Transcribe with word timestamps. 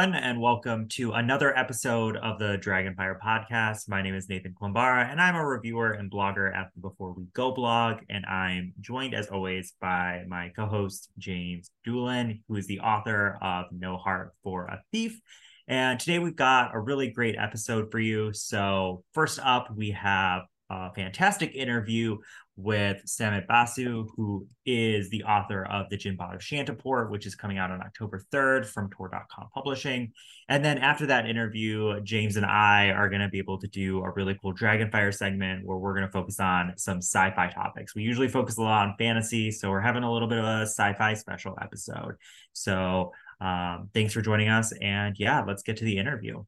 everyone, 0.00 0.22
and 0.22 0.40
welcome 0.40 0.88
to 0.88 1.12
another 1.12 1.54
episode 1.58 2.16
of 2.16 2.38
the 2.38 2.56
Dragonfire 2.56 3.18
podcast. 3.20 3.86
My 3.86 4.00
name 4.00 4.14
is 4.14 4.30
Nathan 4.30 4.54
Klambara, 4.58 5.10
and 5.10 5.20
I'm 5.20 5.36
a 5.36 5.44
reviewer 5.44 5.92
and 5.92 6.10
blogger 6.10 6.56
at 6.56 6.70
the 6.74 6.80
Before 6.80 7.12
We 7.12 7.24
Go 7.34 7.52
blog. 7.52 7.98
And 8.08 8.24
I'm 8.24 8.72
joined, 8.80 9.12
as 9.12 9.26
always, 9.26 9.74
by 9.78 10.24
my 10.26 10.52
co 10.56 10.64
host, 10.64 11.10
James 11.18 11.70
Dulin, 11.86 12.40
who 12.48 12.56
is 12.56 12.66
the 12.66 12.80
author 12.80 13.36
of 13.42 13.66
No 13.72 13.98
Heart 13.98 14.32
for 14.42 14.64
a 14.68 14.80
Thief. 14.90 15.20
And 15.68 16.00
today 16.00 16.18
we've 16.18 16.34
got 16.34 16.74
a 16.74 16.80
really 16.80 17.10
great 17.10 17.36
episode 17.38 17.90
for 17.90 17.98
you. 17.98 18.32
So, 18.32 19.04
first 19.12 19.38
up, 19.42 19.68
we 19.76 19.90
have 19.90 20.44
a 20.70 20.92
fantastic 20.94 21.54
interview 21.54 22.16
with 22.56 23.00
Samit 23.06 23.46
Basu, 23.48 24.06
who 24.16 24.46
is 24.64 25.10
the 25.10 25.24
author 25.24 25.64
of 25.64 25.88
The 25.88 25.96
Jinn-Bot 25.96 26.34
of 26.34 26.40
Shantiport, 26.40 27.10
which 27.10 27.26
is 27.26 27.34
coming 27.34 27.58
out 27.58 27.70
on 27.70 27.80
October 27.80 28.22
3rd 28.32 28.66
from 28.66 28.90
Tor.com 28.90 29.48
Publishing. 29.52 30.12
And 30.48 30.64
then 30.64 30.78
after 30.78 31.06
that 31.06 31.26
interview, 31.26 32.00
James 32.02 32.36
and 32.36 32.46
I 32.46 32.90
are 32.90 33.08
going 33.08 33.22
to 33.22 33.28
be 33.28 33.38
able 33.38 33.58
to 33.60 33.66
do 33.66 34.02
a 34.04 34.10
really 34.10 34.38
cool 34.40 34.54
Dragonfire 34.54 35.14
segment 35.14 35.66
where 35.66 35.78
we're 35.78 35.94
going 35.94 36.06
to 36.06 36.12
focus 36.12 36.38
on 36.38 36.74
some 36.76 36.98
sci 36.98 37.30
fi 37.34 37.48
topics. 37.48 37.94
We 37.94 38.02
usually 38.02 38.28
focus 38.28 38.58
a 38.58 38.62
lot 38.62 38.88
on 38.88 38.94
fantasy, 38.98 39.50
so 39.50 39.70
we're 39.70 39.80
having 39.80 40.02
a 40.02 40.12
little 40.12 40.28
bit 40.28 40.38
of 40.38 40.44
a 40.44 40.62
sci 40.62 40.92
fi 40.94 41.14
special 41.14 41.56
episode. 41.60 42.16
So 42.52 43.12
um, 43.40 43.88
thanks 43.94 44.12
for 44.12 44.20
joining 44.20 44.48
us. 44.48 44.72
And 44.80 45.16
yeah, 45.18 45.42
let's 45.46 45.62
get 45.62 45.78
to 45.78 45.84
the 45.84 45.98
interview. 45.98 46.44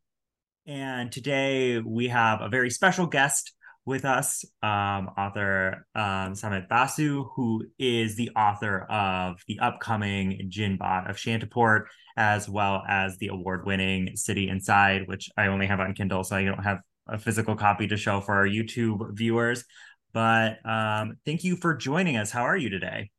And 0.67 1.11
today 1.11 1.81
we 1.81 2.09
have 2.09 2.41
a 2.41 2.49
very 2.49 2.71
special 2.71 3.07
guest 3.07 3.53
with 3.85 4.05
us, 4.05 4.45
um, 4.63 5.11
author 5.19 5.87
um, 5.95 6.35
Samit 6.35 6.69
Basu, 6.69 7.25
who 7.35 7.65
is 7.79 8.17
the 8.17 8.31
author 8.37 8.83
of 8.91 9.41
the 9.49 9.59
upcoming 9.59 10.47
Jinn-Bot 10.49 11.11
of 11.11 11.17
Shantiport, 11.17 11.87
as 12.17 12.49
well 12.49 12.83
as 12.89 13.19
the 13.19 13.29
award-winning 13.29 14.17
City 14.17 14.49
Inside, 14.49 15.09
which 15.09 15.31
I 15.37 15.49
only 15.49 15.67
have 15.67 15.81
on 15.81 15.95
Kindle, 15.95 16.23
so 16.23 16.37
I 16.37 16.45
don't 16.45 16.63
have 16.63 16.79
a 17.09 17.19
physical 17.19 17.57
copy 17.57 17.89
to 17.89 17.97
show 17.97 18.21
for 18.21 18.35
our 18.35 18.47
YouTube 18.47 19.17
viewers. 19.17 19.65
But 20.13 20.65
um, 20.65 21.17
thank 21.25 21.43
you 21.43 21.57
for 21.57 21.75
joining 21.75 22.17
us. 22.17 22.31
How 22.31 22.43
are 22.43 22.57
you 22.57 22.69
today? 22.69 23.11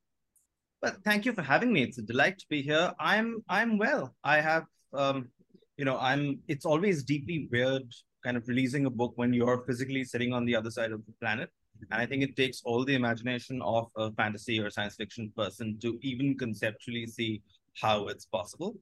Well, 0.82 0.96
thank 1.04 1.26
you 1.26 1.34
for 1.34 1.42
having 1.42 1.74
me. 1.74 1.84
It's 1.84 1.98
a 1.98 2.02
delight 2.02 2.38
to 2.40 2.46
be 2.50 2.62
here. 2.62 2.94
I'm 3.00 3.44
I'm 3.50 3.78
well. 3.78 4.16
I 4.24 4.42
have 4.42 4.66
um, 4.94 5.30
you 5.78 5.86
know, 5.86 5.98
I'm 5.98 6.40
it's 6.48 6.66
always 6.66 7.04
deeply 7.04 7.48
weird 7.52 7.92
kind 8.24 8.38
of 8.38 8.48
releasing 8.48 8.86
a 8.86 8.90
book 8.90 9.14
when 9.16 9.34
you're 9.34 9.64
physically 9.66 10.04
sitting 10.04 10.34
on 10.34 10.46
the 10.46 10.56
other 10.56 10.72
side 10.72 10.92
of 10.92 11.06
the 11.06 11.12
planet. 11.20 11.50
And 11.92 12.02
I 12.02 12.06
think 12.06 12.24
it 12.24 12.36
takes 12.36 12.62
all 12.64 12.86
the 12.86 12.96
imagination 12.96 13.62
of 13.62 13.88
a 13.98 14.12
fantasy 14.12 14.60
or 14.60 14.70
science 14.70 14.96
fiction 14.96 15.32
person 15.36 15.78
to 15.82 16.00
even 16.02 16.38
conceptually 16.38 17.08
see 17.08 17.42
how 17.82 18.08
it's 18.08 18.26
possible. 18.26 18.76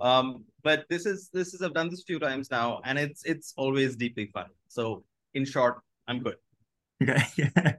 Um, 0.00 0.44
but 0.62 0.84
this 0.88 1.06
is 1.06 1.30
this 1.32 1.54
is 1.54 1.62
I've 1.62 1.74
done 1.74 1.88
this 1.88 2.00
a 2.02 2.04
few 2.04 2.18
times 2.18 2.50
now, 2.50 2.80
and 2.84 2.98
it's 2.98 3.24
it's 3.24 3.54
always 3.56 3.96
deeply 3.96 4.26
fun. 4.26 4.46
So 4.68 5.04
in 5.34 5.44
short, 5.44 5.80
I'm 6.08 6.20
good. 6.20 6.36
Okay. 7.02 7.76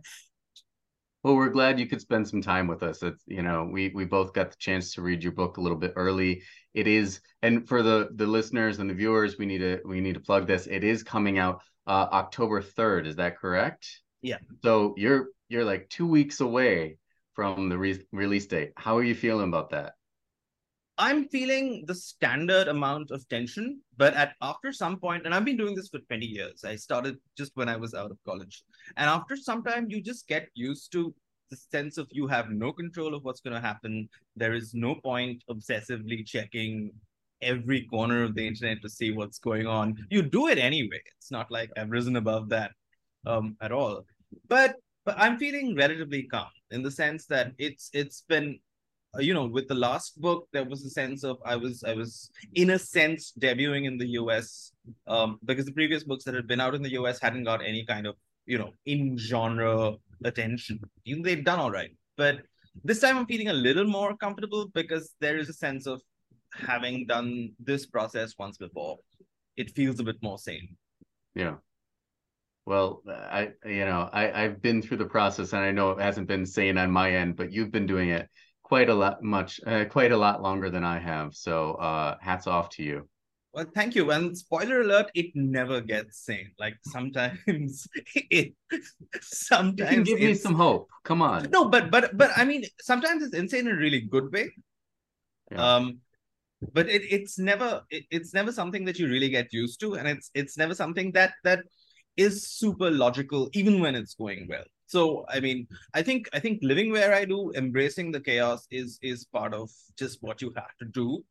Well, 1.26 1.38
we're 1.38 1.50
glad 1.50 1.80
you 1.80 1.88
could 1.88 2.02
spend 2.02 2.28
some 2.28 2.44
time 2.44 2.68
with 2.68 2.84
us. 2.84 3.02
It's 3.02 3.24
you 3.26 3.42
know 3.42 3.68
we 3.72 3.90
we 3.96 4.06
both 4.06 4.32
got 4.32 4.52
the 4.52 4.58
chance 4.58 4.94
to 4.94 5.02
read 5.02 5.24
your 5.24 5.32
book 5.32 5.58
a 5.58 5.60
little 5.60 5.76
bit 5.76 5.94
early. 5.96 6.44
It 6.76 6.86
is, 6.86 7.20
and 7.42 7.68
for 7.68 7.82
the 7.82 8.10
the 8.14 8.28
listeners 8.28 8.78
and 8.78 8.88
the 8.88 8.94
viewers, 8.94 9.36
we 9.40 9.48
need 9.48 9.58
to 9.58 9.82
we 9.86 10.02
need 10.02 10.14
to 10.14 10.20
plug 10.20 10.46
this. 10.46 10.68
It 10.68 10.84
is 10.84 11.02
coming 11.02 11.40
out 11.40 11.64
uh, 11.88 12.10
October 12.12 12.62
third. 12.62 13.08
Is 13.08 13.16
that 13.16 13.40
correct? 13.40 14.02
Yeah. 14.22 14.38
So 14.62 14.94
you're 14.98 15.30
you're 15.50 15.66
like 15.66 15.90
two 15.90 16.06
weeks 16.06 16.42
away 16.42 17.00
from 17.34 17.70
the 17.70 17.78
re- 17.80 18.06
release 18.12 18.46
date. 18.46 18.74
How 18.78 18.96
are 18.98 19.04
you 19.04 19.16
feeling 19.16 19.48
about 19.48 19.72
that? 19.72 19.95
I'm 20.98 21.28
feeling 21.28 21.84
the 21.88 21.96
standard 21.96 22.70
amount 22.70 23.12
of 23.12 23.28
tension, 23.28 23.82
but 23.98 24.14
at 24.14 24.34
after 24.42 24.72
some 24.72 24.98
point, 24.98 25.26
and 25.26 25.36
I've 25.36 25.44
been 25.44 25.58
doing 25.58 25.76
this 25.76 25.90
for 25.90 26.00
20 26.00 26.26
years. 26.26 26.64
I 26.64 26.78
started 26.78 27.18
just 27.38 27.52
when 27.56 27.68
I 27.68 27.76
was 27.76 27.94
out 27.94 28.12
of 28.12 28.18
college. 28.26 28.64
And 28.96 29.10
after 29.10 29.36
some 29.36 29.62
time, 29.64 29.88
you 29.90 30.02
just 30.02 30.28
get 30.28 30.48
used 30.54 30.92
to 30.94 31.14
the 31.50 31.58
sense 31.58 31.98
of 31.98 32.08
you 32.12 32.28
have 32.28 32.50
no 32.50 32.72
control 32.72 33.14
of 33.14 33.24
what's 33.24 33.42
going 33.42 33.56
to 33.56 33.62
happen. 33.62 34.08
There 34.36 34.54
is 34.54 34.74
no 34.74 34.96
point 34.96 35.44
obsessively 35.50 36.26
checking 36.26 36.92
every 37.42 37.86
corner 37.88 38.24
of 38.24 38.34
the 38.34 38.48
internet 38.48 38.82
to 38.82 38.90
see 38.90 39.12
what's 39.12 39.38
going 39.38 39.68
on. 39.68 39.96
You 40.10 40.22
do 40.22 40.48
it 40.48 40.58
anyway. 40.58 41.02
It's 41.18 41.32
not 41.32 41.52
like 41.52 41.70
I've 41.78 41.92
risen 41.92 42.16
above 42.16 42.50
that 42.50 42.72
um, 43.26 43.58
at 43.62 43.72
all. 43.72 44.06
But 44.48 44.76
but 45.06 45.16
I'm 45.20 45.38
feeling 45.38 45.76
relatively 45.76 46.24
calm 46.24 46.48
in 46.72 46.82
the 46.82 46.90
sense 46.90 47.28
that 47.28 47.52
it's 47.60 47.90
it's 47.94 48.22
been 48.28 48.60
you 49.20 49.34
know 49.34 49.46
with 49.46 49.68
the 49.68 49.76
last 49.76 50.20
book 50.22 50.48
there 50.52 50.66
was 50.66 50.84
a 50.86 50.90
sense 50.90 51.24
of 51.24 51.38
i 51.46 51.56
was 51.56 51.84
i 51.84 51.94
was 51.94 52.30
in 52.54 52.72
a 52.72 52.80
sense 52.80 53.34
debuting 53.40 53.86
in 53.86 53.98
the 53.98 54.08
us 54.08 54.74
um, 55.08 55.40
because 55.46 55.66
the 55.66 55.72
previous 55.72 56.04
books 56.04 56.24
that 56.24 56.34
had 56.34 56.48
been 56.48 56.62
out 56.62 56.76
in 56.76 56.82
the 56.82 56.90
us 56.90 57.20
hadn't 57.20 57.44
got 57.44 57.64
any 57.64 57.86
kind 57.86 58.06
of 58.08 58.16
you 58.46 58.58
know 58.58 58.72
in 58.86 59.18
genre 59.18 59.94
attention. 60.24 60.80
Even 61.06 61.24
they've 61.24 61.44
done 61.44 61.60
all 61.60 61.72
right. 61.72 61.92
But 62.18 62.42
this 62.84 63.00
time 63.00 63.18
i'm 63.18 63.26
feeling 63.26 63.48
a 63.48 63.54
little 63.54 63.86
more 63.86 64.18
comfortable 64.18 64.70
because 64.74 65.14
there 65.22 65.38
is 65.38 65.48
a 65.50 65.54
sense 65.54 65.88
of 65.88 66.02
having 66.52 67.06
done 67.06 67.52
this 67.60 67.86
process 67.86 68.34
once 68.38 68.58
before. 68.58 68.98
It 69.56 69.72
feels 69.72 70.00
a 70.00 70.04
bit 70.04 70.18
more 70.22 70.38
sane. 70.38 70.76
Yeah. 71.34 71.56
Well 72.66 73.04
i 73.08 73.50
you 73.64 73.86
know 73.86 74.10
i 74.12 74.44
i've 74.44 74.62
been 74.62 74.82
through 74.82 74.98
the 74.98 75.06
process 75.06 75.54
and 75.54 75.64
i 75.64 75.72
know 75.72 75.92
it 75.92 76.02
hasn't 76.02 76.28
been 76.28 76.46
sane 76.48 76.80
on 76.80 76.90
my 76.90 77.12
end 77.12 77.36
but 77.36 77.52
you've 77.52 77.72
been 77.72 77.86
doing 77.86 78.10
it 78.10 78.28
quite 78.66 78.90
a 78.90 78.94
lot 78.94 79.22
much 79.22 79.62
uh, 79.68 79.86
quite 79.86 80.12
a 80.12 80.18
lot 80.18 80.42
longer 80.42 80.70
than 80.72 80.84
i 80.84 80.98
have 80.98 81.36
so 81.36 81.74
uh 81.76 82.18
hats 82.20 82.48
off 82.48 82.68
to 82.70 82.82
you 82.84 83.08
well, 83.56 83.66
thank 83.74 83.96
you. 83.96 84.12
And 84.12 84.38
spoiler 84.38 84.82
alert, 84.82 85.10
it 85.16 85.32
never 85.34 85.80
gets 85.80 86.26
sane. 86.26 86.52
Like 86.60 86.76
sometimes 86.84 87.88
it 88.16 88.54
sometimes 89.22 89.80
you 89.80 89.86
can 89.86 90.04
give 90.04 90.20
me 90.20 90.34
some 90.34 90.56
hope. 90.56 90.90
Come 91.06 91.22
on. 91.22 91.50
No, 91.52 91.70
but 91.70 91.90
but 91.90 92.18
but 92.18 92.32
I 92.36 92.44
mean 92.44 92.66
sometimes 92.82 93.24
it's 93.24 93.34
insane 93.34 93.68
in 93.68 93.74
a 93.74 93.78
really 93.78 94.02
good 94.02 94.30
way. 94.34 94.52
Yeah. 95.52 95.76
Um 95.76 96.00
but 96.74 96.90
it, 96.90 97.04
it's 97.10 97.40
never 97.40 97.84
it, 97.90 98.04
it's 98.12 98.34
never 98.34 98.52
something 98.52 98.84
that 98.86 99.00
you 99.00 99.08
really 99.08 99.30
get 99.30 99.54
used 99.54 99.80
to 99.80 99.94
and 99.94 100.06
it's 100.06 100.30
it's 100.34 100.58
never 100.58 100.76
something 100.76 101.14
that 101.14 101.32
that 101.46 101.64
is 102.18 102.48
super 102.48 102.90
logical 102.92 103.50
even 103.54 103.80
when 103.80 103.96
it's 103.96 104.16
going 104.16 104.48
well 104.48 104.64
so 104.86 105.26
i 105.30 105.40
mean 105.40 105.68
i 105.94 106.02
think 106.02 106.30
i 106.34 106.40
think 106.40 106.60
living 106.62 106.92
where 106.92 107.14
i 107.14 107.26
do 107.26 107.52
embracing 107.56 108.12
the 108.12 108.20
chaos 108.20 108.68
is 108.72 109.00
is 109.02 109.26
part 109.26 109.54
of 109.54 109.70
just 109.98 110.22
what 110.22 110.42
you 110.42 110.52
have 110.56 110.76
to 110.78 110.86
do 110.86 111.24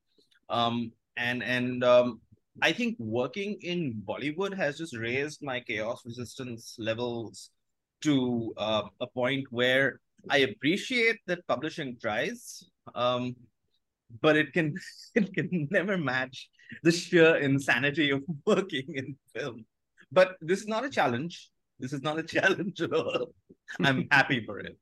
um 0.50 0.93
and 1.17 1.43
and 1.43 1.84
um, 1.84 2.21
I 2.62 2.72
think 2.72 2.97
working 2.99 3.59
in 3.62 4.03
Bollywood 4.05 4.56
has 4.56 4.78
just 4.78 4.97
raised 4.97 5.43
my 5.43 5.61
chaos 5.61 6.03
resistance 6.05 6.77
levels 6.78 7.51
to 8.03 8.55
uh, 8.56 8.83
a 9.01 9.06
point 9.06 9.47
where 9.51 10.01
I 10.31 10.39
appreciate 10.39 11.19
that 11.27 11.47
publishing 11.47 11.97
tries, 12.01 12.62
um, 12.95 13.34
but 14.21 14.37
it 14.37 14.53
can 14.53 14.75
it 15.15 15.34
can 15.34 15.69
never 15.71 15.99
match 15.99 16.49
the 16.83 16.93
sheer 16.93 17.37
insanity 17.37 18.11
of 18.11 18.22
working 18.47 18.95
in 18.95 19.16
film. 19.34 19.65
But 20.14 20.36
this 20.41 20.60
is 20.60 20.69
not 20.69 20.84
a 20.84 20.91
challenge. 20.91 21.50
This 21.80 21.92
is 21.92 22.02
not 22.02 22.19
a 22.19 22.22
challenge 22.34 22.80
at 22.80 22.92
all. 22.92 23.34
I'm 23.80 24.06
happy 24.10 24.44
for 24.44 24.60
it. 24.60 24.78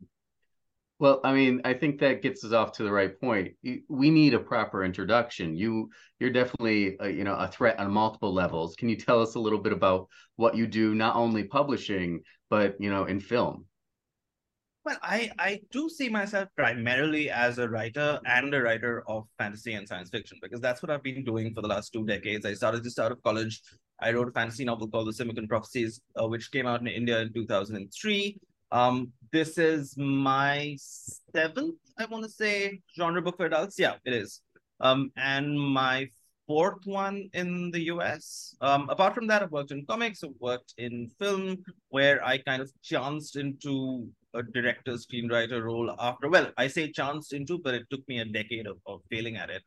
Well, 0.99 1.21
I 1.25 1.33
mean, 1.33 1.63
I 1.65 1.75
think 1.75 1.99
that 1.99 2.23
gets 2.23 2.45
us 2.45 2.53
off 2.53 2.73
to 2.73 2.85
the 2.85 2.93
right 2.93 3.19
point. 3.21 3.55
We 3.89 4.11
need 4.11 4.35
a 4.35 4.39
proper 4.39 4.85
introduction. 4.85 5.57
You, 5.57 5.91
you're 6.21 6.31
definitely, 6.31 6.97
a, 7.01 7.09
you 7.09 7.25
know, 7.25 7.35
a 7.35 7.49
threat 7.49 7.81
on 7.81 7.91
multiple 7.91 8.33
levels. 8.33 8.77
Can 8.77 8.89
you 8.89 8.97
tell 8.97 9.21
us 9.21 9.35
a 9.35 9.41
little 9.41 9.59
bit 9.59 9.73
about 9.73 10.07
what 10.37 10.55
you 10.55 10.69
do, 10.69 10.95
not 10.95 11.17
only 11.17 11.43
publishing, 11.45 12.21
but 12.51 12.77
you 12.79 12.89
know, 12.89 13.07
in 13.07 13.19
film? 13.19 13.65
Well, 14.85 14.99
I 15.03 15.31
I 15.39 15.61
do 15.71 15.89
see 15.89 16.09
myself 16.09 16.49
primarily 16.57 17.31
as 17.31 17.59
a 17.59 17.69
writer 17.69 18.21
and 18.25 18.53
a 18.53 18.61
writer 18.61 19.05
of 19.09 19.27
fantasy 19.39 19.75
and 19.75 19.89
science 19.89 20.11
fiction 20.11 20.39
because 20.43 20.61
that's 20.61 20.83
what 20.83 20.91
I've 20.91 21.05
been 21.05 21.25
doing 21.25 21.55
for 21.55 21.63
the 21.63 21.69
last 21.69 21.93
two 21.93 22.05
decades. 22.05 22.45
I 22.45 22.55
started 22.55 22.83
just 22.83 22.99
out 22.99 23.13
of 23.13 23.23
college. 23.23 23.61
I 24.01 24.13
wrote 24.13 24.29
a 24.29 24.33
fantasy 24.33 24.65
novel 24.65 24.89
called 24.89 25.09
The 25.09 25.25
Simoqin 25.25 25.49
Prophecies, 25.49 26.01
uh, 26.21 26.27
which 26.27 26.51
came 26.51 26.67
out 26.67 26.81
in 26.81 26.89
India 26.89 27.21
in 27.21 27.33
2003. 27.33 28.39
Um, 28.73 29.13
this 29.33 29.59
is 29.59 29.97
my 29.97 30.77
seventh, 30.79 31.77
I 31.99 32.07
want 32.07 32.25
to 32.25 32.31
say, 32.31 32.81
genre 32.97 33.23
book 33.23 33.37
for 33.37 33.47
adults. 33.47 33.79
Yeah, 33.79 33.95
it 34.05 34.15
is. 34.15 34.41
Um, 34.81 35.13
and 35.17 35.59
my 35.59 36.09
fourth 36.47 36.85
one 36.85 37.31
in 37.35 37.71
the 37.71 37.83
US. 37.93 38.57
Um, 38.61 38.89
apart 38.89 39.15
from 39.15 39.27
that, 39.29 39.43
I've 39.43 39.53
worked 39.53 39.71
in 39.71 39.87
comics, 39.87 40.25
I've 40.25 40.31
worked 40.41 40.75
in 40.79 41.11
film, 41.21 41.63
where 41.91 42.25
I 42.25 42.39
kind 42.39 42.61
of 42.61 42.71
chanced 42.83 43.37
into 43.37 44.09
a 44.35 44.43
director 44.43 44.93
screenwriter 44.93 45.63
role 45.63 45.95
after. 45.99 46.29
Well, 46.29 46.51
I 46.57 46.67
say 46.69 46.91
chanced 46.91 47.33
into, 47.33 47.59
but 47.59 47.75
it 47.75 47.85
took 47.91 48.07
me 48.09 48.19
a 48.21 48.25
decade 48.25 48.67
of, 48.67 48.79
of 48.87 49.03
failing 49.11 49.37
at 49.37 49.51
it. 49.51 49.63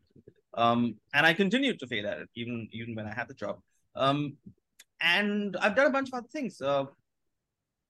Um, 0.56 0.96
and 1.14 1.26
I 1.26 1.34
continued 1.34 1.80
to 1.80 1.88
fail 1.88 2.08
at 2.08 2.20
it 2.20 2.30
even 2.36 2.68
even 2.72 2.96
when 2.96 3.06
I 3.06 3.14
had 3.14 3.28
the 3.28 3.34
job. 3.34 3.60
Um, 3.96 4.38
and 5.02 5.56
I've 5.58 5.76
done 5.76 5.88
a 5.88 5.92
bunch 5.92 6.10
of 6.10 6.16
other 6.16 6.28
things. 6.32 6.62
Uh, 6.62 6.86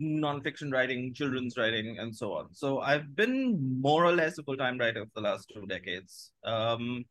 nonfiction 0.02 0.72
writing, 0.72 1.14
children's 1.14 1.58
writing, 1.58 1.98
and 2.00 2.16
so 2.16 2.34
on. 2.34 2.48
So 2.54 2.80
I've 2.80 3.16
been 3.16 3.82
more 3.82 4.06
or 4.06 4.12
less 4.12 4.38
a 4.38 4.44
full 4.44 4.58
time 4.58 4.78
writer 4.78 5.06
for 5.06 5.12
the 5.16 5.22
last 5.22 5.52
two 5.54 5.66
decades. 5.66 6.32
Um, 6.44 7.06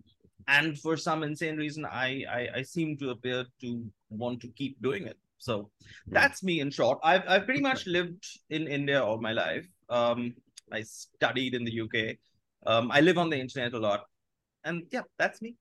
and 0.49 0.79
for 0.79 0.97
some 0.97 1.23
insane 1.23 1.57
reason, 1.57 1.87
I, 1.87 2.25
I 2.31 2.49
I 2.57 2.63
seem 2.63 2.97
to 2.99 3.11
appear 3.11 3.47
to 3.63 3.85
want 4.11 4.41
to 4.43 4.49
keep 4.49 4.81
doing 4.83 5.07
it. 5.07 5.17
So 5.39 5.71
that's 6.07 6.43
me 6.43 6.61
in 6.61 6.71
short. 6.71 6.99
I've 7.03 7.23
I've 7.27 7.45
pretty 7.45 7.61
much 7.61 7.87
lived 7.87 8.25
in 8.51 8.67
India 8.67 9.03
all 9.03 9.21
my 9.21 9.33
life. 9.33 9.67
Um, 9.89 10.35
I 10.73 10.83
studied 10.83 11.55
in 11.55 11.65
the 11.65 11.81
UK. 11.81 12.17
Um, 12.67 12.91
I 12.91 13.01
live 13.01 13.19
on 13.19 13.31
the 13.31 13.39
internet 13.39 13.73
a 13.73 13.79
lot, 13.79 14.05
and 14.65 14.85
yeah, 14.91 15.03
that's 15.19 15.41
me. 15.41 15.57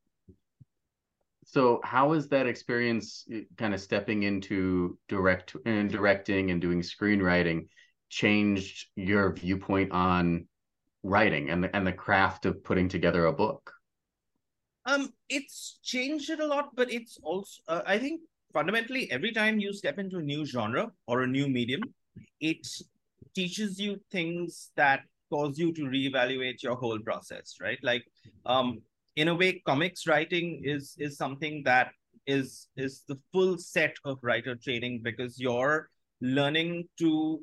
So 1.45 1.81
how 1.83 2.13
is 2.13 2.27
that 2.29 2.47
experience 2.47 3.25
eh, 3.31 3.41
kind 3.57 3.73
of 3.73 3.81
stepping 3.81 4.23
into 4.23 4.97
direct 5.07 5.55
and 5.65 5.89
directing 5.89 6.51
and 6.51 6.61
doing 6.61 6.81
screenwriting 6.81 7.67
changed 8.09 8.87
your 8.95 9.33
viewpoint 9.33 9.91
on 9.91 10.47
writing 11.03 11.49
and 11.49 11.63
the, 11.63 11.75
and 11.75 11.85
the 11.85 11.93
craft 11.93 12.45
of 12.45 12.63
putting 12.63 12.87
together 12.87 13.25
a 13.25 13.33
book? 13.33 13.73
Um, 14.85 15.13
it's 15.29 15.79
changed 15.83 16.29
it 16.29 16.39
a 16.39 16.45
lot, 16.45 16.75
but 16.75 16.91
it's 16.91 17.17
also 17.23 17.61
uh, 17.67 17.81
I 17.85 17.97
think 17.97 18.21
fundamentally 18.53 19.09
every 19.11 19.31
time 19.31 19.59
you 19.59 19.73
step 19.73 19.97
into 19.97 20.17
a 20.17 20.21
new 20.21 20.45
genre 20.45 20.91
or 21.07 21.23
a 21.23 21.27
new 21.27 21.47
medium, 21.47 21.81
it 22.39 22.67
teaches 23.33 23.79
you 23.79 23.99
things 24.11 24.71
that 24.75 25.01
cause 25.31 25.57
you 25.57 25.73
to 25.73 25.83
reevaluate 25.83 26.61
your 26.61 26.75
whole 26.75 26.99
process, 26.99 27.55
right? 27.59 27.79
Like, 27.81 28.03
um, 28.45 28.81
in 29.15 29.27
a 29.27 29.35
way, 29.35 29.61
comics 29.65 30.07
writing 30.07 30.61
is 30.63 30.95
is 30.97 31.17
something 31.17 31.63
that 31.65 31.91
is 32.25 32.67
is 32.75 33.03
the 33.07 33.17
full 33.31 33.57
set 33.57 33.95
of 34.05 34.17
writer 34.21 34.55
training 34.55 35.01
because 35.03 35.39
you're 35.39 35.89
learning 36.21 36.87
to, 36.97 37.39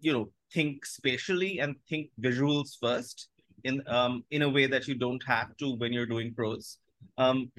you 0.00 0.12
know, 0.12 0.30
think 0.52 0.86
spatially 0.86 1.58
and 1.58 1.76
think 1.88 2.10
visuals 2.20 2.78
first 2.80 3.28
in 3.64 3.82
um 3.86 4.24
in 4.30 4.42
a 4.42 4.48
way 4.48 4.66
that 4.66 4.88
you 4.88 4.94
don't 4.94 5.22
have 5.24 5.56
to 5.58 5.74
when 5.76 5.92
you're 5.92 6.06
doing 6.06 6.34
prose. 6.34 6.78
Um, 7.18 7.52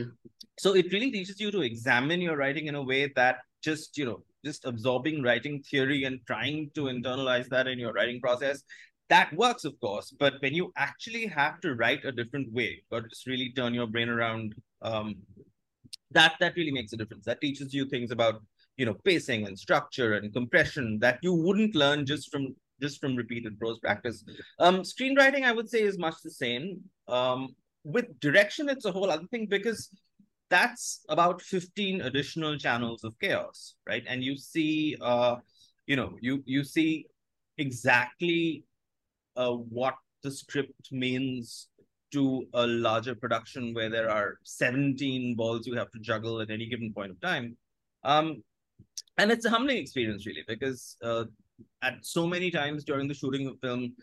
so 0.58 0.74
it 0.74 0.92
really 0.92 1.12
teaches 1.12 1.40
you 1.40 1.52
to 1.52 1.62
examine 1.62 2.22
your 2.22 2.36
writing 2.36 2.68
in 2.68 2.76
a 2.76 2.82
way 2.82 3.12
that 3.16 3.38
just 3.62 3.98
you 3.98 4.06
know 4.06 4.24
just 4.44 4.66
absorbing 4.66 5.24
writing 5.24 5.62
theory 5.64 6.04
and 6.04 6.20
trying 6.28 6.70
to 6.76 6.84
internalize 6.84 7.48
that 7.50 7.68
in 7.68 7.80
your 7.80 7.94
writing 7.94 8.20
process 8.20 8.64
that 9.10 9.32
works 9.34 9.66
of 9.66 9.80
course 9.80 10.14
but 10.20 10.36
when 10.40 10.54
you 10.54 10.72
actually 10.78 11.26
have 11.28 11.60
to 11.62 11.76
write 11.76 12.04
a 12.06 12.12
different 12.12 12.52
way 12.52 12.82
or 12.92 13.02
just 13.02 13.28
really 13.28 13.52
turn 13.56 13.74
your 13.74 13.88
brain 13.88 14.10
around 14.10 14.56
um, 14.82 15.16
that 16.12 16.34
that 16.40 16.56
really 16.56 16.72
makes 16.72 16.94
a 16.94 16.98
difference. 16.98 17.26
That 17.26 17.42
teaches 17.42 17.74
you 17.74 17.86
things 17.86 18.12
about 18.12 18.42
you 18.78 18.86
know 18.86 18.96
pacing 19.06 19.46
and 19.46 19.58
structure 19.58 20.14
and 20.14 20.34
compression 20.34 21.00
that 21.00 21.20
you 21.22 21.34
wouldn't 21.34 21.76
learn 21.76 22.06
just 22.06 22.32
from 22.32 22.56
just 22.82 23.00
from 23.00 23.16
repeated 23.16 23.60
prose 23.60 23.80
practice. 23.80 24.24
Um 24.60 24.82
screenwriting 24.82 25.44
i 25.44 25.52
would 25.52 25.70
say 25.70 25.82
is 25.82 25.98
much 25.98 26.16
the 26.24 26.32
same. 26.32 26.82
Um 27.08 27.56
with 27.84 28.20
direction 28.20 28.70
it's 28.70 28.86
a 28.86 28.92
whole 28.92 29.12
other 29.12 29.28
thing 29.28 29.46
because 29.46 29.90
that's 30.50 31.04
about 31.10 31.42
15 31.42 32.02
additional 32.02 32.58
channels 32.58 33.04
of 33.04 33.18
chaos 33.20 33.76
right? 33.88 34.04
And 34.08 34.24
you 34.24 34.36
see 34.38 34.98
uh 35.02 35.36
you 35.88 35.96
know 35.96 36.18
you 36.22 36.44
you 36.46 36.64
see 36.64 37.08
exactly 37.58 38.64
uh, 39.36 39.52
what 39.52 39.96
the 40.24 40.32
script 40.32 40.92
means 40.92 41.68
to 42.12 42.48
a 42.54 42.66
larger 42.66 43.16
production 43.16 43.74
where 43.74 43.90
there 43.90 44.10
are 44.10 44.38
17 44.44 45.36
balls 45.36 45.68
you 45.68 45.76
have 45.76 45.92
to 45.92 46.00
juggle 46.00 46.42
at 46.42 46.50
any 46.50 46.68
given 46.68 46.94
point 46.94 47.12
of 47.12 47.20
time. 47.22 47.58
Um 48.04 48.44
and 49.18 49.32
it's 49.32 49.46
a 49.46 49.50
humbling 49.50 49.78
experience 49.78 50.26
really 50.26 50.44
because 50.48 50.98
uh, 51.04 51.24
at 51.82 52.06
so 52.06 52.28
many 52.28 52.52
times 52.52 52.84
during 52.84 53.08
the 53.08 53.14
shooting 53.14 53.48
of 53.48 53.60
film 53.62 53.94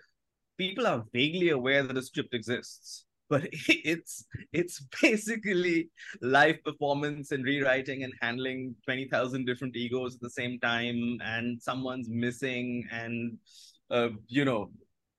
people 0.59 0.87
are 0.87 1.05
vaguely 1.13 1.51
aware 1.51 1.83
that 1.83 1.97
a 1.97 2.03
script 2.03 2.35
exists 2.35 3.05
but 3.33 3.49
it's 3.53 4.27
it's 4.53 4.85
basically 5.01 5.89
live 6.21 6.63
performance 6.65 7.33
and 7.33 7.45
rewriting 7.45 8.05
and 8.05 8.13
handling 8.21 8.75
20,000 8.85 9.47
different 9.47 9.75
egos 9.75 10.17
at 10.17 10.21
the 10.21 10.29
same 10.29 10.59
time 10.61 11.19
and 11.25 11.63
someone's 11.63 12.11
missing 12.11 12.87
and 12.93 13.39
uh, 13.91 14.11
you 14.29 14.45
know 14.45 14.71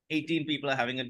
18 0.10 0.46
people 0.46 0.70
are 0.70 0.76
having 0.76 1.00
a 1.00 1.06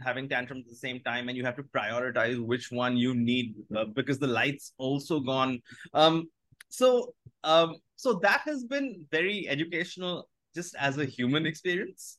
having 0.00 0.28
tantrums 0.28 0.64
at 0.64 0.70
the 0.70 0.76
same 0.76 1.00
time 1.00 1.28
and 1.28 1.36
you 1.36 1.44
have 1.44 1.56
to 1.56 1.62
prioritize 1.62 2.40
which 2.40 2.70
one 2.70 2.96
you 2.96 3.14
need 3.14 3.54
uh, 3.76 3.84
because 3.84 4.18
the 4.18 4.26
lights 4.26 4.72
also 4.78 5.20
gone 5.20 5.60
um 5.92 6.26
so 6.70 7.14
um 7.44 7.76
so 7.96 8.14
that 8.14 8.40
has 8.46 8.64
been 8.64 9.04
very 9.10 9.46
educational 9.46 10.28
just 10.54 10.74
as 10.76 10.96
a 10.96 11.04
human 11.04 11.44
experience 11.44 12.18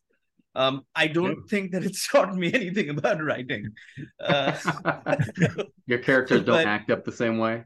um, 0.54 0.86
I 0.96 1.08
don't 1.08 1.48
think 1.50 1.72
that 1.72 1.84
it's 1.84 2.08
taught 2.12 2.36
me 2.36 2.54
anything 2.54 2.90
about 2.90 3.24
writing. 3.24 3.72
Uh, 4.20 4.58
Your 5.86 6.00
characters 6.00 6.42
don't 6.46 6.58
but, 6.58 6.68
act 6.68 6.92
up 6.92 7.06
the 7.06 7.12
same 7.12 7.38
way. 7.38 7.64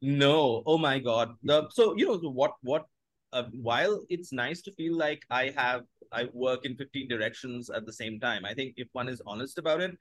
No. 0.00 0.62
Oh 0.66 0.78
my 0.78 0.98
god. 0.98 1.34
The, 1.42 1.68
so 1.70 1.96
you 1.96 2.06
know 2.06 2.18
what? 2.30 2.52
What? 2.62 2.86
Uh, 3.32 3.44
while 3.52 4.04
it's 4.10 4.32
nice 4.32 4.60
to 4.62 4.72
feel 4.72 4.96
like 4.96 5.22
I 5.30 5.52
have 5.56 5.82
I 6.12 6.28
work 6.32 6.64
in 6.64 6.76
15 6.76 7.08
directions 7.08 7.70
at 7.70 7.86
the 7.86 7.92
same 7.92 8.20
time, 8.20 8.44
I 8.44 8.54
think 8.54 8.74
if 8.76 8.88
one 8.92 9.08
is 9.08 9.22
honest 9.26 9.58
about 9.58 9.80
it, 9.80 9.96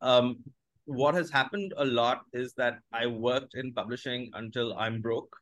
um, 0.00 0.38
what 0.86 1.14
has 1.14 1.30
happened 1.30 1.72
a 1.76 1.84
lot 1.84 2.22
is 2.32 2.52
that 2.54 2.78
I 2.92 3.06
worked 3.06 3.54
in 3.54 3.72
publishing 3.72 4.30
until 4.34 4.76
I'm 4.76 5.00
broke. 5.00 5.34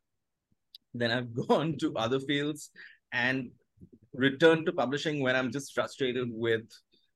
Then 0.94 1.10
I've 1.10 1.34
gone 1.48 1.76
to 1.78 1.96
other 1.96 2.20
fields 2.20 2.70
and 3.12 3.50
returned 4.14 4.66
to 4.66 4.72
publishing 4.72 5.20
when 5.20 5.36
I'm 5.36 5.50
just 5.50 5.74
frustrated 5.74 6.28
with 6.30 6.62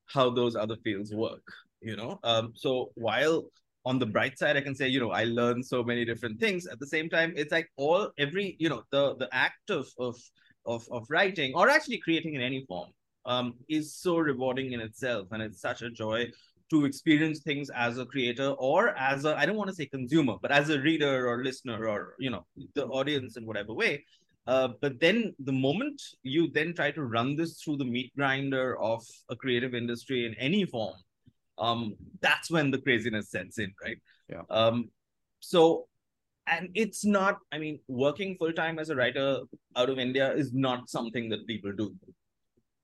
how 0.07 0.29
those 0.29 0.55
other 0.55 0.75
fields 0.83 1.13
work. 1.13 1.43
You 1.81 1.95
know, 1.95 2.19
um, 2.23 2.53
so 2.55 2.91
while 2.95 3.49
on 3.85 3.99
the 3.99 4.05
bright 4.05 4.37
side, 4.37 4.57
I 4.57 4.61
can 4.61 4.75
say, 4.75 4.87
you 4.87 4.99
know, 4.99 5.11
I 5.11 5.25
learned 5.25 5.65
so 5.65 5.83
many 5.83 6.03
different 6.03 6.39
things. 6.39 6.65
At 6.65 6.79
the 6.79 6.87
same 6.87 7.07
time, 7.07 7.33
it's 7.37 7.51
like 7.51 7.69
all 7.77 8.09
every, 8.17 8.57
you 8.59 8.67
know, 8.67 8.83
the 8.91 9.15
the 9.15 9.29
act 9.31 9.69
of 9.69 9.87
of 9.99 10.17
of 10.65 10.85
of 10.91 11.05
writing 11.09 11.53
or 11.55 11.69
actually 11.69 11.99
creating 11.99 12.33
in 12.33 12.41
any 12.41 12.65
form 12.67 12.89
um, 13.27 13.53
is 13.69 13.93
so 13.93 14.17
rewarding 14.17 14.71
in 14.71 14.79
itself, 14.79 15.27
and 15.31 15.41
it's 15.41 15.61
such 15.61 15.81
a 15.83 15.89
joy 15.89 16.27
to 16.69 16.85
experience 16.85 17.39
things 17.39 17.69
as 17.75 17.97
a 17.97 18.05
creator 18.05 18.49
or 18.57 18.89
as 18.97 19.25
a 19.25 19.37
I 19.37 19.45
don't 19.45 19.55
want 19.55 19.69
to 19.69 19.75
say 19.75 19.85
consumer, 19.85 20.35
but 20.41 20.51
as 20.51 20.69
a 20.69 20.79
reader 20.79 21.27
or 21.27 21.43
listener 21.43 21.87
or 21.87 22.15
you 22.19 22.29
know 22.29 22.45
the 22.73 22.85
audience 22.87 23.37
in 23.37 23.45
whatever 23.45 23.73
way. 23.73 24.03
Uh, 24.47 24.69
but 24.81 24.97
then 25.01 25.35
the 25.39 25.51
moment 25.51 26.01
you 26.23 26.49
then 26.53 26.73
try 26.73 26.89
to 26.89 27.03
run 27.03 27.35
this 27.35 27.61
through 27.61 27.75
the 27.75 27.85
meat 27.85 28.13
grinder 28.15 28.79
of 28.79 29.03
a 29.29 29.35
creative 29.35 29.75
industry 29.75 30.25
in 30.25 30.33
any 30.35 30.63
form, 30.65 30.95
um, 31.57 31.95
that's 32.21 32.49
when 32.49 32.71
the 32.71 32.77
craziness 32.77 33.29
sets 33.29 33.59
in, 33.59 33.73
right? 33.83 33.97
Yeah. 34.29 34.43
Um, 34.49 34.89
so, 35.41 35.87
and 36.47 36.69
it's 36.75 37.03
not, 37.03 37.39
I 37.51 37.57
mean, 37.57 37.79
working 37.89 38.37
full 38.39 38.53
time 38.53 38.79
as 38.79 38.89
a 38.89 38.95
writer 38.95 39.41
out 39.75 39.89
of 39.89 39.99
India 39.99 40.31
is 40.33 40.53
not 40.53 40.89
something 40.89 41.27
that 41.29 41.45
people 41.45 41.73
do. 41.73 41.93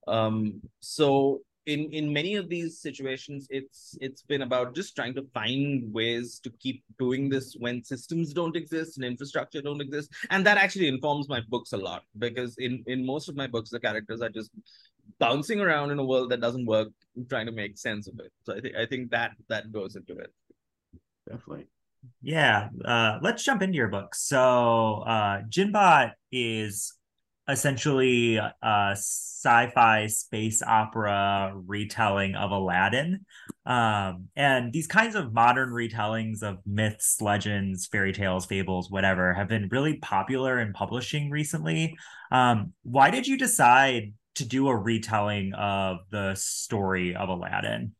Um, 0.08 0.62
so 0.80 1.42
in 1.66 1.90
in 1.92 2.12
many 2.12 2.36
of 2.36 2.50
these 2.50 2.80
situations 2.80 3.48
it's 3.50 3.98
it's 4.02 4.22
been 4.22 4.42
about 4.42 4.76
just 4.76 4.96
trying 4.96 5.14
to 5.14 5.26
find 5.34 5.94
ways 5.94 6.40
to 6.40 6.50
keep 6.60 6.84
doing 7.00 7.30
this 7.30 7.56
when 7.58 7.84
systems 7.84 8.34
don't 8.34 8.58
exist 8.58 8.98
and 8.98 9.06
infrastructure 9.06 9.62
don't 9.62 9.82
exist. 9.82 10.12
And 10.30 10.46
that 10.46 10.58
actually 10.58 10.90
informs 10.90 11.30
my 11.30 11.42
books 11.50 11.72
a 11.74 11.78
lot 11.78 12.04
because 12.18 12.58
in 12.58 12.84
in 12.88 13.06
most 13.06 13.30
of 13.30 13.36
my 13.36 13.48
books 13.48 13.70
the 13.70 13.80
characters 13.80 14.22
are 14.22 14.30
just 14.30 14.52
bouncing 15.20 15.62
around 15.62 15.92
in 15.92 16.00
a 16.00 16.04
world 16.04 16.32
that 16.32 16.42
doesn't 16.42 16.66
work 16.66 16.90
trying 17.30 17.46
to 17.46 17.52
make 17.52 17.78
sense 17.78 18.08
of 18.08 18.20
it. 18.20 18.32
So 18.44 18.56
i 18.56 18.60
think 18.60 18.76
i 18.76 18.86
think 18.86 19.12
that 19.12 19.32
that 19.48 19.72
goes 19.72 19.96
into 19.96 20.18
it. 20.18 20.34
Definitely. 21.30 21.68
Yeah 22.22 22.70
uh 22.84 23.20
let's 23.22 23.44
jump 23.44 23.62
into 23.62 23.78
your 23.78 23.88
book. 23.88 24.16
So 24.16 25.04
uh 25.08 25.44
Jinn-Bot 25.48 26.12
is 26.30 26.94
essentially 27.48 28.38
a 28.38 28.92
sci-fi 28.92 30.08
space 30.08 30.62
opera 30.62 31.54
retelling 31.54 32.36
of 32.36 32.52
Aladdin. 32.52 33.26
Um, 33.66 34.30
and 34.36 34.72
these 34.72 34.88
kinds 34.88 35.16
of 35.16 35.34
modern 35.34 35.70
retellings 35.70 36.44
of 36.44 36.60
myths, 36.66 37.22
legends, 37.22 37.88
fairy 37.88 38.14
tales, 38.14 38.46
fables, 38.46 38.90
whatever, 38.90 39.34
have 39.34 39.48
been 39.48 39.68
really 39.70 39.98
popular 39.98 40.60
in 40.60 40.74
publishing 40.74 41.30
recently. 41.30 41.96
Um, 42.32 42.74
why 42.84 43.10
did 43.10 43.28
you 43.28 43.38
decide 43.38 44.14
to 44.36 44.46
do 44.46 44.68
a 44.68 44.76
retelling 44.76 45.54
of 45.54 45.98
the 46.10 46.36
story 46.36 47.16
of 47.16 47.30
Aladdin? 47.30 47.94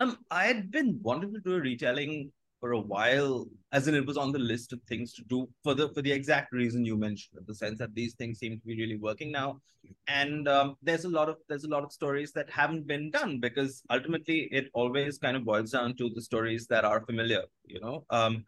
Um, 0.00 0.18
I 0.30 0.44
had 0.44 0.70
been 0.70 0.98
wanting 1.02 1.32
to 1.32 1.40
do 1.40 1.54
a 1.54 1.60
retelling 1.60 2.32
for 2.62 2.72
a 2.72 2.80
while, 2.80 3.44
as 3.72 3.88
in 3.88 3.94
it 3.96 4.06
was 4.06 4.16
on 4.16 4.30
the 4.30 4.38
list 4.38 4.72
of 4.72 4.80
things 4.82 5.12
to 5.12 5.22
do 5.24 5.48
for 5.64 5.74
the 5.74 5.88
for 5.88 6.00
the 6.00 6.12
exact 6.12 6.52
reason 6.52 6.84
you 6.84 6.96
mentioned, 6.96 7.40
the 7.44 7.54
sense 7.56 7.76
that 7.80 7.92
these 7.92 8.14
things 8.14 8.38
seem 8.38 8.52
to 8.60 8.64
be 8.64 8.76
really 8.76 8.96
working 8.96 9.32
now, 9.32 9.60
and 10.06 10.46
um, 10.46 10.76
there's 10.80 11.04
a 11.04 11.08
lot 11.08 11.28
of 11.28 11.38
there's 11.48 11.64
a 11.64 11.68
lot 11.68 11.82
of 11.82 11.90
stories 11.92 12.30
that 12.32 12.48
haven't 12.48 12.86
been 12.86 13.10
done 13.10 13.40
because 13.40 13.82
ultimately 13.90 14.48
it 14.52 14.68
always 14.74 15.18
kind 15.18 15.36
of 15.36 15.44
boils 15.44 15.72
down 15.72 15.96
to 15.96 16.08
the 16.14 16.22
stories 16.22 16.68
that 16.68 16.84
are 16.84 17.04
familiar. 17.04 17.42
You 17.64 17.80
know, 17.80 18.04
um, 18.10 18.44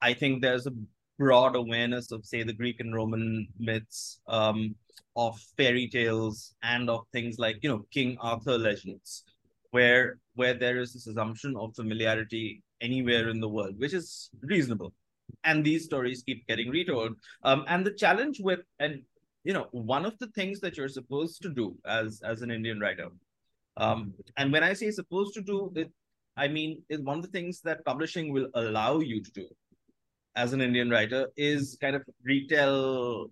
I 0.00 0.14
think 0.14 0.42
there's 0.42 0.68
a 0.68 0.76
broad 1.18 1.56
awareness 1.56 2.12
of 2.12 2.24
say 2.24 2.44
the 2.44 2.52
Greek 2.52 2.78
and 2.78 2.94
Roman 2.94 3.48
myths, 3.58 4.20
um, 4.28 4.76
of 5.16 5.40
fairy 5.56 5.88
tales, 5.88 6.54
and 6.62 6.88
of 6.88 7.00
things 7.12 7.40
like 7.40 7.56
you 7.62 7.70
know 7.70 7.84
King 7.92 8.16
Arthur 8.20 8.58
legends 8.58 9.24
where 9.72 10.18
where 10.36 10.54
there 10.54 10.78
is 10.78 10.92
this 10.92 11.08
assumption 11.08 11.56
of 11.56 11.74
familiarity 11.74 12.62
anywhere 12.80 13.28
in 13.28 13.40
the 13.40 13.48
world, 13.48 13.74
which 13.78 13.94
is 13.94 14.30
reasonable. 14.42 14.92
And 15.44 15.64
these 15.64 15.84
stories 15.84 16.22
keep 16.24 16.46
getting 16.46 16.70
retold. 16.70 17.16
Um, 17.42 17.64
and 17.68 17.84
the 17.84 17.92
challenge 17.92 18.40
with 18.40 18.60
and 18.78 19.02
you 19.44 19.52
know 19.52 19.66
one 19.72 20.04
of 20.04 20.18
the 20.18 20.28
things 20.28 20.60
that 20.60 20.76
you're 20.76 20.88
supposed 20.88 21.42
to 21.42 21.48
do 21.48 21.76
as 21.86 22.20
as 22.24 22.42
an 22.42 22.50
Indian 22.50 22.80
writer, 22.80 23.08
um, 23.76 24.14
and 24.36 24.52
when 24.52 24.62
I 24.62 24.72
say 24.72 24.90
supposed 24.90 25.34
to 25.34 25.42
do 25.42 25.72
it, 25.74 25.90
I 26.36 26.48
mean 26.48 26.82
is 26.88 27.00
one 27.00 27.18
of 27.18 27.24
the 27.24 27.30
things 27.30 27.60
that 27.62 27.84
publishing 27.84 28.32
will 28.32 28.48
allow 28.54 29.00
you 29.00 29.22
to 29.22 29.30
do 29.32 29.46
as 30.36 30.52
an 30.52 30.60
Indian 30.60 30.90
writer 30.90 31.28
is 31.36 31.78
kind 31.80 31.96
of 31.96 32.02
retell 32.22 33.30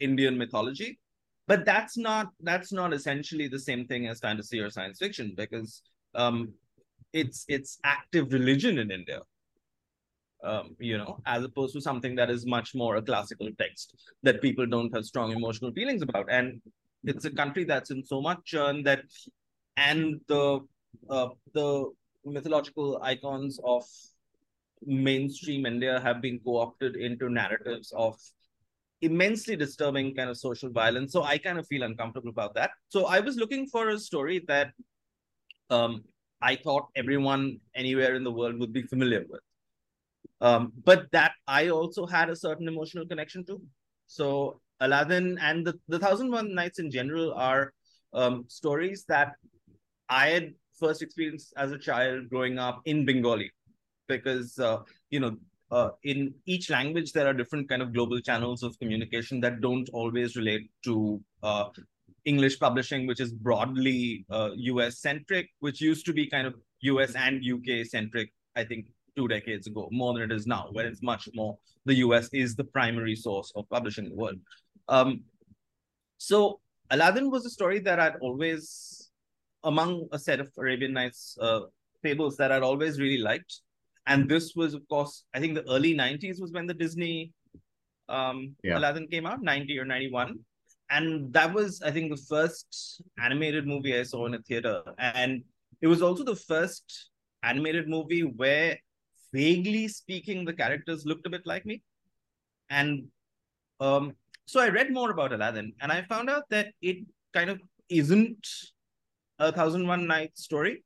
Indian 0.00 0.36
mythology. 0.36 0.98
But 1.46 1.64
that's 1.64 1.96
not 1.96 2.28
that's 2.40 2.72
not 2.72 2.92
essentially 2.92 3.48
the 3.48 3.58
same 3.58 3.86
thing 3.86 4.06
as 4.06 4.20
fantasy 4.20 4.60
or 4.60 4.70
science 4.70 4.98
fiction 4.98 5.32
because 5.36 5.82
um, 6.14 6.52
it's 7.12 7.44
it's 7.48 7.78
active 7.84 8.32
religion 8.32 8.78
in 8.78 8.90
India. 8.90 9.20
Um, 10.42 10.74
you 10.78 10.96
know, 10.96 11.18
as 11.26 11.44
opposed 11.44 11.74
to 11.74 11.82
something 11.82 12.14
that 12.16 12.30
is 12.30 12.46
much 12.46 12.74
more 12.74 12.96
a 12.96 13.02
classical 13.02 13.50
text 13.58 13.94
that 14.22 14.40
people 14.40 14.66
don't 14.66 14.94
have 14.94 15.04
strong 15.04 15.32
emotional 15.32 15.70
feelings 15.70 16.00
about. 16.00 16.28
And 16.30 16.62
it's 17.04 17.26
a 17.26 17.30
country 17.30 17.64
that's 17.64 17.90
in 17.90 18.02
so 18.02 18.22
much 18.22 18.38
churn 18.44 18.82
that, 18.84 19.02
and 19.76 20.20
the 20.28 20.60
uh, 21.10 21.28
the 21.52 21.90
mythological 22.24 23.00
icons 23.02 23.60
of 23.64 23.84
mainstream 24.86 25.66
India 25.66 26.00
have 26.00 26.22
been 26.22 26.40
co-opted 26.44 26.96
into 26.96 27.28
narratives 27.28 27.92
of 27.94 28.16
immensely 29.02 29.56
disturbing 29.56 30.14
kind 30.14 30.30
of 30.30 30.38
social 30.38 30.70
violence. 30.70 31.12
So 31.12 31.22
I 31.22 31.38
kind 31.38 31.58
of 31.58 31.66
feel 31.66 31.82
uncomfortable 31.82 32.30
about 32.30 32.54
that. 32.54 32.70
So 32.88 33.06
I 33.06 33.20
was 33.20 33.36
looking 33.36 33.66
for 33.66 33.90
a 33.90 33.98
story 33.98 34.42
that 34.48 34.72
um, 35.70 36.04
I 36.42 36.56
thought 36.56 36.88
everyone 36.96 37.60
anywhere 37.74 38.14
in 38.14 38.24
the 38.24 38.32
world 38.32 38.58
would 38.58 38.72
be 38.72 38.82
familiar 38.82 39.24
with. 39.28 39.40
Um, 40.40 40.72
but 40.84 41.10
that 41.12 41.32
I 41.46 41.68
also 41.68 42.06
had 42.06 42.30
a 42.30 42.36
certain 42.36 42.66
emotional 42.66 43.06
connection 43.06 43.44
to. 43.46 43.60
So 44.06 44.60
Aladdin 44.80 45.38
and 45.38 45.66
the, 45.66 45.78
the 45.88 45.98
Thousand 45.98 46.30
One 46.30 46.54
Nights 46.54 46.78
in 46.78 46.90
general 46.90 47.34
are 47.34 47.72
um, 48.14 48.44
stories 48.48 49.04
that 49.08 49.34
I 50.08 50.28
had 50.28 50.54
first 50.78 51.02
experienced 51.02 51.52
as 51.56 51.72
a 51.72 51.78
child 51.78 52.30
growing 52.30 52.58
up 52.58 52.80
in 52.86 53.04
Bengali, 53.04 53.52
because 54.08 54.58
uh, 54.58 54.78
you 55.10 55.20
know 55.20 55.36
uh, 55.70 55.90
in 56.02 56.34
each 56.46 56.70
language 56.70 57.12
there 57.12 57.26
are 57.26 57.34
different 57.34 57.68
kind 57.68 57.82
of 57.82 57.92
global 57.92 58.18
channels 58.20 58.62
of 58.62 58.78
communication 58.78 59.40
that 59.40 59.60
don't 59.60 59.88
always 59.92 60.36
relate 60.36 60.70
to 60.84 61.20
uh, 61.42 61.64
English 62.24 62.58
publishing, 62.58 63.06
which 63.06 63.20
is 63.20 63.32
broadly 63.32 64.24
uh, 64.30 64.50
US 64.54 64.98
centric, 64.98 65.48
which 65.60 65.80
used 65.80 66.06
to 66.06 66.12
be 66.12 66.26
kind 66.26 66.46
of 66.46 66.54
US 66.82 67.14
and 67.14 67.42
UK 67.42 67.86
centric, 67.86 68.32
I 68.56 68.64
think 68.64 68.86
two 69.16 69.28
decades 69.28 69.66
ago, 69.66 69.88
more 69.90 70.14
than 70.14 70.22
it 70.22 70.32
is 70.32 70.46
now, 70.46 70.68
where 70.72 70.86
it's 70.86 71.02
much 71.02 71.28
more 71.34 71.58
the 71.86 71.94
US 71.96 72.28
is 72.32 72.54
the 72.54 72.64
primary 72.64 73.16
source 73.16 73.52
of 73.56 73.68
publishing 73.68 74.04
in 74.04 74.10
the 74.10 74.16
world. 74.16 74.38
Um, 74.88 75.22
so 76.18 76.60
Aladdin 76.90 77.30
was 77.30 77.46
a 77.46 77.50
story 77.50 77.78
that 77.80 77.98
I'd 77.98 78.16
always, 78.20 79.10
among 79.64 80.08
a 80.12 80.18
set 80.18 80.40
of 80.40 80.50
Arabian 80.58 80.92
Nights 80.92 81.36
uh, 81.40 81.60
fables 82.02 82.36
that 82.36 82.52
I'd 82.52 82.62
always 82.62 83.00
really 83.00 83.22
liked. 83.22 83.60
And 84.06 84.28
this 84.28 84.54
was, 84.56 84.74
of 84.74 84.86
course, 84.88 85.24
I 85.34 85.40
think 85.40 85.54
the 85.54 85.68
early 85.70 85.94
90s 85.94 86.40
was 86.40 86.52
when 86.52 86.66
the 86.66 86.74
Disney 86.74 87.32
um, 88.08 88.56
yeah. 88.64 88.76
Aladdin 88.76 89.06
came 89.06 89.24
out, 89.24 89.40
90 89.42 89.78
or 89.78 89.84
91 89.84 90.38
and 90.90 91.32
that 91.32 91.52
was 91.54 91.80
i 91.82 91.90
think 91.90 92.10
the 92.10 92.24
first 92.28 93.02
animated 93.22 93.66
movie 93.66 93.98
i 93.98 94.02
saw 94.02 94.26
in 94.26 94.34
a 94.34 94.42
theater. 94.42 94.82
And 94.98 95.42
it 95.80 95.86
was 95.86 96.02
also 96.02 96.24
the 96.24 96.36
first 96.36 97.10
animated 97.42 97.88
movie 97.88 98.22
where 98.22 98.78
vaguely 99.32 99.88
speaking 99.88 100.44
the 100.44 100.52
characters 100.52 101.06
looked 101.06 101.26
a 101.26 101.30
bit 101.30 101.46
like 101.46 101.64
me. 101.64 101.82
And 102.68 103.04
um 103.80 104.12
so 104.46 104.60
i 104.60 104.68
read 104.68 104.92
more 104.92 105.10
about 105.10 105.32
aladdin 105.32 105.72
and 105.80 105.90
i 105.92 106.02
found 106.02 106.28
out 106.28 106.44
that 106.50 106.68
it 106.82 106.98
kind 107.32 107.50
of 107.50 107.60
isn't 107.88 108.48
a 109.38 109.50
thousand 109.50 109.86
one 109.86 110.06
night 110.06 110.36
story 110.36 110.84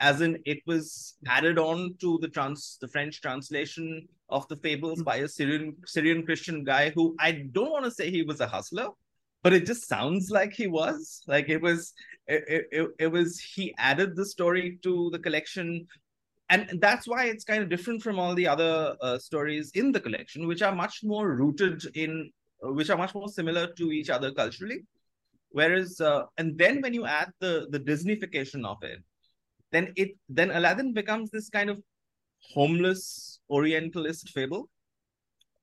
as 0.00 0.20
in 0.20 0.38
it 0.44 0.58
was 0.66 1.16
added 1.26 1.58
on 1.58 1.94
to 2.00 2.18
the 2.20 2.28
trans 2.28 2.76
the 2.80 2.88
french 2.88 3.20
translation 3.22 4.06
of 4.28 4.46
the 4.48 4.56
fables 4.56 5.02
by 5.02 5.16
a 5.16 5.28
syrian 5.28 5.74
syrian 5.86 6.24
christian 6.26 6.62
guy 6.64 6.90
who 6.90 7.14
i 7.18 7.32
don't 7.52 7.70
want 7.70 7.84
to 7.84 7.90
say 7.90 8.10
he 8.10 8.22
was 8.22 8.40
a 8.40 8.46
hustler 8.46 8.88
but 9.46 9.52
it 9.52 9.64
just 9.64 9.86
sounds 9.86 10.28
like 10.28 10.52
he 10.52 10.66
was 10.66 11.22
like 11.28 11.48
it 11.48 11.62
was 11.62 11.94
it, 12.26 12.66
it, 12.72 12.88
it 12.98 13.06
was 13.06 13.38
he 13.38 13.72
added 13.78 14.16
the 14.16 14.26
story 14.26 14.80
to 14.82 15.08
the 15.12 15.20
collection. 15.20 15.86
And 16.50 16.80
that's 16.80 17.06
why 17.06 17.26
it's 17.26 17.44
kind 17.44 17.62
of 17.62 17.68
different 17.68 18.02
from 18.02 18.18
all 18.18 18.34
the 18.34 18.48
other 18.48 18.96
uh, 19.00 19.18
stories 19.18 19.70
in 19.74 19.92
the 19.92 20.00
collection 20.00 20.48
which 20.48 20.62
are 20.62 20.74
much 20.74 21.04
more 21.04 21.30
rooted 21.36 21.80
in 21.94 22.32
which 22.60 22.90
are 22.90 22.96
much 22.96 23.14
more 23.14 23.28
similar 23.28 23.68
to 23.74 23.92
each 23.92 24.10
other 24.10 24.32
culturally. 24.32 24.80
Whereas 25.50 26.00
uh, 26.00 26.22
and 26.38 26.58
then 26.58 26.80
when 26.80 26.92
you 26.92 27.06
add 27.06 27.30
the 27.38 27.68
the 27.70 27.78
disneyfication 27.78 28.66
of 28.66 28.82
it 28.82 28.98
then 29.70 29.92
it 29.94 30.16
then 30.28 30.50
aladdin 30.50 30.92
becomes 30.92 31.30
this 31.30 31.48
kind 31.50 31.70
of 31.70 31.80
homeless 32.52 33.38
orientalist 33.48 34.30
fable. 34.30 34.68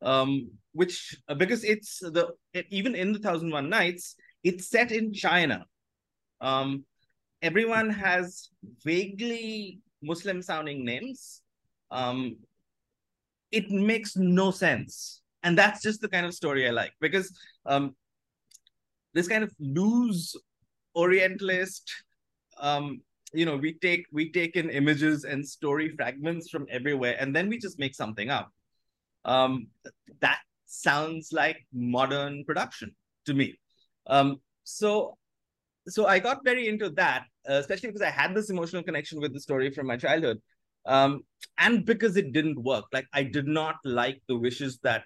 Um, 0.01 0.51
which 0.73 1.15
uh, 1.27 1.35
because 1.35 1.63
it's 1.63 1.99
the 1.99 2.33
even 2.69 2.95
in 2.95 3.13
the 3.13 3.19
Thousand 3.19 3.51
One 3.51 3.69
Nights, 3.69 4.15
it's 4.43 4.67
set 4.67 4.91
in 4.91 5.13
China. 5.13 5.65
Um, 6.41 6.83
everyone 7.41 7.89
has 7.89 8.49
vaguely 8.83 9.79
Muslim 10.01 10.41
sounding 10.41 10.83
names. 10.83 11.41
Um, 11.91 12.37
it 13.51 13.69
makes 13.69 14.17
no 14.17 14.51
sense, 14.51 15.21
and 15.43 15.57
that's 15.57 15.81
just 15.81 16.01
the 16.01 16.09
kind 16.09 16.25
of 16.25 16.33
story 16.33 16.67
I 16.67 16.71
like 16.71 16.93
because 16.99 17.31
um, 17.65 17.95
this 19.13 19.27
kind 19.27 19.43
of 19.43 19.53
loose 19.59 20.35
Orientalist. 20.95 21.91
Um, 22.59 23.01
you 23.33 23.45
know, 23.45 23.57
we 23.57 23.73
take 23.73 24.05
we 24.11 24.31
take 24.31 24.55
in 24.55 24.69
images 24.69 25.23
and 25.23 25.47
story 25.47 25.89
fragments 25.95 26.49
from 26.49 26.65
everywhere, 26.69 27.15
and 27.19 27.35
then 27.35 27.47
we 27.47 27.57
just 27.57 27.79
make 27.79 27.95
something 27.95 28.29
up 28.29 28.51
um, 29.25 29.67
that 30.19 30.39
sounds 30.73 31.29
like 31.31 31.65
modern 31.73 32.43
production 32.45 32.95
to 33.25 33.33
me. 33.33 33.59
Um, 34.07 34.41
so, 34.63 35.17
so 35.87 36.05
I 36.05 36.19
got 36.19 36.43
very 36.43 36.67
into 36.67 36.89
that, 36.91 37.25
uh, 37.49 37.53
especially 37.53 37.89
because 37.89 38.01
I 38.01 38.09
had 38.09 38.33
this 38.35 38.49
emotional 38.49 38.83
connection 38.83 39.19
with 39.19 39.33
the 39.33 39.39
story 39.39 39.71
from 39.71 39.87
my 39.87 39.97
childhood, 39.97 40.41
um, 40.85 41.21
and 41.57 41.85
because 41.85 42.17
it 42.17 42.33
didn't 42.33 42.61
work. 42.61 42.85
Like 42.91 43.07
I 43.13 43.23
did 43.23 43.47
not 43.47 43.75
like 43.83 44.21
the 44.27 44.37
wishes 44.37 44.79
that 44.83 45.03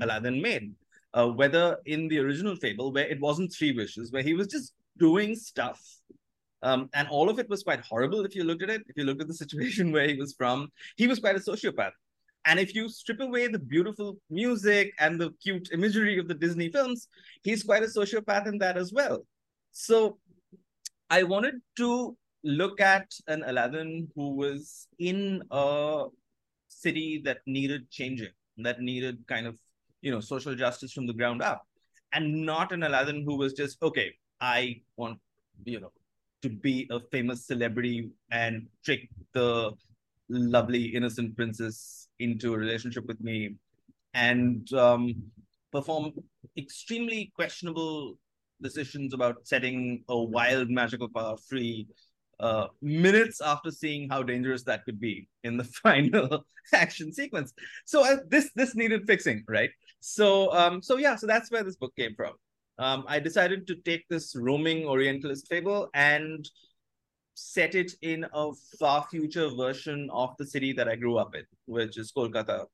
Aladdin 0.00 0.40
made, 0.40 0.72
uh, 1.14 1.28
whether 1.28 1.78
in 1.86 2.08
the 2.08 2.18
original 2.18 2.56
fable 2.56 2.92
where 2.92 3.08
it 3.08 3.20
wasn't 3.20 3.52
three 3.52 3.72
wishes, 3.72 4.12
where 4.12 4.22
he 4.22 4.34
was 4.34 4.46
just 4.46 4.74
doing 4.98 5.34
stuff 5.34 5.80
um, 6.62 6.90
and 6.94 7.08
all 7.08 7.30
of 7.30 7.38
it 7.38 7.48
was 7.48 7.62
quite 7.62 7.80
horrible 7.80 8.24
if 8.24 8.34
you 8.34 8.44
looked 8.44 8.62
at 8.62 8.70
it. 8.70 8.82
If 8.86 8.96
you 8.96 9.04
looked 9.04 9.22
at 9.22 9.28
the 9.28 9.34
situation 9.34 9.92
where 9.92 10.06
he 10.06 10.16
was 10.16 10.34
from, 10.34 10.68
he 10.96 11.06
was 11.06 11.18
quite 11.18 11.36
a 11.36 11.40
sociopath. 11.40 11.92
And 12.46 12.58
if 12.58 12.74
you 12.74 12.88
strip 12.88 13.20
away 13.20 13.48
the 13.48 13.58
beautiful 13.58 14.16
music 14.30 14.92
and 14.98 15.20
the 15.20 15.30
cute 15.42 15.68
imagery 15.72 16.18
of 16.18 16.26
the 16.26 16.34
Disney 16.34 16.70
films, 16.70 17.08
he's 17.42 17.62
quite 17.62 17.82
a 17.82 17.86
sociopath 17.86 18.46
in 18.46 18.58
that 18.58 18.78
as 18.78 18.92
well. 18.92 19.26
So 19.72 20.18
I 21.10 21.22
wanted 21.22 21.56
to 21.76 22.16
look 22.42 22.80
at 22.80 23.12
an 23.28 23.44
Aladdin 23.46 24.08
who 24.14 24.34
was 24.34 24.88
in 24.98 25.42
a 25.50 26.06
city 26.68 27.20
that 27.24 27.38
needed 27.46 27.90
changing, 27.90 28.30
that 28.58 28.80
needed 28.80 29.18
kind 29.26 29.46
of, 29.46 29.58
you 30.00 30.10
know, 30.10 30.20
social 30.20 30.54
justice 30.54 30.92
from 30.92 31.06
the 31.06 31.12
ground 31.12 31.42
up, 31.42 31.66
and 32.12 32.46
not 32.46 32.72
an 32.72 32.84
Aladdin 32.84 33.22
who 33.22 33.36
was 33.36 33.52
just, 33.52 33.82
okay, 33.82 34.14
I 34.40 34.80
want, 34.96 35.18
you 35.64 35.80
know, 35.80 35.92
to 36.40 36.48
be 36.48 36.88
a 36.90 37.00
famous 37.12 37.46
celebrity 37.46 38.10
and 38.30 38.66
trick 38.82 39.10
the 39.34 39.72
lovely 40.30 40.84
innocent 40.84 41.36
princess 41.36 42.08
into 42.18 42.54
a 42.54 42.58
relationship 42.58 43.06
with 43.06 43.20
me 43.20 43.56
and 44.14 44.72
um, 44.72 45.14
perform 45.72 46.12
extremely 46.56 47.32
questionable 47.34 48.18
decisions 48.62 49.14
about 49.14 49.36
setting 49.44 50.04
a 50.08 50.18
wild 50.18 50.70
magical 50.70 51.08
power 51.08 51.36
free 51.48 51.86
uh, 52.38 52.68
minutes 52.80 53.40
after 53.40 53.70
seeing 53.70 54.08
how 54.08 54.22
dangerous 54.22 54.62
that 54.64 54.84
could 54.84 54.98
be 54.98 55.28
in 55.44 55.56
the 55.56 55.64
final 55.82 56.44
action 56.72 57.12
sequence. 57.12 57.52
So 57.84 58.04
uh, 58.04 58.18
this 58.28 58.50
this 58.54 58.74
needed 58.74 59.06
fixing, 59.06 59.44
right? 59.48 59.70
So 60.00 60.52
um, 60.52 60.82
so 60.82 60.96
yeah, 60.96 61.16
so 61.16 61.26
that's 61.26 61.50
where 61.50 61.62
this 61.64 61.76
book 61.76 61.94
came 61.96 62.14
from. 62.14 62.32
Um, 62.78 63.04
I 63.06 63.20
decided 63.20 63.66
to 63.66 63.74
take 63.84 64.08
this 64.08 64.34
roaming 64.34 64.86
Orientalist 64.86 65.48
fable 65.48 65.90
and 65.92 66.48
set 67.40 67.74
it 67.74 67.92
in 68.02 68.26
a 68.32 68.52
far 68.78 69.06
future 69.10 69.48
version 69.50 70.08
of 70.12 70.36
the 70.38 70.46
city 70.46 70.72
that 70.74 70.88
I 70.88 70.96
grew 70.96 71.16
up 71.16 71.34
in, 71.34 71.44
which 71.66 71.96
is 71.98 72.12
Kolkata, 72.12 72.66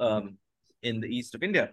um, 0.00 0.36
in 0.82 1.00
the 1.00 1.08
east 1.08 1.34
of 1.34 1.42
India. 1.42 1.70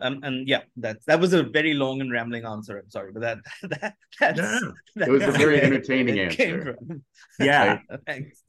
Um, 0.00 0.20
and 0.22 0.46
yeah, 0.46 0.62
that 0.76 0.98
that 1.06 1.18
was 1.18 1.32
a 1.32 1.42
very 1.42 1.74
long 1.74 2.00
and 2.00 2.12
rambling 2.12 2.44
answer. 2.44 2.78
I'm 2.78 2.90
sorry, 2.90 3.10
but 3.12 3.20
that 3.20 3.38
that 3.80 3.94
that's, 4.20 4.38
no, 4.38 4.74
no. 4.94 5.06
it 5.06 5.10
was 5.10 5.22
a 5.22 5.32
very 5.32 5.60
entertaining 5.68 6.20
answer. 6.20 6.78
yeah, 7.40 7.80
thanks. 8.06 8.42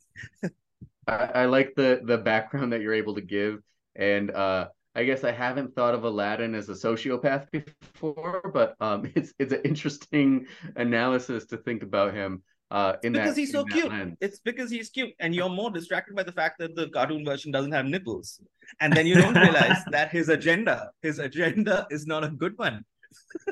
I, 1.08 1.15
I 1.41 1.46
like 1.46 1.74
the 1.75 2.01
the 2.03 2.20
background 2.20 2.74
that 2.74 2.82
you're 2.82 2.94
able 2.94 3.15
to 3.15 3.22
give, 3.22 3.62
and 3.96 4.29
uh, 4.29 4.68
I 4.94 5.06
guess 5.06 5.24
I 5.24 5.32
haven't 5.32 5.75
thought 5.75 5.96
of 5.96 6.03
Aladdin 6.03 6.53
as 6.53 6.70
a 6.70 6.74
sociopath 6.74 7.50
before, 7.51 8.51
but 8.53 8.75
um, 8.79 9.12
it's 9.15 9.34
it's 9.39 9.53
an 9.53 9.62
interesting 9.63 10.46
analysis 10.75 11.46
to 11.48 11.58
think 11.58 11.82
about 11.82 12.13
him. 12.13 12.44
Uh, 12.71 12.93
in 13.01 13.13
because 13.13 13.33
that, 13.33 13.41
he's 13.41 13.51
so 13.51 13.63
cute. 13.63 13.91
It's 14.21 14.39
because 14.39 14.69
he's 14.69 14.89
cute, 14.89 15.13
and 15.19 15.33
you're 15.33 15.49
more 15.61 15.71
distracted 15.71 16.15
by 16.15 16.23
the 16.23 16.31
fact 16.31 16.59
that 16.59 16.75
the 16.75 16.88
cartoon 16.89 17.25
version 17.25 17.51
doesn't 17.51 17.71
have 17.71 17.85
nipples, 17.85 18.39
and 18.79 18.93
then 18.93 19.07
you 19.07 19.15
don't 19.15 19.33
realize 19.45 19.83
that 19.89 20.11
his 20.11 20.29
agenda, 20.29 20.91
his 21.01 21.17
agenda, 21.17 21.88
is 21.89 22.05
not 22.05 22.23
a 22.23 22.29
good 22.29 22.55
one. 22.57 22.85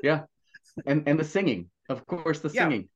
yeah, 0.03 0.21
and 0.86 1.03
and 1.07 1.19
the 1.19 1.24
singing, 1.24 1.69
of 1.89 2.05
course, 2.05 2.39
the 2.39 2.50
singing. 2.50 2.81
Yeah. 2.81 2.88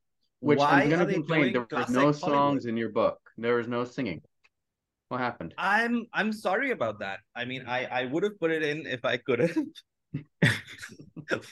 Which 0.41 0.59
Why 0.59 0.81
I'm 0.81 0.89
going 0.89 1.07
to 1.07 1.13
complain. 1.13 1.53
There 1.53 1.67
were 1.71 1.85
no 1.89 2.11
songs 2.11 2.21
Hollywood? 2.21 2.65
in 2.65 2.77
your 2.77 2.89
book. 2.89 3.19
There 3.37 3.55
was 3.55 3.67
no 3.67 3.85
singing. 3.85 4.21
What 5.09 5.19
happened? 5.19 5.53
I'm 5.57 6.07
I'm 6.13 6.31
sorry 6.31 6.71
about 6.71 6.99
that. 6.99 7.19
I 7.35 7.45
mean, 7.45 7.65
I 7.67 7.85
I 7.85 8.05
would 8.05 8.23
have 8.23 8.39
put 8.39 8.51
it 8.51 8.63
in 8.63 8.85
if 8.85 9.05
I 9.05 9.17
could 9.17 9.39
have. 9.39 9.57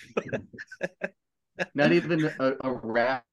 Not 1.76 1.92
even 1.92 2.32
a, 2.40 2.56
a 2.62 2.72
rap 2.72 3.26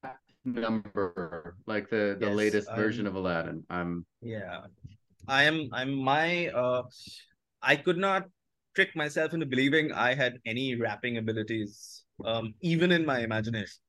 number 0.47 1.57
like 1.67 1.91
the 1.91 2.17
the 2.19 2.27
yes, 2.27 2.37
latest 2.37 2.69
um, 2.71 2.77
version 2.77 3.07
of 3.07 3.15
Aladdin. 3.15 3.65
I'm 3.69 4.07
yeah. 4.23 4.63
I 5.29 5.45
am 5.45 5.69
I'm 5.73 5.95
my 5.95 6.49
uh 6.49 6.83
I 7.61 7.77
could 7.77 7.99
not 7.99 8.25
trick 8.75 8.95
myself 8.95 9.35
into 9.35 9.47
believing 9.47 9.93
I 9.93 10.15
had 10.15 10.39
any 10.47 10.77
rapping 10.77 11.19
abilities 11.19 12.05
um 12.25 12.55
even 12.61 12.93
in 12.93 13.05
my 13.05 13.21
imagination. 13.21 13.83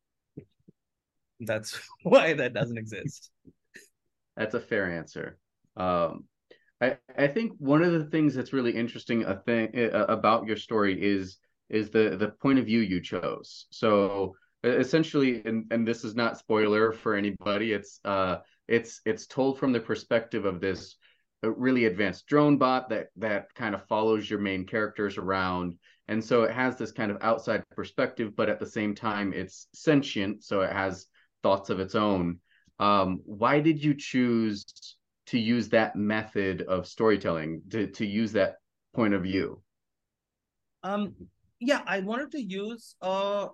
That's 1.39 1.79
why 2.03 2.33
that 2.33 2.53
doesn't 2.53 2.77
exist. 2.77 3.29
That's 4.35 4.55
a 4.55 4.59
fair 4.59 4.91
answer. 4.91 5.37
Um, 5.75 6.25
I 6.81 6.97
I 7.17 7.27
think 7.27 7.53
one 7.59 7.83
of 7.83 7.91
the 7.93 8.05
things 8.05 8.33
that's 8.33 8.53
really 8.53 8.71
interesting 8.75 9.23
a 9.23 9.35
thing 9.35 9.69
uh, 9.75 10.05
about 10.09 10.47
your 10.47 10.57
story 10.57 10.99
is 11.01 11.37
is 11.69 11.89
the 11.89 12.17
the 12.17 12.29
point 12.29 12.59
of 12.59 12.65
view 12.65 12.79
you 12.79 13.01
chose. 13.01 13.67
So 13.71 14.35
essentially, 14.63 15.41
and 15.45 15.65
and 15.71 15.87
this 15.87 16.03
is 16.03 16.15
not 16.15 16.37
spoiler 16.37 16.91
for 16.91 17.15
anybody. 17.15 17.73
It's 17.73 17.99
uh 18.05 18.37
it's 18.67 19.01
it's 19.05 19.27
told 19.27 19.59
from 19.59 19.71
the 19.71 19.79
perspective 19.79 20.45
of 20.45 20.59
this 20.59 20.95
uh, 21.43 21.51
really 21.51 21.85
advanced 21.85 22.25
drone 22.27 22.57
bot 22.57 22.89
that 22.89 23.07
that 23.15 23.53
kind 23.53 23.75
of 23.75 23.85
follows 23.87 24.29
your 24.29 24.39
main 24.39 24.65
characters 24.65 25.17
around 25.17 25.75
and 26.07 26.23
so 26.23 26.43
it 26.43 26.51
has 26.51 26.77
this 26.77 26.91
kind 26.91 27.11
of 27.11 27.17
outside 27.21 27.63
perspective 27.75 28.35
but 28.35 28.49
at 28.49 28.59
the 28.59 28.65
same 28.65 28.95
time 28.95 29.33
it's 29.33 29.67
sentient 29.73 30.43
so 30.43 30.61
it 30.61 30.71
has 30.71 31.05
thoughts 31.43 31.69
of 31.69 31.79
its 31.79 31.95
own 31.95 32.39
um, 32.79 33.21
why 33.25 33.59
did 33.59 33.83
you 33.83 33.93
choose 33.93 34.65
to 35.27 35.39
use 35.39 35.69
that 35.69 35.95
method 35.95 36.61
of 36.63 36.87
storytelling 36.87 37.61
to, 37.69 37.87
to 37.87 38.05
use 38.05 38.31
that 38.31 38.55
point 38.95 39.13
of 39.13 39.21
view 39.21 39.61
um 40.83 41.13
yeah 41.59 41.81
i 41.85 41.99
wanted 41.99 42.31
to 42.31 42.41
use 42.41 42.95
uh 43.01 43.47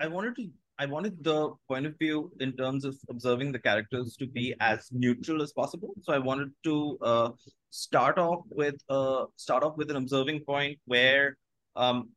i 0.00 0.06
wanted 0.06 0.34
to 0.36 0.48
i 0.78 0.86
wanted 0.86 1.22
the 1.22 1.38
point 1.68 1.86
of 1.86 1.96
view 1.98 2.32
in 2.40 2.52
terms 2.60 2.84
of 2.84 2.96
observing 3.08 3.52
the 3.52 3.58
characters 3.58 4.16
to 4.16 4.26
be 4.26 4.54
as 4.60 4.88
neutral 4.92 5.42
as 5.42 5.52
possible. 5.52 5.90
So 6.02 6.12
i 6.12 6.18
wanted 6.18 6.50
to 6.64 6.98
uh 7.02 7.30
start 7.70 8.18
off 8.18 8.44
with 8.50 8.76
uh 8.88 9.24
start 9.36 9.62
off 9.62 9.76
with 9.76 9.90
an 9.90 9.96
observing 9.96 10.40
point 10.40 10.78
where 10.86 11.36
um 11.76 12.08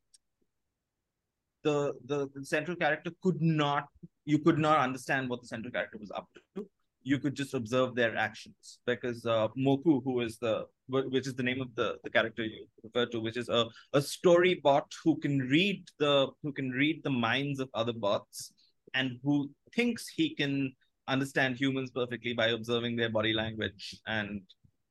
the, 1.63 1.94
the 2.06 2.30
the 2.36 2.46
central 2.46 2.78
character 2.78 3.12
could 3.22 3.42
not 3.42 3.86
you 4.25 4.40
could 4.40 4.58
not 4.58 4.80
understand 4.80 5.30
what 5.30 5.42
the 5.42 5.48
central 5.48 5.72
character 5.72 5.98
was 5.98 6.12
up 6.12 6.28
to 6.56 6.67
you 7.04 7.20
could 7.20 7.36
just 7.36 7.54
observe 7.54 7.96
their 7.96 8.16
actions 8.16 8.80
because 8.86 9.26
uh, 9.26 9.48
Moku, 9.58 10.04
who 10.04 10.22
is 10.22 10.38
the 10.38 10.66
which 10.88 11.28
is 11.28 11.36
the 11.36 11.44
name 11.44 11.62
of 11.62 11.74
the, 11.76 11.98
the 12.04 12.10
character 12.10 12.44
you 12.44 12.66
refer 12.84 13.06
to, 13.08 13.20
which 13.20 13.38
is 13.38 13.50
a, 13.50 13.66
a 13.94 14.02
story 14.02 14.60
bot 14.63 14.92
who 15.04 15.18
can 15.18 15.39
read 15.39 15.88
the 16.00 16.28
who 16.42 16.52
can 16.52 16.70
read 16.72 17.04
the 17.04 17.10
minds 17.10 17.60
of 17.60 17.70
other 17.74 17.94
bots 17.94 18.54
and 18.94 19.20
who 19.24 19.50
thinks 19.76 20.08
he 20.08 20.36
can 20.36 20.74
understand 21.08 21.58
humans 21.58 21.92
perfectly 21.92 22.34
by 22.34 22.48
observing 22.48 22.96
their 22.96 23.10
body 23.10 23.34
language 23.34 24.00
and 24.08 24.42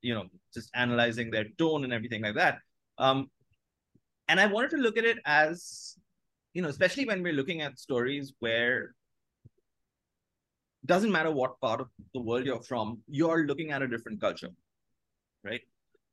you 0.03 0.14
know 0.14 0.25
just 0.53 0.70
analyzing 0.75 1.31
their 1.31 1.46
tone 1.59 1.85
and 1.85 1.92
everything 1.92 2.22
like 2.22 2.35
that. 2.35 2.59
Um, 2.98 3.31
and 4.29 4.40
I 4.40 4.46
wanted 4.46 4.70
to 4.70 4.77
look 4.77 4.96
at 4.98 5.05
it 5.05 5.18
as 5.25 5.96
you 6.55 6.62
know, 6.62 6.68
especially 6.68 7.07
when 7.07 7.22
we're 7.22 7.33
looking 7.33 7.62
at 7.62 7.79
stories 7.79 8.35
where 8.40 8.94
doesn't 10.85 11.12
matter 11.12 11.31
what 11.31 11.61
part 11.61 11.81
of 11.81 11.88
the 12.12 12.21
world 12.21 12.45
you're 12.45 12.62
from, 12.62 13.01
you're 13.09 13.47
looking 13.47 13.71
at 13.71 13.83
a 13.83 13.88
different 13.88 14.21
culture, 14.21 14.51
right? 15.45 15.61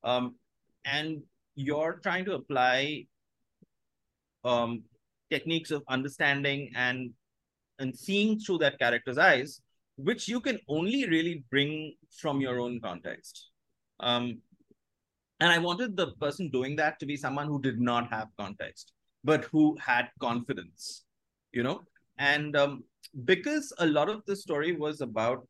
Um, 0.04 0.36
and 0.84 1.22
you're 1.54 2.00
trying 2.02 2.24
to 2.26 2.34
apply 2.34 3.06
um, 4.44 4.84
techniques 5.30 5.70
of 5.70 5.82
understanding 5.88 6.70
and 6.74 7.10
and 7.78 7.96
seeing 7.96 8.38
through 8.38 8.58
that 8.58 8.78
character's 8.78 9.16
eyes, 9.16 9.62
which 9.96 10.28
you 10.28 10.40
can 10.40 10.58
only 10.68 11.08
really 11.08 11.44
bring 11.50 11.94
from 12.10 12.40
your 12.40 12.60
own 12.60 12.78
context. 12.80 13.48
Um, 14.00 14.42
and 15.40 15.50
I 15.50 15.58
wanted 15.58 15.96
the 15.96 16.08
person 16.20 16.50
doing 16.50 16.76
that 16.76 17.00
to 17.00 17.06
be 17.06 17.16
someone 17.16 17.46
who 17.46 17.60
did 17.60 17.80
not 17.80 18.10
have 18.10 18.28
context, 18.38 18.92
but 19.24 19.44
who 19.46 19.78
had 19.80 20.10
confidence, 20.20 21.04
you 21.52 21.62
know. 21.62 21.80
And 22.20 22.54
um, 22.56 22.84
because 23.24 23.72
a 23.78 23.86
lot 23.86 24.08
of 24.08 24.22
the 24.26 24.36
story 24.36 24.76
was 24.76 25.00
about 25.00 25.48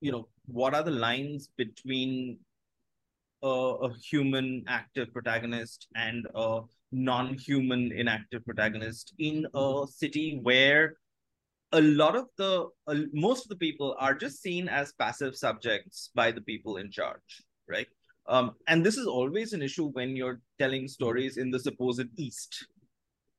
you 0.00 0.10
know 0.12 0.28
what 0.46 0.74
are 0.74 0.82
the 0.82 0.90
lines 0.90 1.50
between 1.56 2.38
a, 3.42 3.88
human 4.02 4.64
active 4.66 5.12
protagonist 5.12 5.86
and 5.94 6.26
a 6.34 6.60
non-human 6.92 7.92
inactive 7.92 8.42
protagonist 8.46 9.12
in 9.18 9.46
a 9.54 9.84
city 9.90 10.38
where 10.42 10.96
a 11.72 11.80
lot 11.80 12.16
of 12.16 12.26
the 12.38 12.68
uh, 12.86 12.94
most 13.12 13.44
of 13.44 13.48
the 13.50 13.56
people 13.56 13.94
are 13.98 14.14
just 14.14 14.40
seen 14.40 14.68
as 14.68 14.94
passive 14.94 15.36
subjects 15.36 16.10
by 16.14 16.30
the 16.30 16.40
people 16.40 16.78
in 16.78 16.90
charge 16.90 17.42
right? 17.68 17.86
Um, 18.26 18.52
and 18.68 18.84
this 18.84 18.96
is 18.96 19.06
always 19.06 19.52
an 19.52 19.62
issue 19.62 19.88
when 19.88 20.16
you're 20.16 20.40
telling 20.58 20.88
stories 20.88 21.36
in 21.36 21.50
the 21.50 21.58
supposed 21.58 22.08
east. 22.16 22.66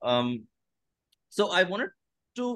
Um, 0.02 0.44
so 1.38 1.52
i 1.60 1.64
wanted 1.64 1.90
to 2.40 2.48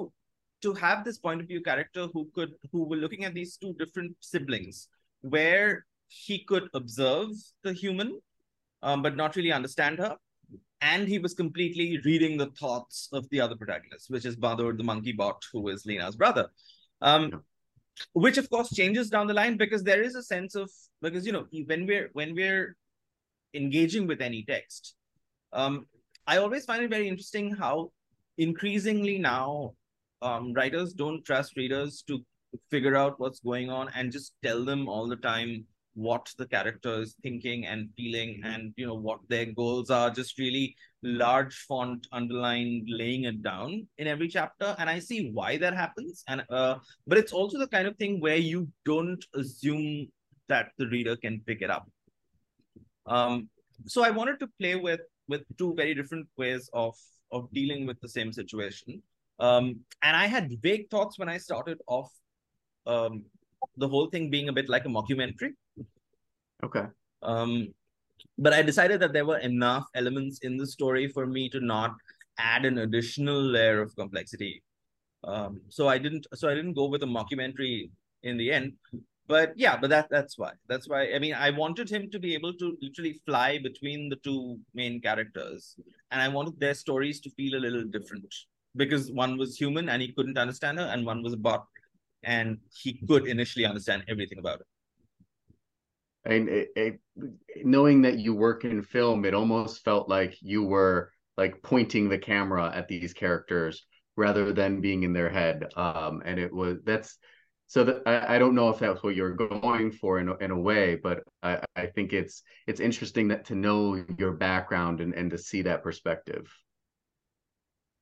to 0.62 0.72
have 0.74 1.04
this 1.04 1.18
point 1.18 1.40
of 1.40 1.48
view 1.52 1.62
character 1.68 2.06
who 2.14 2.22
could 2.34 2.54
who 2.72 2.84
were 2.84 3.00
looking 3.04 3.24
at 3.24 3.34
these 3.34 3.56
two 3.56 3.74
different 3.82 4.16
siblings 4.20 4.88
where 5.36 5.84
he 6.08 6.38
could 6.50 6.68
observe 6.74 7.30
the 7.62 7.72
human 7.72 8.18
um, 8.82 9.02
but 9.02 9.16
not 9.16 9.36
really 9.36 9.52
understand 9.52 9.98
her 9.98 10.16
and 10.80 11.06
he 11.06 11.18
was 11.18 11.34
completely 11.34 11.98
reading 12.04 12.36
the 12.38 12.50
thoughts 12.58 13.08
of 13.12 13.28
the 13.30 13.40
other 13.40 13.56
protagonist 13.56 14.10
which 14.10 14.24
is 14.24 14.36
Bahadur 14.36 14.76
the 14.76 14.88
monkey 14.92 15.12
bot 15.12 15.44
who 15.52 15.68
is 15.68 15.86
Lena's 15.86 16.16
brother. 16.16 16.48
Um, 17.02 17.42
which 18.12 18.38
of 18.38 18.48
course 18.50 18.70
changes 18.74 19.10
down 19.10 19.26
the 19.26 19.34
line 19.34 19.56
because 19.56 19.82
there 19.82 20.02
is 20.02 20.14
a 20.14 20.22
sense 20.22 20.54
of 20.54 20.70
because 21.02 21.26
you 21.26 21.32
know 21.32 21.46
when 21.66 21.86
we're 21.86 22.10
when 22.12 22.34
we're 22.34 22.76
engaging 23.54 24.06
with 24.06 24.20
any 24.20 24.42
text 24.44 24.94
um, 25.52 25.86
I 26.26 26.36
always 26.38 26.64
find 26.64 26.82
it 26.82 26.90
very 26.90 27.08
interesting 27.08 27.54
how 27.54 27.90
increasingly 28.40 29.18
now 29.18 29.72
um, 30.22 30.52
writers 30.52 30.92
don't 30.92 31.24
trust 31.24 31.56
readers 31.56 32.02
to 32.06 32.24
figure 32.70 32.96
out 32.96 33.18
what's 33.18 33.40
going 33.40 33.70
on 33.70 33.88
and 33.94 34.10
just 34.10 34.32
tell 34.42 34.64
them 34.64 34.88
all 34.88 35.06
the 35.06 35.16
time 35.16 35.64
what 35.94 36.32
the 36.38 36.46
character 36.46 37.02
is 37.02 37.16
thinking 37.22 37.66
and 37.66 37.88
feeling 37.96 38.40
and 38.44 38.72
you 38.76 38.86
know 38.86 38.94
what 38.94 39.18
their 39.28 39.46
goals 39.46 39.90
are 39.90 40.10
just 40.10 40.38
really 40.38 40.74
large 41.02 41.54
font 41.68 42.06
underlined 42.12 42.88
laying 42.88 43.24
it 43.24 43.42
down 43.42 43.86
in 43.98 44.06
every 44.06 44.28
chapter. 44.28 44.74
And 44.78 44.88
i 44.88 44.98
see 44.98 45.30
why 45.32 45.56
that 45.58 45.74
happens. 45.74 46.22
And 46.28 46.44
uh 46.48 46.76
but 47.06 47.18
it's 47.18 47.32
also 47.32 47.58
the 47.58 47.68
kind 47.68 47.86
of 47.88 47.96
thing 47.96 48.20
where 48.20 48.36
you 48.36 48.68
don't 48.84 49.24
assume 49.34 50.08
that 50.48 50.68
the 50.78 50.88
reader 50.88 51.16
can 51.16 51.42
pick 51.46 51.60
it 51.60 51.70
up. 51.70 51.88
Um 53.06 53.48
so 53.86 54.04
i 54.04 54.10
wanted 54.10 54.38
to 54.40 54.48
play 54.60 54.76
with 54.76 55.00
with 55.28 55.42
two 55.58 55.74
very 55.74 55.94
different 55.94 56.28
ways 56.36 56.70
of 56.72 56.94
of 57.32 57.50
dealing 57.52 57.86
with 57.86 58.00
the 58.00 58.08
same 58.08 58.32
situation 58.32 59.02
um, 59.40 59.80
and 60.02 60.16
I 60.16 60.26
had 60.26 60.52
vague 60.62 60.90
thoughts 60.90 61.18
when 61.18 61.28
I 61.28 61.38
started 61.38 61.78
off 61.86 62.12
um, 62.86 63.24
the 63.76 63.88
whole 63.88 64.08
thing 64.08 64.30
being 64.30 64.50
a 64.50 64.52
bit 64.52 64.68
like 64.68 64.84
a 64.84 64.88
mockumentary. 64.88 65.52
Okay. 66.62 66.84
Um, 67.22 67.72
but 68.38 68.52
I 68.52 68.60
decided 68.62 69.00
that 69.00 69.14
there 69.14 69.24
were 69.24 69.38
enough 69.38 69.86
elements 69.94 70.40
in 70.42 70.58
the 70.58 70.66
story 70.66 71.08
for 71.08 71.26
me 71.26 71.48
to 71.50 71.60
not 71.60 71.94
add 72.38 72.66
an 72.66 72.78
additional 72.78 73.40
layer 73.40 73.80
of 73.80 73.96
complexity. 73.96 74.62
Um, 75.24 75.60
so 75.68 75.88
I 75.88 75.98
didn't. 75.98 76.26
So 76.34 76.48
I 76.48 76.54
didn't 76.54 76.74
go 76.74 76.86
with 76.86 77.02
a 77.02 77.06
mockumentary 77.06 77.90
in 78.22 78.36
the 78.36 78.52
end. 78.52 78.74
But 79.30 79.52
yeah, 79.56 79.76
but 79.80 79.90
that 79.90 80.08
that's 80.10 80.36
why. 80.38 80.52
That's 80.68 80.88
why. 80.88 81.02
I 81.14 81.18
mean, 81.18 81.34
I 81.34 81.50
wanted 81.50 81.88
him 81.90 82.10
to 82.10 82.18
be 82.18 82.34
able 82.34 82.52
to 82.54 82.76
literally 82.82 83.20
fly 83.26 83.58
between 83.58 84.08
the 84.10 84.16
two 84.16 84.58
main 84.74 85.00
characters, 85.00 85.76
and 86.10 86.20
I 86.20 86.28
wanted 86.28 86.58
their 86.60 86.74
stories 86.74 87.20
to 87.22 87.30
feel 87.30 87.54
a 87.56 87.62
little 87.66 87.84
different 87.84 88.34
because 88.76 89.10
one 89.12 89.38
was 89.38 89.56
human 89.56 89.88
and 89.88 90.02
he 90.02 90.12
couldn't 90.12 90.38
understand 90.38 90.78
her, 90.80 90.86
and 90.86 91.06
one 91.06 91.22
was 91.22 91.34
a 91.34 91.38
bot 91.48 91.66
and 92.24 92.58
he 92.82 93.00
could 93.08 93.26
initially 93.26 93.64
understand 93.66 94.04
everything 94.08 94.38
about 94.38 94.60
it. 94.60 94.66
and 96.24 96.48
it, 96.48 96.68
it, 96.76 97.00
knowing 97.64 98.02
that 98.02 98.18
you 98.18 98.34
work 98.34 98.64
in 98.64 98.82
film, 98.82 99.24
it 99.24 99.34
almost 99.34 99.84
felt 99.84 100.08
like 100.08 100.36
you 100.42 100.62
were 100.64 101.12
like 101.36 101.62
pointing 101.62 102.08
the 102.08 102.18
camera 102.18 102.70
at 102.74 102.88
these 102.88 103.12
characters 103.14 103.86
rather 104.16 104.52
than 104.52 104.80
being 104.80 105.02
in 105.02 105.12
their 105.12 105.30
head. 105.30 105.66
Um, 105.76 106.22
and 106.24 106.38
it 106.38 106.52
was 106.52 106.78
that's 106.84 107.18
so 107.70 108.02
I, 108.04 108.34
I 108.34 108.38
don't 108.40 108.56
know 108.56 108.68
if 108.70 108.80
that's 108.80 109.00
what 109.04 109.14
you're 109.14 109.30
going 109.30 109.92
for 109.92 110.18
in 110.18 110.28
a, 110.28 110.34
in 110.38 110.50
a 110.50 110.58
way, 110.58 110.96
but 110.96 111.22
I, 111.40 111.60
I 111.76 111.86
think 111.86 112.12
it's 112.12 112.42
it's 112.66 112.80
interesting 112.80 113.28
that 113.28 113.44
to 113.44 113.54
know 113.54 114.04
your 114.18 114.32
background 114.32 115.00
and, 115.00 115.14
and 115.14 115.30
to 115.30 115.38
see 115.38 115.62
that 115.62 115.84
perspective. 115.84 116.52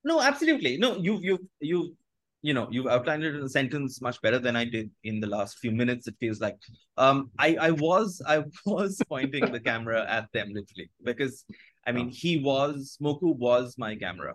No, 0.04 0.22
absolutely. 0.22 0.78
No, 0.78 0.96
you've 0.96 1.22
you 1.22 1.50
you 1.60 1.94
you 2.40 2.54
know 2.54 2.66
you've 2.70 2.86
outlined 2.86 3.24
it 3.24 3.34
in 3.34 3.42
a 3.42 3.48
sentence 3.50 4.00
much 4.00 4.18
better 4.22 4.38
than 4.38 4.56
I 4.56 4.64
did 4.64 4.90
in 5.04 5.20
the 5.20 5.26
last 5.26 5.58
few 5.58 5.70
minutes. 5.70 6.08
It 6.08 6.14
feels 6.18 6.40
like 6.40 6.56
um 6.96 7.30
I 7.38 7.56
I 7.60 7.70
was 7.72 8.22
I 8.26 8.44
was 8.64 8.98
pointing 9.10 9.52
the 9.52 9.60
camera 9.60 10.06
at 10.08 10.32
them 10.32 10.48
literally 10.48 10.88
because 11.04 11.44
I 11.86 11.92
mean 11.92 12.08
he 12.08 12.38
was 12.38 12.96
Moku 13.02 13.36
was 13.36 13.74
my 13.76 13.96
camera, 13.96 14.32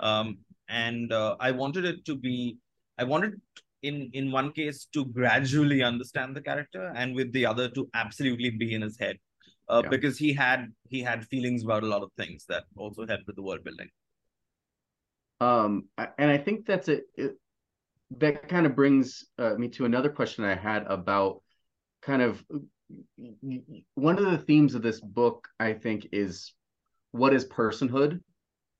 um 0.00 0.38
and 0.68 1.12
uh, 1.12 1.36
I 1.38 1.52
wanted 1.52 1.84
it 1.84 2.04
to 2.06 2.16
be 2.16 2.58
I 2.98 3.04
wanted 3.04 3.40
in 3.90 4.10
in 4.12 4.30
one 4.32 4.50
case 4.52 4.86
to 4.92 5.04
gradually 5.18 5.82
understand 5.82 6.36
the 6.36 6.44
character 6.48 6.92
and 6.96 7.14
with 7.14 7.32
the 7.32 7.44
other 7.46 7.68
to 7.68 7.88
absolutely 7.94 8.50
be 8.50 8.74
in 8.74 8.82
his 8.82 8.98
head 8.98 9.16
uh, 9.68 9.80
yeah. 9.82 9.90
because 9.90 10.18
he 10.18 10.32
had 10.32 10.66
he 10.88 11.00
had 11.00 11.26
feelings 11.32 11.64
about 11.64 11.82
a 11.82 11.92
lot 11.94 12.02
of 12.02 12.10
things 12.16 12.44
that 12.48 12.64
also 12.76 13.06
helped 13.06 13.26
with 13.26 13.36
the 13.36 13.46
world 13.50 13.64
building 13.64 13.90
um, 15.40 15.88
and 16.18 16.30
I 16.30 16.38
think 16.38 16.66
that's 16.66 16.88
it. 16.88 17.04
it 17.16 17.32
that 18.18 18.48
kind 18.48 18.66
of 18.66 18.76
brings 18.76 19.24
uh, 19.38 19.54
me 19.54 19.68
to 19.68 19.84
another 19.84 20.08
question 20.08 20.44
I 20.44 20.54
had 20.54 20.84
about 20.86 21.42
kind 22.02 22.22
of 22.22 22.44
one 23.94 24.18
of 24.18 24.30
the 24.30 24.38
themes 24.38 24.74
of 24.74 24.82
this 24.82 25.00
book. 25.00 25.48
I 25.58 25.72
think 25.72 26.08
is 26.12 26.52
what 27.10 27.34
is 27.34 27.46
personhood, 27.46 28.20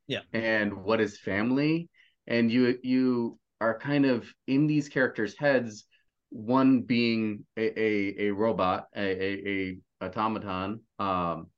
yeah, 0.07 0.21
and 0.33 0.85
what 0.85 1.01
is 1.01 1.19
family, 1.19 1.89
and 2.27 2.51
you 2.51 2.79
you 2.83 3.39
are 3.61 3.79
kind 3.79 4.07
of 4.07 4.27
in 4.47 4.67
these 4.67 4.89
characters' 4.89 5.39
heads. 5.39 5.85
One 6.31 6.83
being 6.83 7.45
a 7.57 7.81
a, 7.81 8.29
a 8.29 8.31
robot, 8.33 8.89
a, 8.97 9.01
a, 9.01 9.77
a 10.03 10.07
automaton, 10.07 10.81
um, 10.99 11.49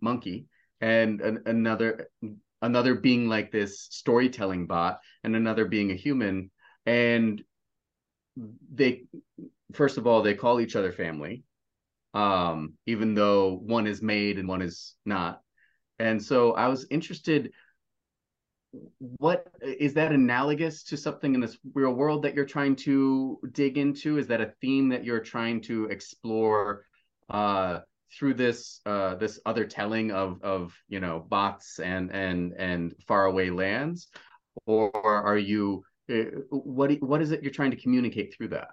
monkey, 0.00 0.46
and 0.80 1.20
an, 1.20 1.42
another 1.46 2.08
another 2.62 2.94
being 2.94 3.28
like 3.28 3.50
this 3.50 3.86
storytelling 3.90 4.66
bot 4.66 5.00
and 5.24 5.34
another 5.34 5.64
being 5.64 5.90
a 5.90 5.94
human 5.94 6.50
and 6.86 7.42
they 8.72 9.04
first 9.72 9.98
of 9.98 10.06
all 10.06 10.22
they 10.22 10.34
call 10.34 10.60
each 10.60 10.76
other 10.76 10.92
family 10.92 11.42
um 12.14 12.74
even 12.86 13.14
though 13.14 13.54
one 13.54 13.86
is 13.86 14.02
made 14.02 14.38
and 14.38 14.48
one 14.48 14.62
is 14.62 14.94
not 15.04 15.40
and 15.98 16.22
so 16.22 16.52
i 16.52 16.68
was 16.68 16.86
interested 16.90 17.52
what 18.98 19.46
is 19.62 19.94
that 19.94 20.12
analogous 20.12 20.84
to 20.84 20.96
something 20.96 21.34
in 21.34 21.40
this 21.40 21.58
real 21.74 21.92
world 21.92 22.22
that 22.22 22.34
you're 22.34 22.44
trying 22.44 22.76
to 22.76 23.38
dig 23.52 23.78
into 23.78 24.18
is 24.18 24.26
that 24.28 24.40
a 24.40 24.52
theme 24.60 24.88
that 24.88 25.04
you're 25.04 25.20
trying 25.20 25.60
to 25.60 25.86
explore 25.86 26.84
uh 27.30 27.80
through 28.12 28.34
this 28.34 28.80
uh, 28.86 29.14
this 29.16 29.40
other 29.46 29.64
telling 29.64 30.10
of 30.10 30.42
of 30.42 30.76
you 30.88 31.00
know 31.00 31.24
bots 31.28 31.78
and 31.78 32.10
and 32.12 32.52
and 32.54 32.94
faraway 33.06 33.50
lands, 33.50 34.08
or 34.66 34.90
are 34.94 35.38
you 35.38 35.84
uh, 36.10 36.40
what 36.50 36.92
what 37.00 37.22
is 37.22 37.30
it 37.30 37.42
you're 37.42 37.52
trying 37.52 37.70
to 37.70 37.76
communicate 37.76 38.34
through 38.34 38.48
that? 38.48 38.68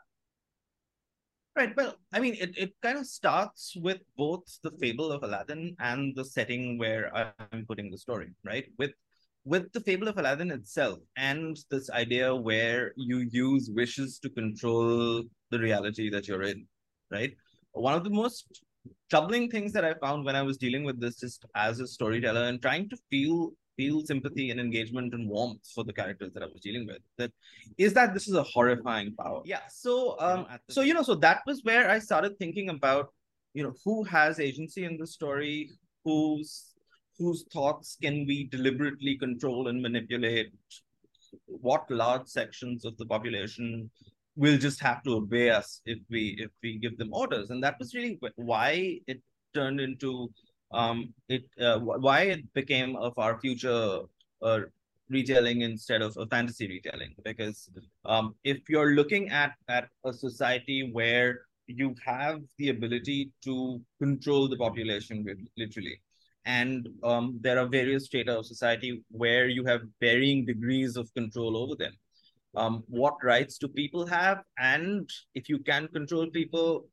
Right. 1.55 1.75
Well, 1.75 1.95
I 2.13 2.19
mean, 2.19 2.35
it, 2.35 2.55
it 2.55 2.73
kind 2.83 2.99
of 2.99 3.07
starts 3.07 3.73
with 3.75 3.97
both 4.15 4.43
the 4.61 4.69
fable 4.79 5.11
of 5.11 5.23
Aladdin 5.23 5.75
and 5.79 6.15
the 6.15 6.23
setting 6.23 6.77
where 6.77 7.11
I'm 7.15 7.65
putting 7.65 7.89
the 7.89 7.97
story, 7.97 8.29
right? 8.43 8.65
With 8.77 8.91
with 9.47 9.71
the 9.71 9.79
fable 9.79 10.09
of 10.09 10.17
Aladdin 10.17 10.51
itself 10.51 10.99
and 11.15 11.57
this 11.71 11.89
idea 11.89 12.35
where 12.35 12.91
you 12.97 13.19
use 13.31 13.69
wishes 13.73 14.19
to 14.19 14.29
control 14.29 15.23
the 15.51 15.59
reality 15.59 16.09
that 16.09 16.27
you're 16.27 16.43
in, 16.43 16.65
right? 17.11 17.33
One 17.71 17.93
of 17.93 18.03
the 18.03 18.09
most 18.09 18.61
troubling 19.09 19.49
things 19.49 19.71
that 19.71 19.85
I 19.85 19.93
found 19.93 20.25
when 20.25 20.35
I 20.35 20.41
was 20.41 20.57
dealing 20.57 20.83
with 20.83 20.99
this 20.99 21.21
just 21.21 21.45
as 21.55 21.79
a 21.79 21.87
storyteller 21.87 22.43
and 22.43 22.61
trying 22.61 22.89
to 22.89 22.97
feel 23.09 23.51
feel 23.77 24.03
sympathy 24.03 24.49
and 24.49 24.59
engagement 24.59 25.13
and 25.13 25.29
warmth 25.29 25.65
for 25.73 25.83
the 25.83 25.93
characters 25.93 26.33
that 26.33 26.43
I 26.43 26.47
was 26.47 26.61
dealing 26.61 26.85
with. 26.87 26.97
That 27.17 27.31
is 27.77 27.93
that 27.93 28.13
this 28.13 28.27
is 28.27 28.33
a 28.33 28.43
horrifying 28.43 29.15
power. 29.15 29.41
Yeah. 29.45 29.61
So 29.69 30.19
um 30.19 30.45
so 30.69 30.81
you 30.81 30.93
know, 30.93 31.03
so 31.03 31.15
that 31.15 31.41
was 31.45 31.63
where 31.63 31.89
I 31.89 31.99
started 31.99 32.37
thinking 32.37 32.69
about, 32.69 33.13
you 33.53 33.63
know, 33.63 33.73
who 33.85 34.03
has 34.03 34.41
agency 34.41 34.83
in 34.83 34.97
the 34.97 35.07
story, 35.07 35.71
whose 36.03 36.73
whose 37.17 37.45
thoughts 37.51 37.97
can 38.01 38.25
we 38.25 38.45
deliberately 38.45 39.17
control 39.17 39.67
and 39.67 39.81
manipulate, 39.81 40.51
what 41.47 41.89
large 41.89 42.27
sections 42.27 42.85
of 42.85 42.97
the 42.97 43.05
population 43.05 43.89
will 44.35 44.57
just 44.57 44.79
have 44.81 45.01
to 45.03 45.15
obey 45.15 45.49
us 45.49 45.81
if 45.85 45.99
we 46.09 46.35
if 46.39 46.51
we 46.63 46.77
give 46.77 46.97
them 46.97 47.13
orders? 47.13 47.49
And 47.49 47.63
that 47.63 47.79
was 47.79 47.93
really 47.93 48.19
why 48.35 48.99
it 49.07 49.21
turned 49.53 49.79
into 49.79 50.29
um 50.71 51.13
it 51.29 51.43
uh, 51.59 51.79
why 51.79 52.21
it 52.21 52.53
became 52.53 52.95
a 52.95 53.11
far 53.11 53.39
future 53.39 54.01
uh, 54.41 54.59
retelling 55.09 55.61
instead 55.61 56.01
of 56.01 56.15
a 56.17 56.27
fantasy 56.27 56.67
retelling. 56.67 57.15
Because 57.23 57.69
um 58.05 58.35
if 58.43 58.69
you're 58.69 58.91
looking 58.91 59.29
at 59.29 59.53
at 59.67 59.89
a 60.05 60.13
society 60.13 60.89
where 60.91 61.41
you 61.67 61.93
have 62.05 62.41
the 62.57 62.69
ability 62.69 63.31
to 63.43 63.81
control 63.99 64.47
the 64.47 64.57
population 64.57 65.25
literally 65.57 65.99
and 66.47 66.87
um, 67.03 67.37
there 67.41 67.59
are 67.59 67.67
various 67.67 68.05
strata 68.05 68.39
of 68.39 68.45
society 68.45 69.03
where 69.11 69.49
you 69.49 69.65
have 69.65 69.81
varying 69.99 70.45
degrees 70.45 70.95
of 70.95 71.13
control 71.13 71.57
over 71.57 71.75
them. 71.75 71.91
Um, 72.55 72.83
what 72.87 73.15
rights 73.21 73.57
do 73.57 73.67
people 73.67 74.07
have? 74.07 74.39
And 74.57 75.09
if 75.35 75.49
you 75.49 75.59
can 75.59 75.89
control 75.89 76.27
people 76.27 76.87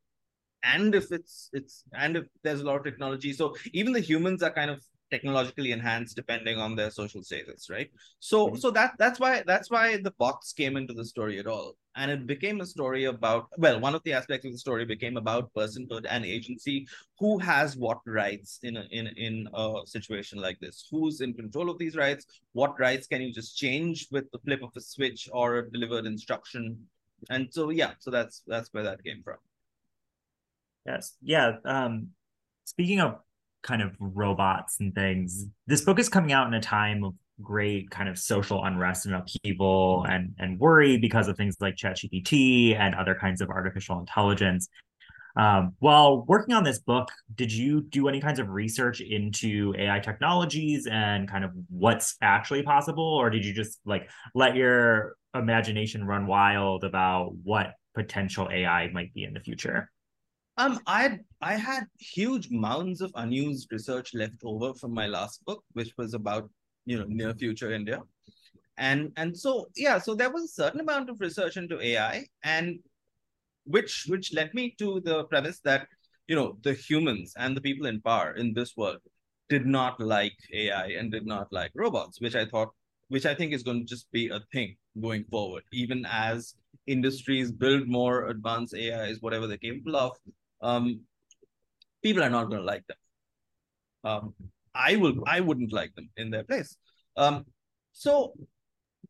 and 0.63 0.93
if 0.93 1.11
it's 1.11 1.49
it's 1.53 1.83
and 1.93 2.17
if 2.17 2.25
there's 2.43 2.61
a 2.61 2.65
lot 2.65 2.75
of 2.75 2.83
technology. 2.83 3.31
So 3.31 3.55
even 3.71 3.93
the 3.93 4.01
humans 4.01 4.43
are 4.43 4.51
kind 4.51 4.69
of 4.69 4.83
technologically 5.15 5.71
enhanced 5.71 6.15
depending 6.15 6.57
on 6.57 6.75
their 6.75 6.91
social 6.91 7.23
status 7.23 7.69
right? 7.69 7.89
So 8.19 8.47
mm-hmm. 8.47 8.57
so 8.57 8.71
that 8.71 8.91
that's 8.99 9.19
why 9.19 9.43
that's 9.51 9.69
why 9.71 9.85
the 9.97 10.15
box 10.23 10.51
came 10.53 10.75
into 10.77 10.93
the 10.93 11.05
story 11.05 11.39
at 11.39 11.47
all. 11.47 11.75
And 11.97 12.11
it 12.11 12.27
became 12.27 12.59
a 12.59 12.65
story 12.65 13.05
about 13.05 13.47
well 13.57 13.79
one 13.79 13.95
of 13.95 14.03
the 14.03 14.13
aspects 14.19 14.45
of 14.45 14.51
the 14.51 14.63
story 14.67 14.85
became 14.85 15.15
about 15.15 15.53
personhood 15.53 16.05
and 16.09 16.25
agency. 16.25 16.87
Who 17.19 17.37
has 17.39 17.77
what 17.77 17.99
rights 18.05 18.59
in 18.63 18.77
a 18.81 18.85
in 18.91 19.07
in 19.27 19.47
a 19.53 19.67
situation 19.85 20.39
like 20.47 20.59
this? 20.59 20.87
Who's 20.91 21.21
in 21.21 21.33
control 21.33 21.69
of 21.69 21.77
these 21.79 21.95
rights? 21.95 22.25
What 22.51 22.79
rights 22.79 23.07
can 23.07 23.21
you 23.21 23.31
just 23.33 23.57
change 23.57 24.07
with 24.11 24.25
the 24.31 24.39
flip 24.39 24.61
of 24.63 24.71
a 24.75 24.81
switch 24.81 25.29
or 25.31 25.47
a 25.57 25.71
delivered 25.71 26.05
instruction? 26.05 26.77
And 27.29 27.47
so 27.55 27.69
yeah 27.69 27.93
so 27.99 28.11
that's 28.11 28.43
that's 28.47 28.69
where 28.73 28.83
that 28.83 29.03
came 29.03 29.21
from. 29.23 29.39
Yes. 30.85 31.15
Yeah 31.21 31.49
um 31.63 32.09
speaking 32.65 32.99
of 32.99 33.24
kind 33.65 33.81
of 33.81 33.91
robots 33.99 34.77
and 34.79 34.93
things. 34.93 35.45
This 35.67 35.81
book 35.81 35.99
is 35.99 36.07
coming 36.07 36.31
out 36.31 36.47
in 36.47 36.53
a 36.53 36.61
time 36.61 37.03
of 37.03 37.13
great 37.41 37.89
kind 37.89 38.07
of 38.07 38.17
social 38.17 38.63
unrest 38.63 39.05
and 39.05 39.15
upheaval 39.15 40.05
and 40.07 40.33
and 40.39 40.57
worry 40.57 40.97
because 40.97 41.27
of 41.27 41.35
things 41.35 41.57
like 41.59 41.75
ChatGPT 41.75 42.79
and 42.79 42.95
other 42.95 43.15
kinds 43.15 43.41
of 43.41 43.49
artificial 43.49 43.99
intelligence. 43.99 44.69
Um, 45.35 45.73
while 45.79 46.23
working 46.23 46.55
on 46.55 46.63
this 46.63 46.79
book, 46.79 47.09
did 47.33 47.51
you 47.51 47.81
do 47.81 48.07
any 48.07 48.21
kinds 48.21 48.39
of 48.39 48.49
research 48.49 49.01
into 49.01 49.73
AI 49.77 49.99
technologies 49.99 50.87
and 50.89 51.29
kind 51.29 51.43
of 51.43 51.51
what's 51.69 52.15
actually 52.21 52.63
possible, 52.63 53.03
or 53.03 53.29
did 53.29 53.43
you 53.43 53.53
just 53.53 53.79
like 53.85 54.09
let 54.33 54.55
your 54.55 55.17
imagination 55.33 56.05
run 56.05 56.25
wild 56.25 56.85
about 56.85 57.33
what 57.43 57.73
potential 57.95 58.47
AI 58.49 58.89
might 58.91 59.13
be 59.13 59.25
in 59.25 59.33
the 59.33 59.41
future? 59.41 59.91
Um, 60.57 60.79
I 60.87 61.19
I 61.41 61.55
had 61.55 61.83
huge 61.99 62.49
mounds 62.49 63.01
of 63.01 63.11
unused 63.15 63.67
research 63.71 64.13
left 64.13 64.41
over 64.43 64.73
from 64.73 64.93
my 64.93 65.07
last 65.07 65.43
book, 65.45 65.63
which 65.73 65.91
was 65.97 66.13
about 66.13 66.49
you 66.85 66.97
know 66.97 67.05
near 67.07 67.33
future 67.33 67.73
India, 67.73 68.01
and 68.77 69.11
and 69.17 69.37
so 69.37 69.67
yeah, 69.75 69.99
so 69.99 70.15
there 70.15 70.31
was 70.31 70.45
a 70.45 70.47
certain 70.61 70.79
amount 70.79 71.09
of 71.09 71.19
research 71.19 71.57
into 71.57 71.81
AI, 71.81 72.25
and 72.43 72.79
which 73.65 74.05
which 74.07 74.33
led 74.33 74.53
me 74.53 74.73
to 74.79 75.01
the 75.01 75.25
premise 75.25 75.59
that 75.65 75.87
you 76.27 76.35
know 76.35 76.57
the 76.63 76.73
humans 76.73 77.33
and 77.37 77.55
the 77.57 77.61
people 77.61 77.85
in 77.85 78.01
power 78.01 78.31
in 78.35 78.53
this 78.53 78.77
world 78.77 78.99
did 79.49 79.65
not 79.65 79.99
like 79.99 80.37
AI 80.53 80.87
and 80.97 81.11
did 81.11 81.25
not 81.25 81.51
like 81.51 81.71
robots, 81.75 82.21
which 82.21 82.35
I 82.35 82.45
thought, 82.45 82.69
which 83.09 83.25
I 83.25 83.35
think 83.35 83.51
is 83.53 83.61
going 83.61 83.79
to 83.79 83.85
just 83.85 84.09
be 84.11 84.29
a 84.29 84.39
thing 84.53 84.77
going 85.01 85.25
forward, 85.25 85.63
even 85.73 86.05
as 86.09 86.55
industries 86.87 87.51
build 87.51 87.87
more 87.89 88.29
advanced 88.29 88.73
AIs, 88.73 89.17
whatever 89.21 89.47
they're 89.47 89.57
capable 89.57 89.97
of 89.97 90.17
um, 90.65 91.01
people 92.03 92.23
are 92.23 92.29
not 92.37 92.49
going 92.49 92.61
to 92.61 92.71
like 92.73 92.85
them. 92.87 93.01
Um, 94.03 94.33
I 94.73 94.95
will, 94.97 95.23
I 95.25 95.39
wouldn't 95.39 95.73
like 95.73 95.93
them 95.95 96.09
in 96.17 96.29
their 96.31 96.43
place. 96.43 96.75
Um, 97.17 97.45
so 97.93 98.33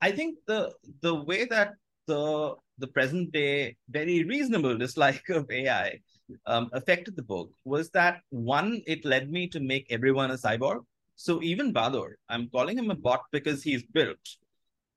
I 0.02 0.12
think 0.12 0.38
the 0.48 0.74
the 1.02 1.16
way 1.30 1.46
that 1.46 1.74
the 2.08 2.56
the 2.78 2.88
present 2.88 3.32
day, 3.32 3.78
very 3.90 4.24
reasonable 4.24 4.78
dislike 4.78 5.24
of 5.40 5.50
AI 5.50 6.00
um, 6.46 6.70
affected 6.74 7.16
the 7.16 7.30
book 7.34 7.50
was 7.64 7.90
that 7.92 8.22
one, 8.30 8.82
it 8.86 9.06
led 9.06 9.32
me 9.32 9.48
to 9.48 9.60
make 9.60 9.86
everyone 9.90 10.32
a 10.32 10.42
cyborg. 10.46 10.82
So 11.16 11.42
even 11.42 11.74
Bahadur, 11.74 12.16
I'm 12.30 12.50
calling 12.50 12.78
him 12.78 12.92
a 12.92 12.96
bot 12.96 13.22
because 13.32 13.64
he's 13.64 13.84
built, 13.84 14.26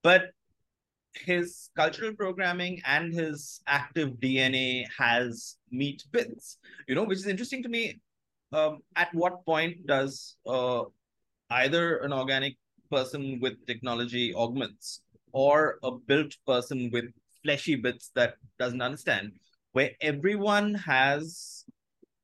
but 0.03 0.31
his 1.15 1.71
cultural 1.77 2.15
programming 2.15 2.81
and 2.87 3.13
his 3.13 3.61
active 3.67 4.11
DNA 4.21 4.85
has 4.97 5.57
meat 5.71 6.05
bits, 6.13 6.59
you 6.87 6.95
know, 6.95 7.05
which 7.05 7.19
is 7.19 7.27
interesting 7.27 7.63
to 7.63 7.69
me. 7.69 8.01
Um, 8.53 8.79
at 8.97 9.13
what 9.15 9.45
point 9.45 9.87
does 9.87 10.37
uh, 10.47 10.85
either 11.51 11.99
an 11.99 12.13
organic 12.13 12.57
person 12.91 13.39
with 13.41 13.67
technology 13.67 14.35
augments 14.35 15.03
or 15.33 15.79
a 15.83 15.93
built 15.93 16.35
person 16.47 16.91
with 16.93 17.05
fleshy 17.43 17.77
bits 17.77 18.11
that 18.15 18.35
doesn't 18.59 18.81
understand, 18.81 19.33
where 19.73 19.91
everyone 20.01 20.75
has 20.75 21.65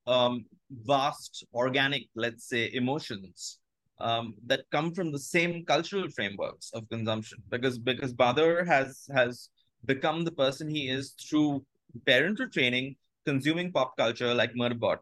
um, 0.06 0.46
vast 0.70 1.44
organic, 1.52 2.04
let's 2.14 2.48
say, 2.48 2.70
emotions 2.72 3.58
um, 3.98 4.34
that 4.46 4.64
come 4.70 4.92
from 4.92 5.12
the 5.12 5.18
same 5.18 5.64
cultural 5.64 6.08
frameworks 6.10 6.70
of 6.72 6.88
consumption. 6.88 7.38
Because 7.50 7.78
because 7.78 8.12
Bahadur 8.12 8.66
has 8.66 9.08
has 9.14 9.48
become 9.84 10.24
the 10.24 10.32
person 10.32 10.68
he 10.68 10.88
is 10.88 11.12
through 11.12 11.64
parental 12.06 12.48
training, 12.48 12.96
consuming 13.24 13.72
pop 13.72 13.96
culture 13.96 14.34
like 14.34 14.54
Murderbot, 14.54 14.98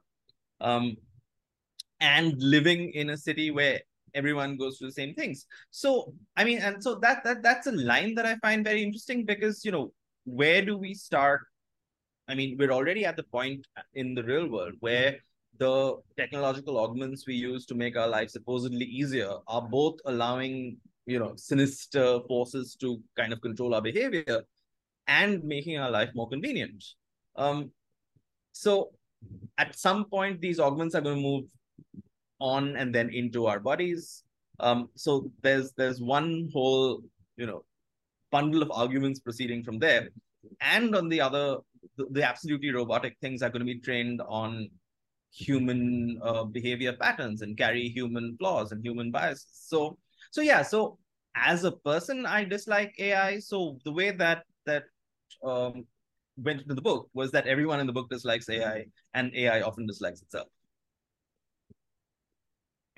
um, 0.60 0.96
and 2.00 2.34
living 2.42 2.90
in 2.92 3.10
a 3.10 3.16
city 3.16 3.50
where 3.50 3.80
everyone 4.14 4.56
goes 4.56 4.78
through 4.78 4.88
the 4.88 4.92
same 4.92 5.14
things. 5.14 5.46
So 5.70 6.14
I 6.36 6.44
mean, 6.44 6.58
and 6.58 6.82
so 6.82 6.96
that 6.96 7.24
that 7.24 7.42
that's 7.42 7.66
a 7.66 7.72
line 7.72 8.14
that 8.16 8.26
I 8.26 8.36
find 8.36 8.64
very 8.64 8.82
interesting 8.82 9.24
because 9.24 9.64
you 9.64 9.72
know 9.72 9.92
where 10.24 10.64
do 10.64 10.76
we 10.76 10.94
start? 10.94 11.40
I 12.28 12.34
mean, 12.34 12.56
we're 12.58 12.70
already 12.70 13.04
at 13.04 13.16
the 13.16 13.24
point 13.24 13.66
in 13.94 14.14
the 14.14 14.22
real 14.22 14.48
world 14.48 14.74
where 14.80 15.18
the 15.62 15.96
technological 16.16 16.78
augments 16.78 17.26
we 17.26 17.34
use 17.34 17.64
to 17.66 17.74
make 17.82 17.96
our 17.96 18.08
life 18.08 18.30
supposedly 18.30 18.84
easier 18.84 19.32
are 19.46 19.62
both 19.62 19.98
allowing 20.06 20.76
you 21.06 21.18
know 21.20 21.32
sinister 21.36 22.06
forces 22.26 22.74
to 22.80 23.00
kind 23.18 23.32
of 23.32 23.40
control 23.40 23.74
our 23.76 23.84
behavior 23.90 24.40
and 25.06 25.44
making 25.44 25.78
our 25.78 25.90
life 25.90 26.10
more 26.14 26.28
convenient. 26.28 26.84
Um 27.36 27.70
so 28.52 28.90
at 29.56 29.78
some 29.78 30.04
point 30.16 30.40
these 30.40 30.58
augments 30.58 30.96
are 30.96 31.04
going 31.06 31.22
to 31.22 31.28
move 31.30 31.44
on 32.40 32.76
and 32.76 32.92
then 32.92 33.10
into 33.10 33.46
our 33.46 33.60
bodies. 33.60 34.24
Um 34.58 34.88
so 34.96 35.30
there's 35.42 35.72
there's 35.80 36.00
one 36.00 36.48
whole 36.52 37.02
you 37.36 37.46
know 37.46 37.64
bundle 38.32 38.62
of 38.62 38.70
arguments 38.84 39.20
proceeding 39.20 39.62
from 39.62 39.78
there. 39.78 40.08
And 40.60 40.96
on 40.96 41.08
the 41.08 41.20
other 41.20 41.58
the, 41.96 42.06
the 42.10 42.22
absolutely 42.30 42.70
robotic 42.70 43.16
things 43.20 43.42
are 43.42 43.50
going 43.50 43.66
to 43.66 43.72
be 43.74 43.80
trained 43.80 44.22
on 44.28 44.70
human 45.32 46.20
uh, 46.22 46.44
behavior 46.44 46.92
patterns 46.92 47.42
and 47.42 47.56
carry 47.56 47.88
human 47.88 48.36
flaws 48.38 48.72
and 48.72 48.84
human 48.84 49.10
biases. 49.10 49.46
So, 49.50 49.98
so 50.30 50.40
yeah. 50.42 50.62
So 50.62 50.98
as 51.34 51.64
a 51.64 51.72
person, 51.72 52.26
I 52.26 52.44
dislike 52.44 52.94
AI. 52.98 53.38
So 53.38 53.78
the 53.84 53.92
way 53.92 54.10
that 54.10 54.44
that 54.66 54.84
um, 55.42 55.86
went 56.36 56.62
into 56.62 56.74
the 56.74 56.82
book 56.82 57.08
was 57.14 57.30
that 57.32 57.46
everyone 57.46 57.80
in 57.80 57.86
the 57.86 57.92
book 57.92 58.10
dislikes 58.10 58.48
AI, 58.48 58.86
and 59.14 59.34
AI 59.34 59.62
often 59.62 59.86
dislikes 59.86 60.22
itself. 60.22 60.48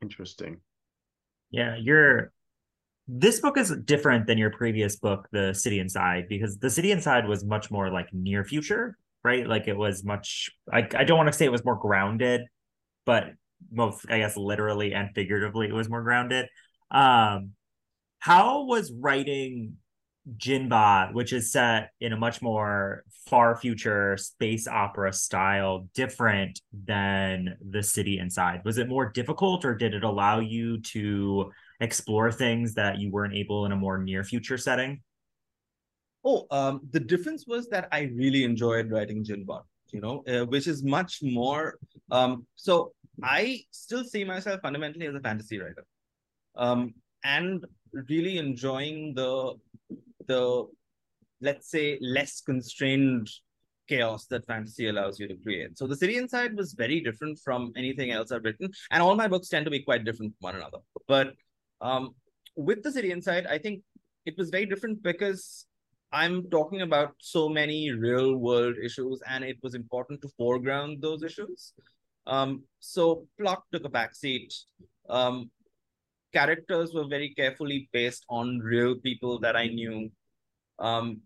Interesting. 0.02 0.60
Yeah, 1.50 1.76
you're. 1.76 2.32
This 3.06 3.40
book 3.40 3.58
is 3.58 3.70
different 3.84 4.26
than 4.26 4.38
your 4.38 4.50
previous 4.50 4.96
book, 4.96 5.28
The 5.30 5.52
City 5.52 5.78
Inside, 5.78 6.24
because 6.26 6.56
The 6.56 6.70
City 6.70 6.90
Inside 6.90 7.28
was 7.28 7.44
much 7.44 7.70
more 7.70 7.90
like 7.90 8.08
near 8.14 8.44
future 8.44 8.96
right? 9.24 9.46
Like 9.46 9.66
it 9.66 9.76
was 9.76 10.04
much 10.04 10.50
I 10.72 10.86
I 10.94 11.04
don't 11.04 11.16
want 11.16 11.28
to 11.28 11.32
say 11.32 11.46
it 11.46 11.52
was 11.52 11.64
more 11.64 11.76
grounded, 11.76 12.42
but 13.06 13.32
both 13.70 14.04
I 14.08 14.18
guess 14.18 14.36
literally 14.36 14.94
and 14.94 15.10
figuratively 15.14 15.68
it 15.68 15.72
was 15.72 15.88
more 15.88 16.02
grounded. 16.02 16.46
Um 16.90 17.52
how 18.20 18.64
was 18.64 18.92
writing 18.92 19.76
Jinn-Bot, 20.36 21.12
which 21.12 21.32
is 21.32 21.52
set 21.52 21.90
in 22.00 22.12
a 22.12 22.16
much 22.16 22.40
more 22.40 23.04
far 23.26 23.56
future 23.56 24.16
space 24.16 24.66
opera 24.66 25.12
style, 25.12 25.88
different 25.94 26.60
than 26.72 27.56
the 27.70 27.82
city 27.82 28.18
inside? 28.18 28.62
Was 28.64 28.78
it 28.78 28.88
more 28.88 29.10
difficult 29.10 29.64
or 29.64 29.74
did 29.74 29.94
it 29.94 30.04
allow 30.04 30.40
you 30.40 30.80
to 30.80 31.52
explore 31.80 32.32
things 32.32 32.74
that 32.74 32.98
you 32.98 33.10
weren't 33.10 33.34
able 33.34 33.66
in 33.66 33.72
a 33.72 33.76
more 33.76 33.98
near 33.98 34.24
future 34.24 34.58
setting? 34.58 35.02
Oh, 36.24 36.46
um, 36.50 36.80
the 36.90 37.00
difference 37.00 37.46
was 37.46 37.68
that 37.68 37.88
I 37.92 38.10
really 38.14 38.44
enjoyed 38.44 38.90
writing 38.90 39.22
Jinn-Bot, 39.22 39.66
you 39.92 40.00
know, 40.00 40.24
uh, 40.26 40.46
which 40.46 40.66
is 40.66 40.82
much 40.82 41.22
more. 41.22 41.78
Um, 42.10 42.46
so 42.54 42.92
I 43.22 43.60
still 43.70 44.04
see 44.04 44.24
myself 44.24 44.60
fundamentally 44.62 45.06
as 45.06 45.14
a 45.14 45.20
fantasy 45.20 45.58
writer, 45.58 45.84
um, 46.56 46.94
and 47.24 47.64
really 47.92 48.38
enjoying 48.38 49.14
the 49.14 49.54
the 50.26 50.66
let's 51.40 51.70
say 51.70 51.98
less 52.00 52.40
constrained 52.40 53.28
chaos 53.86 54.24
that 54.26 54.46
fantasy 54.46 54.88
allows 54.88 55.20
you 55.20 55.28
to 55.28 55.36
create. 55.36 55.76
So 55.76 55.86
the 55.86 55.96
city 55.96 56.16
inside 56.16 56.56
was 56.56 56.72
very 56.72 57.00
different 57.00 57.38
from 57.38 57.72
anything 57.76 58.10
else 58.10 58.32
I've 58.32 58.44
written, 58.44 58.70
and 58.90 59.02
all 59.02 59.14
my 59.14 59.28
books 59.28 59.48
tend 59.48 59.66
to 59.66 59.70
be 59.70 59.80
quite 59.80 60.04
different 60.04 60.32
from 60.32 60.46
one 60.52 60.56
another. 60.56 60.78
But 61.06 61.34
um, 61.82 62.14
with 62.56 62.82
the 62.82 62.90
city 62.90 63.10
inside, 63.10 63.46
I 63.46 63.58
think 63.58 63.82
it 64.24 64.38
was 64.38 64.48
very 64.48 64.64
different 64.64 65.02
because 65.02 65.66
I'm 66.14 66.48
talking 66.48 66.82
about 66.82 67.16
so 67.18 67.48
many 67.48 67.90
real 67.90 68.36
world 68.36 68.76
issues, 68.80 69.20
and 69.28 69.42
it 69.42 69.56
was 69.64 69.74
important 69.74 70.22
to 70.22 70.28
foreground 70.38 71.02
those 71.02 71.24
issues. 71.24 71.72
Um, 72.28 72.62
so 72.78 73.26
plot 73.36 73.64
took 73.72 73.84
a 73.84 73.88
backseat. 73.88 74.54
Um, 75.10 75.50
characters 76.32 76.94
were 76.94 77.08
very 77.08 77.34
carefully 77.34 77.88
based 77.92 78.24
on 78.30 78.60
real 78.60 78.94
people 78.94 79.40
that 79.40 79.56
I 79.56 79.66
knew. 79.66 80.08
Um, 80.78 81.20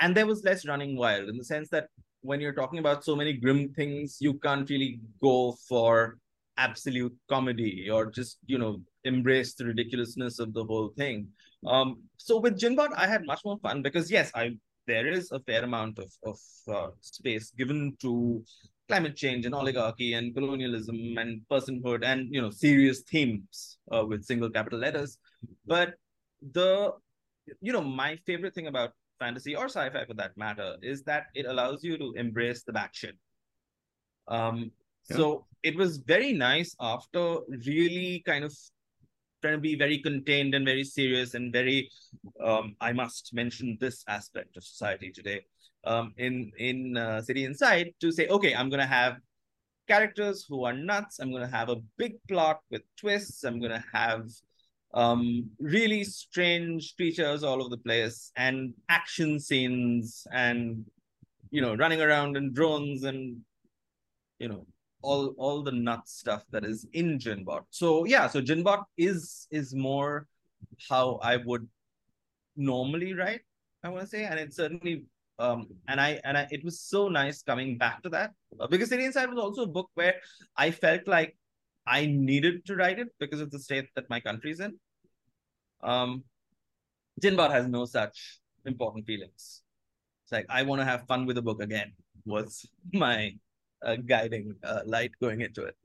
and 0.00 0.16
there 0.16 0.26
was 0.26 0.42
less 0.42 0.66
running 0.66 0.96
wild 0.96 1.28
in 1.28 1.38
the 1.38 1.44
sense 1.44 1.68
that 1.68 1.86
when 2.22 2.40
you're 2.40 2.54
talking 2.54 2.80
about 2.80 3.04
so 3.04 3.14
many 3.14 3.34
grim 3.34 3.72
things, 3.72 4.16
you 4.20 4.34
can't 4.34 4.68
really 4.68 4.98
go 5.22 5.56
for 5.68 6.18
absolute 6.56 7.14
comedy 7.28 7.88
or 7.88 8.10
just, 8.10 8.38
you 8.46 8.58
know, 8.58 8.80
embrace 9.04 9.54
the 9.54 9.64
ridiculousness 9.64 10.40
of 10.40 10.52
the 10.54 10.64
whole 10.64 10.88
thing. 10.96 11.28
Um, 11.66 12.02
so 12.16 12.38
with 12.38 12.58
Jinn-Bot, 12.58 12.90
I 12.96 13.06
had 13.06 13.24
much 13.26 13.40
more 13.44 13.58
fun 13.58 13.82
because 13.82 14.10
yes, 14.10 14.30
I 14.34 14.52
there 14.86 15.08
is 15.08 15.32
a 15.32 15.40
fair 15.40 15.64
amount 15.64 15.98
of 15.98 16.12
of 16.24 16.38
uh, 16.68 16.88
space 17.00 17.50
given 17.56 17.96
to 18.00 18.44
climate 18.88 19.16
change 19.16 19.46
and 19.46 19.54
oligarchy 19.54 20.12
and 20.12 20.34
colonialism 20.34 20.96
and 21.16 21.40
personhood 21.50 22.04
and 22.04 22.28
you 22.30 22.40
know 22.40 22.50
serious 22.50 23.00
themes 23.02 23.78
uh, 23.92 24.04
with 24.04 24.24
single 24.24 24.50
capital 24.50 24.78
letters. 24.78 25.18
But 25.66 25.94
the 26.52 26.92
you 27.60 27.72
know 27.72 27.82
my 27.82 28.16
favorite 28.26 28.54
thing 28.54 28.66
about 28.66 28.92
fantasy 29.18 29.54
or 29.54 29.66
sci-fi 29.66 30.04
for 30.04 30.14
that 30.14 30.36
matter 30.36 30.76
is 30.82 31.02
that 31.04 31.26
it 31.34 31.46
allows 31.46 31.82
you 31.82 31.96
to 31.98 32.12
embrace 32.16 32.62
the 32.62 32.72
batshit. 32.72 33.16
Um, 34.28 34.70
yeah. 35.10 35.16
so 35.16 35.46
it 35.62 35.76
was 35.76 35.98
very 35.98 36.32
nice 36.32 36.74
after 36.80 37.38
really 37.66 38.22
kind 38.26 38.44
of 38.44 38.54
trying 39.44 39.60
to 39.60 39.60
be 39.60 39.76
very 39.76 39.98
contained 39.98 40.54
and 40.54 40.64
very 40.64 40.84
serious 40.84 41.34
and 41.34 41.52
very 41.52 41.90
um, 42.42 42.74
i 42.80 42.92
must 42.92 43.32
mention 43.34 43.76
this 43.80 44.02
aspect 44.08 44.56
of 44.56 44.64
society 44.64 45.10
today 45.12 45.40
um, 45.84 46.12
in 46.16 46.50
in 46.58 46.96
uh, 46.96 47.20
city 47.20 47.44
inside 47.44 47.92
to 48.00 48.10
say 48.10 48.26
okay 48.28 48.54
i'm 48.54 48.70
going 48.70 48.86
to 48.88 48.94
have 49.00 49.16
characters 49.86 50.44
who 50.48 50.64
are 50.64 50.72
nuts. 50.72 51.18
I'm 51.18 51.30
going 51.30 51.48
to 51.48 51.56
have 51.56 51.68
a 51.68 51.82
big 51.96 52.14
plot 52.28 52.60
with 52.70 52.82
twists. 52.96 53.44
I'm 53.44 53.60
going 53.60 53.72
to 53.72 53.84
have 53.92 54.28
um, 54.92 55.50
really 55.58 56.04
strange 56.04 56.94
creatures 56.96 57.42
all 57.42 57.60
over 57.60 57.68
the 57.68 57.82
place 57.82 58.30
and 58.36 58.72
action 58.88 59.40
scenes 59.40 60.26
and 60.32 60.84
you 61.50 61.60
know 61.60 61.74
running 61.74 62.00
around 62.00 62.36
in 62.36 62.52
drones 62.52 63.02
and 63.02 63.38
you 64.38 64.48
know 64.48 64.66
all 65.04 65.34
all 65.38 65.62
the 65.62 65.72
nut 65.72 66.08
stuff 66.08 66.44
that 66.50 66.64
is 66.64 66.86
in 66.92 67.18
Jinn-Bot. 67.18 67.64
So 67.70 68.04
yeah, 68.04 68.26
so 68.26 68.40
Jinn-Bot 68.40 68.84
is 68.96 69.46
is 69.50 69.74
more 69.74 70.26
how 70.88 71.20
I 71.22 71.36
would 71.36 71.68
normally 72.56 73.12
write. 73.14 73.42
I 73.82 73.90
want 73.90 74.02
to 74.02 74.08
say, 74.08 74.24
and 74.24 74.40
it's 74.40 74.56
certainly 74.56 75.04
um 75.38 75.66
and 75.88 76.00
I 76.00 76.20
and 76.24 76.38
I 76.38 76.46
it 76.50 76.64
was 76.64 76.80
so 76.80 77.08
nice 77.08 77.42
coming 77.42 77.76
back 77.76 78.02
to 78.04 78.08
that 78.10 78.32
uh, 78.60 78.68
because 78.68 78.88
City 78.88 79.04
Inside 79.04 79.30
was 79.30 79.38
also 79.38 79.62
a 79.64 79.74
book 79.78 79.90
where 79.94 80.14
I 80.56 80.70
felt 80.70 81.06
like 81.06 81.36
I 81.86 82.06
needed 82.06 82.64
to 82.66 82.76
write 82.76 82.98
it 82.98 83.08
because 83.18 83.40
of 83.40 83.50
the 83.50 83.58
state 83.58 83.88
that 83.96 84.08
my 84.08 84.20
country's 84.20 84.60
in. 84.60 84.78
Um, 85.82 86.24
Jinn-Bot 87.20 87.50
has 87.50 87.68
no 87.68 87.84
such 87.84 88.40
important 88.64 89.06
feelings. 89.06 89.62
It's 90.24 90.32
like 90.32 90.46
I 90.48 90.62
want 90.62 90.80
to 90.80 90.86
have 90.86 91.06
fun 91.06 91.26
with 91.26 91.36
the 91.36 91.42
book 91.42 91.62
again. 91.62 91.92
Was 92.24 92.64
my 92.92 93.34
a 93.84 93.96
guiding 93.96 94.54
uh, 94.64 94.80
light 94.86 95.12
going 95.20 95.40
into 95.40 95.64
it. 95.64 95.76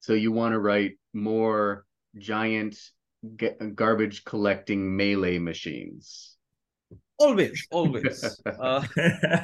So 0.00 0.14
you 0.14 0.32
want 0.32 0.52
to 0.52 0.58
write 0.58 0.98
more 1.12 1.84
giant 2.16 2.76
garbage 3.74 4.24
collecting 4.24 4.96
melee 4.96 5.38
machines. 5.38 6.36
always 7.18 7.66
always 7.70 8.40
uh, 8.60 8.82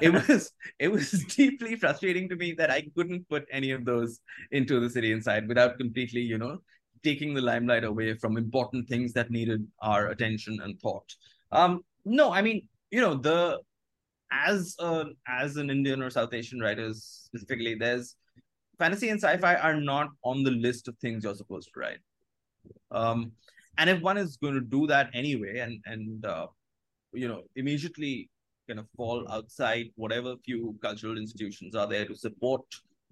it 0.01 0.13
was 0.13 0.53
it 0.79 0.89
was 0.89 1.11
deeply 1.37 1.77
frustrating 1.77 2.29
to 2.29 2.37
me 2.37 2.53
that 2.53 2.71
i 2.71 2.83
couldn't 2.95 3.29
put 3.29 3.45
any 3.51 3.71
of 3.73 3.85
those 3.85 4.21
into 4.53 4.79
the 4.81 4.89
city 4.89 5.11
inside 5.13 5.49
without 5.49 5.77
completely 5.79 6.21
you 6.21 6.39
know 6.39 6.59
taking 7.03 7.35
the 7.35 7.41
limelight 7.41 7.85
away 7.85 8.15
from 8.15 8.37
important 8.37 8.89
things 8.89 9.13
that 9.13 9.31
needed 9.31 9.67
our 9.81 10.09
attention 10.09 10.59
and 10.63 10.79
thought 10.81 11.15
um 11.53 11.85
no 12.05 12.33
i 12.33 12.41
mean 12.41 12.63
you 12.91 13.01
know 13.01 13.15
the 13.15 13.59
as 14.47 14.75
a 14.81 15.05
as 15.29 15.57
an 15.57 15.71
indian 15.71 16.03
or 16.03 16.11
south 16.11 16.35
asian 16.35 16.61
writer 16.61 16.93
specifically 16.93 17.75
there's 17.75 18.17
fantasy 18.79 19.09
and 19.09 19.21
sci-fi 19.21 19.55
are 19.57 19.81
not 19.81 20.09
on 20.25 20.43
the 20.43 20.51
list 20.51 20.89
of 20.89 20.97
things 20.99 21.25
you're 21.25 21.35
supposed 21.35 21.71
to 21.73 21.81
write. 21.81 21.99
Um 22.91 23.33
and 23.79 23.91
if 23.91 24.01
one 24.01 24.17
is 24.17 24.37
going 24.37 24.55
to 24.55 24.61
do 24.61 24.87
that 24.87 25.11
anyway 25.15 25.59
and 25.59 25.81
and 25.87 26.25
uh, 26.25 26.47
you 27.13 27.29
know 27.29 27.43
immediately 27.57 28.31
kind 28.69 28.81
of 28.81 28.87
fall 28.97 29.27
outside 29.31 29.87
whatever 29.97 30.37
few 30.45 30.77
cultural 30.81 31.19
institutions 31.19 31.75
are 31.75 31.87
there 31.87 32.07
to 32.07 32.17
support 32.17 32.63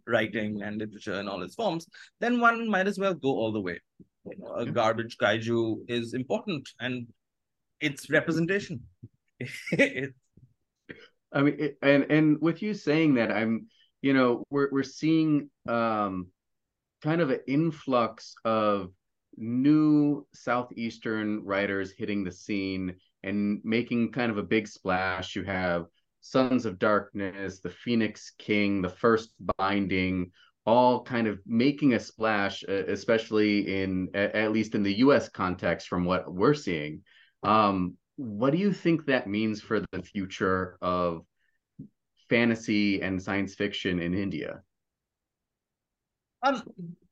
writing 0.07 0.63
and 0.63 0.79
literature 0.79 1.21
in 1.21 1.29
all 1.29 1.43
its 1.43 1.55
forms 1.55 1.87
then 2.21 2.41
one 2.41 2.69
might 2.69 2.87
as 2.87 2.99
well 2.99 3.15
go 3.15 3.29
all 3.29 3.53
the 3.53 3.61
way. 3.61 3.79
You 4.25 4.39
know, 4.39 4.55
a 4.55 4.67
garbage 4.67 5.17
kaiju 5.19 5.79
is 5.89 6.15
important 6.15 6.69
and 6.81 7.07
it's 7.81 8.11
representation. 8.11 8.81
It's... 9.73 10.22
i 11.33 11.43
mean 11.43 11.57
it, 11.59 11.79
and 11.83 12.07
and 12.11 12.41
with 12.41 12.63
you 12.63 12.75
saying 12.75 13.15
that 13.15 13.31
i'm 13.31 13.67
you 14.01 14.13
know 14.13 14.45
we're 14.51 14.69
we're 14.71 14.83
seeing 14.83 15.49
um 15.69 16.27
kind 17.03 17.21
of 17.21 17.31
an 17.31 17.41
influx 17.47 18.35
of 18.45 18.91
new 19.37 20.27
southeastern 20.35 21.45
writers 21.45 21.93
hitting 21.97 22.25
the 22.25 22.31
scene 22.31 22.95
and 23.23 23.61
making 23.65 24.13
kind 24.13 24.31
of 24.31 24.39
a 24.39 24.43
big 24.43 24.69
splash. 24.69 25.37
You 25.37 25.45
have 25.45 25.87
Sons 26.21 26.67
of 26.67 26.79
Darkness, 26.79 27.61
The 27.61 27.71
Phoenix 27.71 28.33
King, 28.39 28.83
The 28.83 28.89
First 28.89 29.31
Binding, 29.59 30.31
all 30.67 31.03
kind 31.03 31.27
of 31.27 31.41
making 31.47 31.95
a 31.95 32.01
splash, 32.01 32.63
especially 32.63 33.83
in 33.83 34.09
at 34.15 34.53
least 34.53 34.75
in 34.75 34.83
the 34.83 34.99
U.S. 34.99 35.29
context, 35.29 35.89
from 35.89 36.05
what 36.05 36.33
we're 36.33 36.55
seeing. 36.55 37.03
Um, 37.43 37.97
what 38.17 38.53
do 38.53 38.59
you 38.59 38.73
think 38.73 39.07
that 39.07 39.27
means 39.27 39.61
for 39.61 39.81
the 39.93 40.03
future 40.03 40.77
of 40.83 41.23
fantasy 42.29 43.03
and 43.03 43.23
science 43.23 43.55
fiction 43.55 44.01
in 44.01 44.15
India? 44.15 44.63
Um, 46.45 46.63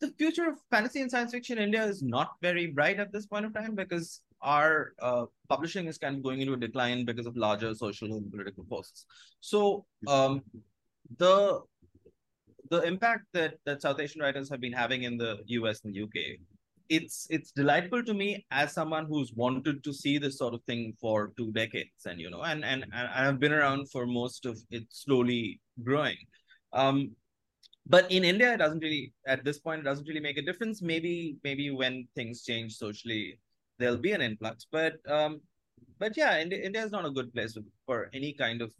the 0.00 0.12
future 0.18 0.48
of 0.48 0.58
fantasy 0.70 1.00
and 1.00 1.10
science 1.10 1.30
fiction 1.30 1.58
in 1.58 1.64
India 1.64 1.84
is 1.84 2.02
not 2.02 2.32
very 2.42 2.66
bright 2.66 2.98
at 2.98 3.12
this 3.12 3.26
point 3.26 3.46
of 3.46 3.54
time 3.54 3.74
because 3.74 4.22
our 4.42 4.94
uh, 5.00 5.26
publishing 5.48 5.86
is 5.86 5.98
kind 5.98 6.16
of 6.16 6.22
going 6.22 6.40
into 6.40 6.54
a 6.54 6.56
decline 6.56 7.04
because 7.04 7.26
of 7.26 7.36
larger 7.36 7.74
social 7.74 8.12
and 8.12 8.30
political 8.30 8.64
forces. 8.68 9.06
So 9.40 9.84
um, 10.08 10.42
the 11.18 11.60
the 12.70 12.82
impact 12.82 13.26
that 13.32 13.54
that 13.66 13.82
South 13.82 14.00
Asian 14.00 14.20
writers 14.20 14.48
have 14.50 14.60
been 14.60 14.72
having 14.72 15.04
in 15.04 15.16
the 15.16 15.38
US 15.46 15.80
and 15.84 15.96
UK, 15.96 16.40
it's 16.90 17.28
it's 17.30 17.52
delightful 17.52 18.02
to 18.02 18.12
me 18.12 18.44
as 18.50 18.72
someone 18.72 19.06
who's 19.06 19.32
wanted 19.32 19.82
to 19.84 19.92
see 19.94 20.18
this 20.18 20.36
sort 20.36 20.54
of 20.54 20.62
thing 20.64 20.92
for 21.00 21.32
two 21.36 21.52
decades, 21.52 22.04
and 22.04 22.20
you 22.20 22.30
know, 22.30 22.42
and 22.42 22.64
and, 22.64 22.84
and 22.92 23.08
I've 23.14 23.38
been 23.38 23.52
around 23.52 23.90
for 23.90 24.06
most 24.06 24.44
of 24.44 24.58
it 24.70 24.84
slowly 24.90 25.60
growing. 25.82 26.16
Um, 26.72 27.12
but 27.86 28.10
in 28.10 28.24
India, 28.24 28.52
it 28.54 28.58
doesn't 28.58 28.80
really 28.80 29.12
at 29.26 29.44
this 29.44 29.60
point 29.60 29.80
it 29.80 29.84
doesn't 29.84 30.08
really 30.08 30.20
make 30.20 30.36
a 30.36 30.42
difference. 30.42 30.82
Maybe 30.82 31.36
maybe 31.44 31.70
when 31.70 32.08
things 32.16 32.42
change 32.42 32.74
socially, 32.74 33.38
there'll 33.78 33.96
be 33.96 34.12
an 34.12 34.20
influx. 34.20 34.66
But 34.70 34.94
um, 35.08 35.40
but 35.98 36.16
yeah, 36.16 36.40
India, 36.40 36.58
India 36.58 36.84
is 36.84 36.90
not 36.90 37.06
a 37.06 37.10
good 37.10 37.32
place 37.32 37.56
for 37.86 38.10
any 38.12 38.32
kind 38.32 38.62
of 38.62 38.72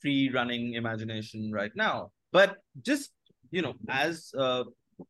free 0.00 0.30
running 0.30 0.74
imagination 0.74 1.50
right 1.52 1.72
now. 1.74 2.12
But 2.30 2.58
just 2.82 3.10
you 3.50 3.62
know, 3.62 3.74
as 3.88 4.32
uh, 4.38 4.64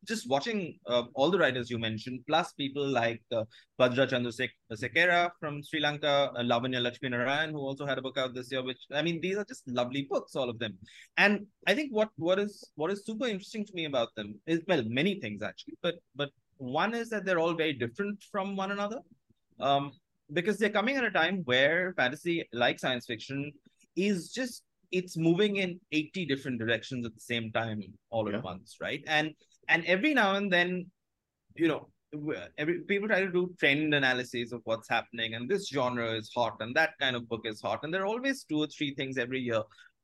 just 0.05 0.29
watching 0.29 0.77
uh, 0.85 1.03
all 1.13 1.29
the 1.29 1.37
writers 1.37 1.69
you 1.69 1.77
mentioned, 1.77 2.21
plus 2.27 2.53
people 2.53 2.87
like 2.87 3.21
uh, 3.31 3.43
Bhadra 3.79 4.09
Chandra 4.09 4.31
Sekera 4.73 5.31
from 5.39 5.63
Sri 5.63 5.79
Lanka, 5.79 6.31
uh, 6.35 6.41
Lavanya 6.41 6.81
Lakshminarayan, 6.81 7.51
who 7.51 7.59
also 7.59 7.85
had 7.85 7.97
a 7.97 8.01
book 8.01 8.17
out 8.17 8.33
this 8.33 8.51
year. 8.51 8.63
Which 8.63 8.79
I 8.93 9.01
mean, 9.01 9.21
these 9.21 9.37
are 9.37 9.45
just 9.45 9.67
lovely 9.67 10.07
books, 10.09 10.35
all 10.35 10.49
of 10.49 10.59
them. 10.59 10.77
And 11.17 11.45
I 11.65 11.73
think 11.73 11.91
what 11.91 12.09
what 12.17 12.39
is 12.39 12.69
what 12.75 12.91
is 12.91 13.05
super 13.05 13.27
interesting 13.27 13.65
to 13.65 13.73
me 13.73 13.85
about 13.85 14.09
them 14.15 14.39
is 14.45 14.61
well, 14.67 14.83
many 14.85 15.19
things 15.19 15.41
actually, 15.41 15.75
but 15.81 15.95
but 16.15 16.29
one 16.57 16.93
is 16.93 17.09
that 17.09 17.25
they're 17.25 17.39
all 17.39 17.53
very 17.53 17.73
different 17.73 18.23
from 18.31 18.55
one 18.55 18.71
another, 18.71 18.99
um, 19.59 19.91
because 20.33 20.57
they're 20.57 20.69
coming 20.69 20.97
at 20.97 21.03
a 21.03 21.11
time 21.11 21.41
where 21.45 21.93
fantasy, 21.95 22.47
like 22.51 22.79
science 22.79 23.05
fiction, 23.05 23.51
is 23.95 24.31
just 24.31 24.63
it's 24.91 25.17
moving 25.17 25.57
in 25.57 25.79
80 25.91 26.25
different 26.25 26.59
directions 26.59 27.05
at 27.05 27.13
the 27.13 27.19
same 27.19 27.51
time 27.51 27.81
all 28.09 28.29
yeah. 28.29 28.37
at 28.37 28.43
once 28.43 28.77
right 28.81 29.03
and 29.07 29.33
and 29.67 29.85
every 29.85 30.13
now 30.13 30.35
and 30.35 30.51
then 30.51 30.85
you 31.55 31.67
know 31.67 31.89
every 32.57 32.79
people 32.81 33.07
try 33.07 33.19
to 33.19 33.31
do 33.31 33.53
trend 33.59 33.93
analysis 33.93 34.51
of 34.51 34.61
what's 34.63 34.87
happening 34.87 35.33
and 35.33 35.49
this 35.49 35.67
genre 35.67 36.11
is 36.13 36.31
hot 36.33 36.55
and 36.61 36.75
that 36.75 36.91
kind 36.99 37.15
of 37.15 37.27
book 37.27 37.41
is 37.43 37.61
hot 37.61 37.79
and 37.83 37.93
there 37.93 38.01
are 38.01 38.07
always 38.07 38.43
two 38.43 38.59
or 38.59 38.67
three 38.67 38.93
things 38.95 39.17
every 39.17 39.39
year 39.39 39.61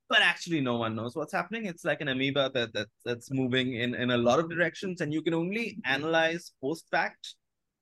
but 0.09 0.21
actually 0.21 0.61
no 0.61 0.77
one 0.77 0.95
knows 0.95 1.15
what's 1.15 1.33
happening. 1.33 1.65
It's 1.65 1.85
like 1.85 2.01
an 2.01 2.09
amoeba 2.09 2.51
that, 2.53 2.73
that 2.73 2.87
that's 3.05 3.31
moving 3.31 3.75
in 3.75 3.95
in 3.95 4.11
a 4.11 4.17
lot 4.17 4.39
of 4.39 4.49
directions 4.49 5.01
and 5.01 5.13
you 5.13 5.21
can 5.21 5.33
only 5.33 5.79
analyze 5.85 6.51
post 6.61 6.85
fact 6.91 7.35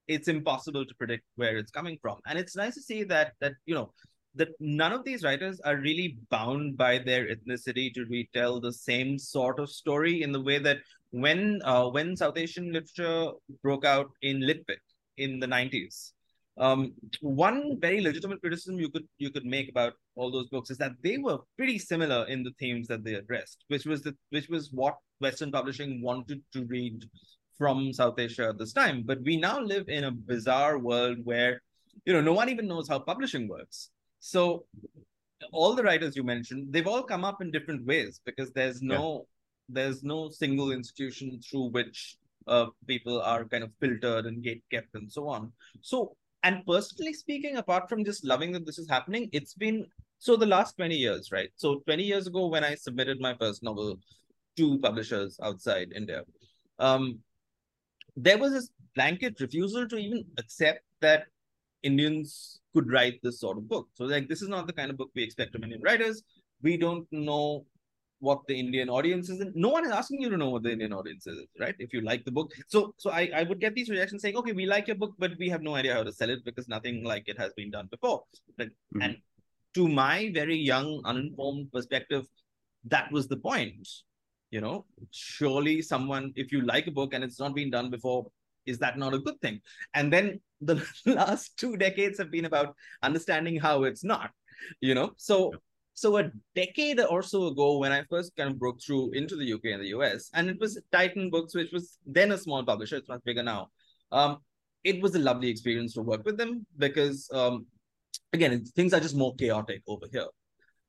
it's 0.08 0.28
impossible 0.28 0.84
to 0.84 0.94
predict 0.94 1.24
where 1.36 1.56
it's 1.56 1.70
coming 1.70 1.98
from. 2.00 2.18
And 2.26 2.38
it's 2.38 2.56
nice 2.56 2.74
to 2.74 2.82
see 2.82 3.04
that 3.04 3.32
that 3.40 3.52
you 3.66 3.74
know 3.74 3.92
that 4.34 4.48
none 4.60 4.92
of 4.92 5.04
these 5.04 5.22
writers 5.22 5.60
are 5.60 5.76
really 5.76 6.18
bound 6.30 6.76
by 6.76 6.98
their 6.98 7.26
ethnicity 7.34 7.92
to 7.94 8.04
retell 8.06 8.60
the 8.60 8.72
same 8.72 9.18
sort 9.18 9.58
of 9.58 9.70
story 9.70 10.22
in 10.22 10.32
the 10.32 10.40
way 10.40 10.58
that 10.58 10.78
when 11.10 11.60
uh, 11.64 11.88
when 11.88 12.16
South 12.16 12.38
Asian 12.38 12.72
literature 12.72 13.32
broke 13.62 13.84
out 13.84 14.10
in 14.22 14.40
lit-fic 14.40 14.80
in 15.18 15.38
the 15.38 15.46
90s, 15.46 16.12
um, 16.58 16.92
one 17.20 17.78
very 17.80 18.00
legitimate 18.00 18.40
criticism 18.40 18.78
you 18.78 18.90
could 18.90 19.06
you 19.18 19.30
could 19.30 19.44
make 19.44 19.68
about 19.68 19.94
all 20.16 20.30
those 20.30 20.48
books 20.48 20.70
is 20.70 20.78
that 20.78 20.92
they 21.02 21.18
were 21.18 21.38
pretty 21.56 21.78
similar 21.78 22.26
in 22.26 22.42
the 22.42 22.52
themes 22.58 22.88
that 22.88 23.04
they 23.04 23.14
addressed, 23.14 23.64
which 23.68 23.84
was 23.84 24.02
the 24.02 24.14
which 24.30 24.48
was 24.48 24.70
what 24.72 24.96
Western 25.20 25.52
publishing 25.52 26.02
wanted 26.02 26.42
to 26.52 26.64
read 26.64 27.04
from 27.58 27.92
South 27.92 28.18
Asia 28.18 28.48
at 28.48 28.58
this 28.58 28.72
time. 28.72 29.02
But 29.04 29.22
we 29.22 29.36
now 29.36 29.60
live 29.60 29.88
in 29.88 30.04
a 30.04 30.10
bizarre 30.10 30.78
world 30.78 31.18
where 31.24 31.60
you 32.06 32.12
know 32.14 32.22
no 32.22 32.32
one 32.32 32.48
even 32.48 32.66
knows 32.66 32.88
how 32.88 32.98
publishing 32.98 33.48
works 33.48 33.90
so 34.24 34.66
all 35.50 35.74
the 35.74 35.82
writers 35.82 36.14
you 36.14 36.22
mentioned, 36.22 36.72
they've 36.72 36.86
all 36.86 37.02
come 37.02 37.24
up 37.24 37.42
in 37.42 37.50
different 37.50 37.84
ways 37.84 38.20
because 38.24 38.52
there's 38.52 38.80
no 38.80 39.02
yeah. 39.02 39.74
there's 39.76 40.04
no 40.04 40.28
single 40.28 40.70
institution 40.70 41.40
through 41.40 41.70
which 41.70 42.18
uh, 42.46 42.66
people 42.86 43.20
are 43.20 43.44
kind 43.44 43.64
of 43.64 43.72
filtered 43.80 44.26
and 44.26 44.44
gate 44.44 44.62
kept 44.70 44.94
and 44.94 45.10
so 45.10 45.28
on. 45.28 45.52
So 45.80 46.16
and 46.44 46.64
personally 46.64 47.14
speaking, 47.14 47.56
apart 47.56 47.88
from 47.88 48.04
just 48.04 48.24
loving 48.24 48.52
that 48.52 48.64
this 48.64 48.78
is 48.78 48.88
happening, 48.88 49.28
it's 49.32 49.54
been 49.54 49.86
so 50.20 50.36
the 50.36 50.46
last 50.46 50.76
20 50.76 50.94
years, 50.94 51.32
right? 51.32 51.50
So 51.56 51.80
20 51.80 52.04
years 52.04 52.28
ago 52.28 52.46
when 52.46 52.62
I 52.62 52.76
submitted 52.76 53.20
my 53.20 53.34
first 53.40 53.64
novel 53.64 53.98
to 54.56 54.78
publishers 54.78 55.36
outside 55.42 55.92
India, 55.96 56.22
um, 56.78 57.18
there 58.16 58.38
was 58.38 58.52
this 58.52 58.70
blanket 58.94 59.40
refusal 59.40 59.88
to 59.88 59.96
even 59.96 60.24
accept 60.38 60.84
that 61.00 61.26
Indians 61.82 62.60
could 62.74 62.90
write 62.90 63.20
this 63.22 63.40
sort 63.40 63.58
of 63.58 63.68
book. 63.68 63.88
So 63.94 64.04
like 64.04 64.28
this 64.28 64.42
is 64.42 64.48
not 64.48 64.66
the 64.66 64.72
kind 64.72 64.90
of 64.90 64.96
book 64.96 65.10
we 65.14 65.22
expect 65.22 65.52
from 65.52 65.64
Indian 65.64 65.82
writers. 65.82 66.22
We 66.62 66.76
don't 66.76 67.06
know 67.10 67.66
what 68.20 68.40
the 68.46 68.58
Indian 68.58 68.88
audience 68.88 69.28
is. 69.28 69.44
No 69.54 69.70
one 69.70 69.84
is 69.84 69.90
asking 69.90 70.22
you 70.22 70.30
to 70.30 70.36
know 70.36 70.50
what 70.50 70.62
the 70.62 70.70
Indian 70.70 70.92
audience 70.92 71.26
is, 71.26 71.44
right? 71.58 71.74
If 71.80 71.92
you 71.92 72.02
like 72.02 72.24
the 72.24 72.30
book. 72.30 72.52
So 72.68 72.94
so 72.96 73.10
I, 73.10 73.30
I 73.34 73.42
would 73.42 73.60
get 73.60 73.74
these 73.74 73.90
reactions 73.90 74.22
saying, 74.22 74.36
okay, 74.36 74.52
we 74.52 74.64
like 74.64 74.86
your 74.86 74.96
book, 74.96 75.14
but 75.18 75.32
we 75.38 75.48
have 75.48 75.62
no 75.62 75.74
idea 75.74 75.94
how 75.94 76.04
to 76.04 76.12
sell 76.12 76.30
it 76.30 76.44
because 76.44 76.68
nothing 76.68 77.02
like 77.02 77.24
it 77.26 77.38
has 77.38 77.52
been 77.54 77.70
done 77.72 77.88
before. 77.90 78.22
But, 78.56 78.68
mm-hmm. 78.68 79.02
And 79.02 79.16
to 79.74 79.88
my 79.88 80.30
very 80.32 80.56
young, 80.56 81.02
uninformed 81.04 81.72
perspective, 81.72 82.26
that 82.84 83.10
was 83.10 83.26
the 83.26 83.38
point. 83.38 83.88
You 84.50 84.60
know, 84.60 84.84
surely 85.10 85.80
someone, 85.82 86.32
if 86.36 86.52
you 86.52 86.60
like 86.60 86.86
a 86.86 86.90
book 86.90 87.14
and 87.14 87.24
it's 87.24 87.40
not 87.40 87.54
been 87.54 87.70
done 87.70 87.90
before, 87.90 88.30
is 88.66 88.78
that 88.78 88.98
not 88.98 89.14
a 89.14 89.18
good 89.18 89.40
thing? 89.40 89.60
And 89.94 90.12
then 90.12 90.40
the 90.60 90.84
last 91.06 91.56
two 91.56 91.76
decades 91.76 92.18
have 92.18 92.30
been 92.30 92.44
about 92.44 92.74
understanding 93.02 93.58
how 93.58 93.84
it's 93.84 94.04
not, 94.04 94.30
you 94.80 94.94
know? 94.94 95.12
So, 95.16 95.52
so 95.94 96.16
a 96.18 96.30
decade 96.54 97.00
or 97.00 97.22
so 97.22 97.48
ago, 97.48 97.78
when 97.78 97.92
I 97.92 98.04
first 98.08 98.34
kind 98.36 98.50
of 98.50 98.58
broke 98.58 98.82
through 98.82 99.12
into 99.12 99.36
the 99.36 99.52
UK 99.52 99.66
and 99.66 99.82
the 99.82 99.88
US, 99.88 100.30
and 100.34 100.48
it 100.48 100.58
was 100.58 100.80
Titan 100.90 101.30
Books, 101.30 101.54
which 101.54 101.72
was 101.72 101.98
then 102.06 102.32
a 102.32 102.38
small 102.38 102.64
publisher, 102.64 102.96
it's 102.96 103.08
much 103.08 103.22
bigger 103.24 103.42
now. 103.42 103.68
Um, 104.10 104.38
it 104.84 105.00
was 105.00 105.14
a 105.14 105.18
lovely 105.18 105.48
experience 105.48 105.94
to 105.94 106.02
work 106.02 106.24
with 106.24 106.36
them 106.36 106.66
because, 106.76 107.28
um, 107.32 107.66
again, 108.32 108.64
things 108.76 108.92
are 108.92 109.00
just 109.00 109.16
more 109.16 109.34
chaotic 109.36 109.82
over 109.86 110.06
here. 110.10 110.26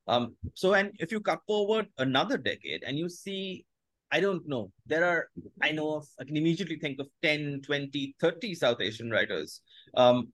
Um, 0.08 0.36
so, 0.54 0.74
and 0.74 0.92
if 1.00 1.12
you 1.12 1.22
cut 1.22 1.40
forward 1.48 1.88
another 1.98 2.38
decade 2.38 2.84
and 2.84 2.98
you 2.98 3.08
see 3.08 3.66
I 4.14 4.20
don't 4.20 4.48
know. 4.48 4.72
There 4.86 5.04
are, 5.04 5.28
I 5.62 5.72
know 5.72 5.96
of, 5.96 6.08
I 6.20 6.24
can 6.24 6.38
immediately 6.38 6.78
think 6.78 7.00
of 7.00 7.08
10, 7.24 7.62
20, 7.66 8.16
30 8.22 8.54
South 8.54 8.80
Asian 8.80 9.10
writers, 9.10 9.62
um, 9.96 10.32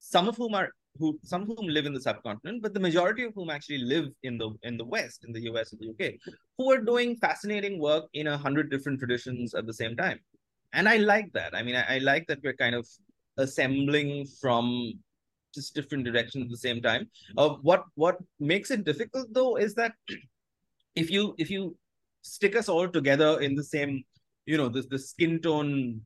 some 0.00 0.28
of 0.28 0.36
whom 0.36 0.54
are 0.54 0.68
who 0.98 1.18
some 1.24 1.42
of 1.42 1.48
whom 1.48 1.68
live 1.68 1.86
in 1.86 1.94
the 1.94 2.00
subcontinent, 2.00 2.62
but 2.62 2.74
the 2.74 2.80
majority 2.80 3.22
of 3.24 3.32
whom 3.34 3.48
actually 3.48 3.78
live 3.78 4.08
in 4.24 4.36
the 4.36 4.50
in 4.62 4.76
the 4.76 4.84
West, 4.84 5.24
in 5.26 5.32
the 5.32 5.40
US 5.50 5.72
and 5.72 5.80
the 5.80 5.88
UK, 5.92 6.14
who 6.58 6.70
are 6.70 6.82
doing 6.82 7.16
fascinating 7.16 7.78
work 7.80 8.04
in 8.12 8.26
a 8.26 8.36
hundred 8.36 8.70
different 8.70 8.98
traditions 8.98 9.54
at 9.54 9.66
the 9.66 9.72
same 9.72 9.96
time. 9.96 10.20
And 10.74 10.86
I 10.86 10.98
like 10.98 11.32
that. 11.32 11.54
I 11.54 11.62
mean, 11.62 11.76
I, 11.76 11.96
I 11.96 11.98
like 11.98 12.26
that 12.26 12.40
we're 12.44 12.60
kind 12.64 12.74
of 12.74 12.86
assembling 13.38 14.26
from 14.38 14.92
just 15.54 15.74
different 15.74 16.04
directions 16.04 16.44
at 16.44 16.50
the 16.50 16.64
same 16.68 16.82
time. 16.82 17.08
Uh, 17.38 17.50
what 17.62 17.84
what 17.94 18.18
makes 18.38 18.70
it 18.70 18.84
difficult 18.84 19.28
though 19.32 19.56
is 19.56 19.74
that 19.76 19.92
if 20.94 21.10
you 21.10 21.34
if 21.38 21.50
you 21.50 21.74
stick 22.22 22.56
us 22.56 22.68
all 22.68 22.88
together 22.88 23.40
in 23.40 23.54
the 23.54 23.64
same, 23.64 24.02
you 24.46 24.56
know, 24.56 24.68
this 24.68 24.86
the 24.86 24.98
skin 24.98 25.40
tone 25.40 26.00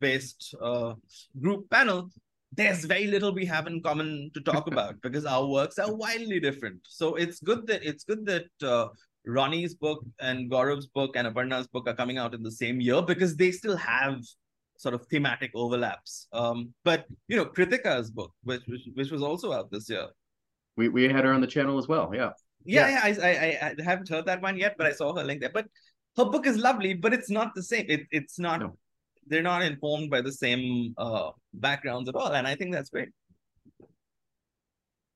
based 0.00 0.54
uh, 0.60 0.94
group 1.40 1.68
panel, 1.70 2.10
there's 2.52 2.84
very 2.84 3.06
little 3.06 3.32
we 3.32 3.46
have 3.46 3.66
in 3.66 3.82
common 3.82 4.30
to 4.34 4.40
talk 4.40 4.66
about 4.72 5.00
because 5.02 5.24
our 5.24 5.46
works 5.46 5.78
are 5.78 5.94
wildly 5.94 6.40
different. 6.40 6.80
So 6.84 7.14
it's 7.14 7.40
good 7.40 7.66
that 7.68 7.82
it's 7.82 8.04
good 8.04 8.26
that 8.26 8.48
uh, 8.62 8.88
Ronnie's 9.26 9.74
book 9.74 10.04
and 10.20 10.50
Gourav's 10.50 10.86
book 10.86 11.16
and 11.16 11.26
Aparna's 11.26 11.66
book 11.66 11.88
are 11.88 11.94
coming 11.94 12.18
out 12.18 12.34
in 12.34 12.42
the 12.42 12.50
same 12.50 12.80
year 12.80 13.00
because 13.00 13.36
they 13.36 13.52
still 13.52 13.76
have 13.76 14.20
sort 14.76 14.94
of 14.94 15.06
thematic 15.06 15.52
overlaps. 15.54 16.26
Um, 16.32 16.74
but 16.84 17.06
you 17.28 17.36
know, 17.36 17.46
Kritika's 17.46 18.10
book, 18.10 18.32
which, 18.42 18.62
which 18.66 18.88
which 18.94 19.10
was 19.10 19.22
also 19.22 19.52
out 19.52 19.70
this 19.70 19.88
year. 19.88 20.08
We 20.76 20.88
we 20.88 21.04
had 21.04 21.24
her 21.24 21.32
on 21.32 21.40
the 21.40 21.46
channel 21.46 21.78
as 21.78 21.88
well. 21.88 22.12
Yeah. 22.64 22.88
Yeah, 22.88 23.08
yeah. 23.08 23.22
I, 23.22 23.28
I 23.28 23.74
I 23.80 23.82
haven't 23.82 24.08
heard 24.08 24.26
that 24.26 24.42
one 24.42 24.56
yet, 24.56 24.76
but 24.78 24.86
I 24.86 24.92
saw 24.92 25.14
her 25.14 25.24
link 25.24 25.40
there. 25.40 25.50
But 25.52 25.66
her 26.16 26.24
book 26.24 26.46
is 26.46 26.56
lovely, 26.56 26.94
but 26.94 27.12
it's 27.12 27.30
not 27.30 27.54
the 27.54 27.62
same. 27.62 27.86
It 27.88 28.02
it's 28.10 28.38
not. 28.38 28.60
No. 28.60 28.76
They're 29.26 29.42
not 29.42 29.62
informed 29.62 30.10
by 30.10 30.20
the 30.20 30.32
same 30.32 30.94
uh, 30.98 31.30
backgrounds 31.54 32.08
at 32.08 32.16
all, 32.16 32.32
and 32.32 32.46
I 32.46 32.56
think 32.56 32.72
that's 32.72 32.90
great. 32.90 33.10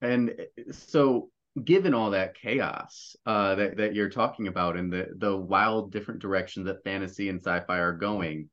And 0.01 0.33
so 0.71 1.31
given 1.65 1.95
all 1.95 2.11
that 2.11 2.37
chaos 2.37 3.17
uh, 3.27 3.55
that 3.57 3.77
that 3.79 3.95
you're 3.95 4.11
talking 4.11 4.47
about 4.47 4.77
and 4.77 4.93
the 4.93 5.09
the 5.17 5.37
wild 5.37 5.91
different 5.91 6.21
directions 6.21 6.67
that 6.67 6.85
fantasy 6.85 7.29
and 7.31 7.41
sci-fi 7.41 7.79
are 7.79 7.95
going, 7.95 8.49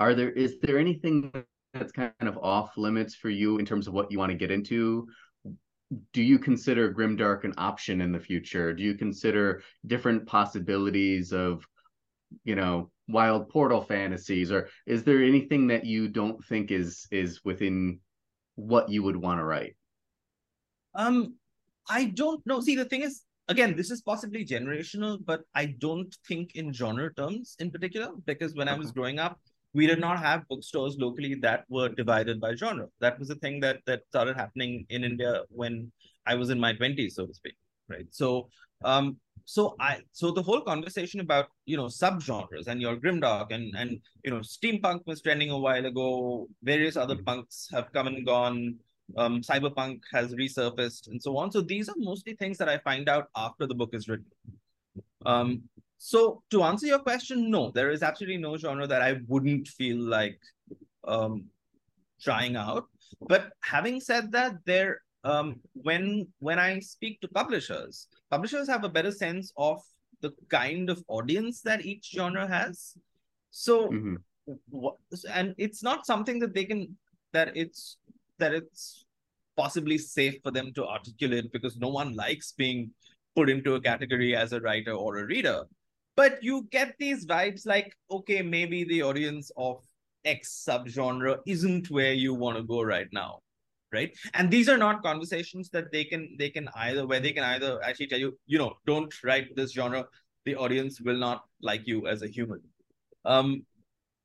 are 0.00 0.14
there 0.14 0.30
is 0.30 0.58
there 0.60 0.78
anything 0.78 1.32
that's 1.72 1.92
kind 1.92 2.12
of 2.20 2.38
off 2.38 2.76
limits 2.76 3.14
for 3.14 3.30
you 3.30 3.58
in 3.58 3.66
terms 3.66 3.86
of 3.86 3.94
what 3.94 4.10
you 4.10 4.18
want 4.18 4.32
to 4.32 4.38
get 4.38 4.50
into? 4.50 5.06
Do 6.12 6.22
you 6.22 6.38
consider 6.38 6.92
grimdark 6.92 7.44
an 7.44 7.54
option 7.58 8.00
in 8.00 8.12
the 8.12 8.20
future? 8.20 8.72
Do 8.72 8.82
you 8.82 8.94
consider 8.94 9.62
different 9.86 10.26
possibilities 10.26 11.32
of, 11.32 11.66
you 12.44 12.54
know, 12.54 12.90
wild 13.08 13.48
portal 13.48 13.82
fantasies, 13.82 14.50
or 14.50 14.68
is 14.86 15.04
there 15.04 15.22
anything 15.22 15.66
that 15.68 15.84
you 15.84 16.08
don't 16.08 16.42
think 16.44 16.70
is 16.70 17.06
is 17.10 17.44
within 17.44 18.00
what 18.54 18.88
you 18.88 19.02
would 19.02 19.16
want 19.16 19.38
to 19.38 19.44
write? 19.44 19.76
Um, 20.94 21.34
I 21.88 22.06
don't 22.06 22.44
know. 22.46 22.60
See, 22.60 22.76
the 22.76 22.86
thing 22.86 23.02
is, 23.02 23.22
again, 23.48 23.76
this 23.76 23.90
is 23.90 24.00
possibly 24.00 24.44
generational, 24.44 25.18
but 25.24 25.42
I 25.54 25.66
don't 25.66 26.14
think 26.26 26.54
in 26.54 26.72
genre 26.72 27.12
terms 27.14 27.56
in 27.58 27.70
particular, 27.70 28.08
because 28.24 28.54
when 28.54 28.68
I 28.68 28.74
was 28.78 28.90
growing 28.92 29.18
up, 29.18 29.38
we 29.74 29.86
did 29.86 30.00
not 30.00 30.18
have 30.20 30.48
bookstores 30.48 30.96
locally 30.98 31.34
that 31.42 31.64
were 31.68 31.88
divided 31.88 32.40
by 32.40 32.54
genre. 32.54 32.86
That 33.00 33.18
was 33.18 33.30
a 33.30 33.34
thing 33.34 33.60
that 33.60 33.80
that 33.86 34.02
started 34.08 34.36
happening 34.36 34.86
in 34.88 35.04
India 35.04 35.42
when 35.50 35.90
I 36.26 36.36
was 36.36 36.50
in 36.50 36.58
my 36.58 36.72
20s, 36.72 37.12
so 37.12 37.26
to 37.26 37.34
speak. 37.34 37.56
Right. 37.88 38.06
So 38.10 38.48
um, 38.84 39.18
so 39.44 39.76
I 39.80 40.00
so 40.12 40.30
the 40.30 40.42
whole 40.42 40.60
conversation 40.60 41.20
about 41.20 41.48
you 41.66 41.76
know 41.76 41.86
subgenres 41.86 42.68
and 42.68 42.80
your 42.80 42.96
grimdark 42.96 43.52
and 43.52 43.74
and 43.76 44.00
you 44.24 44.30
know 44.30 44.40
steampunk 44.40 45.06
was 45.06 45.20
trending 45.20 45.50
a 45.50 45.58
while 45.58 45.84
ago. 45.84 46.48
Various 46.62 46.96
other 46.96 47.16
punks 47.16 47.68
have 47.72 47.92
come 47.92 48.06
and 48.06 48.24
gone 48.24 48.76
um, 49.16 49.40
cyberpunk 49.42 50.00
has 50.12 50.34
resurfaced 50.34 51.08
and 51.08 51.22
so 51.22 51.36
on. 51.36 51.50
So 51.50 51.60
these 51.60 51.88
are 51.88 51.94
mostly 51.98 52.34
things 52.34 52.58
that 52.58 52.68
I 52.68 52.78
find 52.78 53.08
out 53.08 53.28
after 53.36 53.66
the 53.66 53.74
book 53.74 53.90
is 53.92 54.08
written. 54.08 54.26
Um, 55.26 55.62
so 55.98 56.42
to 56.50 56.62
answer 56.62 56.86
your 56.86 56.98
question, 56.98 57.50
no, 57.50 57.70
there 57.70 57.90
is 57.90 58.02
absolutely 58.02 58.38
no 58.38 58.56
genre 58.56 58.86
that 58.86 59.02
I 59.02 59.20
wouldn't 59.26 59.68
feel 59.68 59.98
like 59.98 60.38
um, 61.06 61.46
trying 62.20 62.56
out. 62.56 62.84
But 63.20 63.52
having 63.60 64.00
said 64.00 64.32
that, 64.32 64.54
there 64.64 65.00
um, 65.24 65.60
when 65.72 66.28
when 66.38 66.58
I 66.58 66.80
speak 66.80 67.20
to 67.20 67.28
publishers, 67.28 68.08
publishers 68.30 68.68
have 68.68 68.84
a 68.84 68.88
better 68.88 69.10
sense 69.10 69.52
of 69.56 69.80
the 70.20 70.32
kind 70.48 70.90
of 70.90 71.02
audience 71.08 71.60
that 71.62 71.84
each 71.84 72.10
genre 72.14 72.46
has. 72.46 72.96
So, 73.50 73.88
mm-hmm. 73.88 74.88
and 75.30 75.54
it's 75.58 75.82
not 75.82 76.06
something 76.06 76.38
that 76.40 76.54
they 76.54 76.64
can 76.64 76.96
that 77.32 77.56
it's 77.56 77.96
that 78.38 78.52
it's 78.52 79.04
possibly 79.56 79.98
safe 79.98 80.36
for 80.42 80.50
them 80.50 80.72
to 80.74 80.86
articulate 80.86 81.52
because 81.52 81.76
no 81.76 81.88
one 81.88 82.14
likes 82.14 82.52
being 82.52 82.90
put 83.36 83.48
into 83.48 83.74
a 83.74 83.80
category 83.80 84.34
as 84.36 84.52
a 84.52 84.60
writer 84.60 84.92
or 84.92 85.18
a 85.18 85.26
reader. 85.26 85.64
But 86.16 86.42
you 86.42 86.68
get 86.70 86.94
these 86.98 87.26
vibes 87.26 87.66
like, 87.66 87.94
okay, 88.10 88.42
maybe 88.42 88.84
the 88.84 89.02
audience 89.02 89.50
of 89.56 89.82
X 90.24 90.64
subgenre 90.66 91.38
isn't 91.46 91.90
where 91.90 92.12
you 92.12 92.34
want 92.34 92.56
to 92.56 92.62
go 92.62 92.82
right 92.82 93.08
now. 93.12 93.40
Right. 93.92 94.16
And 94.34 94.50
these 94.50 94.68
are 94.68 94.78
not 94.78 95.04
conversations 95.04 95.70
that 95.70 95.92
they 95.92 96.04
can 96.04 96.34
they 96.36 96.50
can 96.50 96.68
either 96.74 97.06
where 97.06 97.20
they 97.20 97.30
can 97.30 97.44
either 97.44 97.80
actually 97.84 98.08
tell 98.08 98.18
you, 98.18 98.36
you 98.46 98.58
know, 98.58 98.74
don't 98.86 99.12
write 99.22 99.54
this 99.54 99.72
genre. 99.72 100.06
The 100.44 100.56
audience 100.56 101.00
will 101.00 101.16
not 101.16 101.44
like 101.62 101.86
you 101.86 102.08
as 102.08 102.22
a 102.22 102.26
human. 102.26 102.60
Um, 103.24 103.64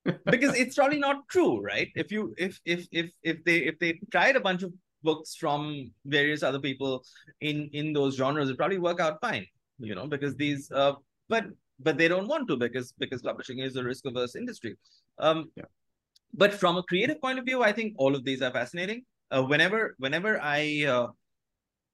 because 0.26 0.56
it's 0.56 0.76
probably 0.76 1.00
not 1.00 1.28
true 1.28 1.62
right 1.62 1.90
if 1.96 2.12
you 2.12 2.34
if 2.38 2.60
if 2.66 2.88
if 2.92 3.12
if 3.24 3.44
they 3.44 3.58
if 3.60 3.78
they 3.80 4.00
tried 4.12 4.36
a 4.36 4.40
bunch 4.40 4.64
of 4.64 4.72
books 5.04 5.36
from 5.36 5.92
various 6.06 6.44
other 6.44 6.60
people 6.60 7.04
in 7.42 7.70
in 7.74 7.94
those 7.94 8.16
genres 8.16 8.50
it 8.50 8.58
probably 8.58 8.80
work 8.80 9.00
out 9.00 9.20
fine 9.22 9.46
you 9.80 9.96
know 9.96 10.08
because 10.08 10.36
these 10.36 10.72
uh 10.72 10.94
but 11.28 11.46
but 11.80 11.98
they 11.98 12.08
don't 12.08 12.28
want 12.28 12.48
to 12.48 12.58
because 12.58 12.94
because 13.00 13.22
publishing 13.22 13.60
is 13.60 13.76
a 13.76 13.84
risk 13.84 14.06
averse 14.06 14.36
industry 14.36 14.76
um 15.20 15.50
yeah. 15.56 15.64
but 16.34 16.54
from 16.54 16.78
a 16.78 16.84
creative 16.84 17.22
point 17.22 17.40
of 17.40 17.46
view 17.46 17.64
i 17.64 17.72
think 17.72 17.94
all 17.98 18.16
of 18.16 18.24
these 18.24 18.42
are 18.42 18.52
fascinating 18.52 19.04
uh, 19.32 19.44
whenever 19.44 19.96
whenever 19.98 20.40
i 20.42 20.86
uh, 20.88 21.08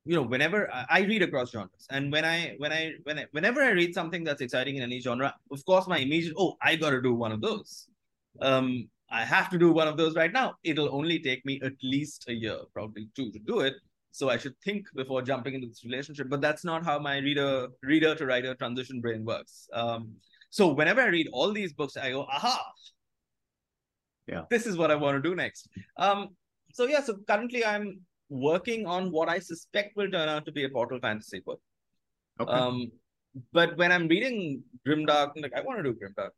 you 0.05 0.15
know 0.15 0.21
whenever 0.21 0.69
I, 0.71 1.01
read 1.01 1.23
across 1.23 1.51
genres 1.51 1.87
and 1.89 2.11
when 2.11 2.25
i 2.25 2.55
when 2.57 2.71
i 2.71 2.93
when 3.03 3.19
I, 3.19 3.25
whenever 3.31 3.61
i 3.61 3.71
read 3.71 3.93
something 3.93 4.23
that's 4.23 4.41
exciting 4.41 4.77
in 4.77 4.83
any 4.83 4.99
genre 4.99 5.33
of 5.51 5.65
course 5.65 5.87
my 5.87 5.97
immediate 5.97 6.35
oh 6.37 6.55
i 6.61 6.75
got 6.75 6.91
to 6.91 7.01
do 7.01 7.13
one 7.13 7.31
of 7.31 7.41
those 7.41 7.87
um, 8.41 8.89
I 9.09 9.23
have 9.23 9.49
to 9.51 9.57
do 9.57 9.71
one 9.71 9.87
of 9.87 9.97
those 9.97 10.15
right 10.15 10.31
now. 10.31 10.55
It'll 10.63 10.93
only 10.93 11.19
take 11.19 11.45
me 11.45 11.61
at 11.63 11.73
least 11.83 12.25
a 12.27 12.33
year, 12.33 12.57
probably 12.73 13.07
two, 13.15 13.31
to 13.31 13.39
do 13.39 13.59
it. 13.59 13.75
So 14.15 14.29
I 14.29 14.37
should 14.37 14.57
think 14.63 14.87
before 14.95 15.21
jumping 15.21 15.53
into 15.55 15.67
this 15.67 15.83
relationship. 15.83 16.29
But 16.29 16.41
that's 16.41 16.63
not 16.63 16.83
how 16.83 16.99
my 16.99 17.17
reader 17.17 17.67
reader 17.81 18.15
to 18.15 18.25
writer 18.25 18.55
transition 18.55 19.01
brain 19.01 19.25
works. 19.25 19.67
Um, 19.73 20.13
so 20.49 20.73
whenever 20.73 21.01
I 21.01 21.07
read 21.07 21.27
all 21.33 21.51
these 21.51 21.73
books, 21.73 21.97
I 21.97 22.11
go, 22.11 22.21
aha, 22.21 22.63
yeah, 24.27 24.43
this 24.49 24.65
is 24.65 24.77
what 24.77 24.91
I 24.91 24.95
want 24.95 25.21
to 25.21 25.29
do 25.29 25.35
next. 25.35 25.67
Um, 25.97 26.29
so 26.73 26.85
yeah, 26.85 27.01
so 27.01 27.17
currently 27.27 27.65
I'm 27.65 28.01
working 28.29 28.85
on 28.85 29.11
what 29.11 29.29
I 29.29 29.39
suspect 29.39 29.95
will 29.95 30.09
turn 30.09 30.29
out 30.29 30.45
to 30.45 30.51
be 30.51 30.63
a 30.63 30.69
portal 30.69 30.99
fantasy 30.99 31.41
book. 31.45 31.61
Okay. 32.39 32.51
Um, 32.51 32.91
but 33.51 33.77
when 33.77 33.91
I'm 33.91 34.07
reading 34.07 34.63
Grimdark, 34.87 35.31
I'm 35.35 35.41
like, 35.41 35.53
I 35.53 35.61
want 35.61 35.79
to 35.79 35.83
do 35.83 35.93
Grimdark 35.93 36.31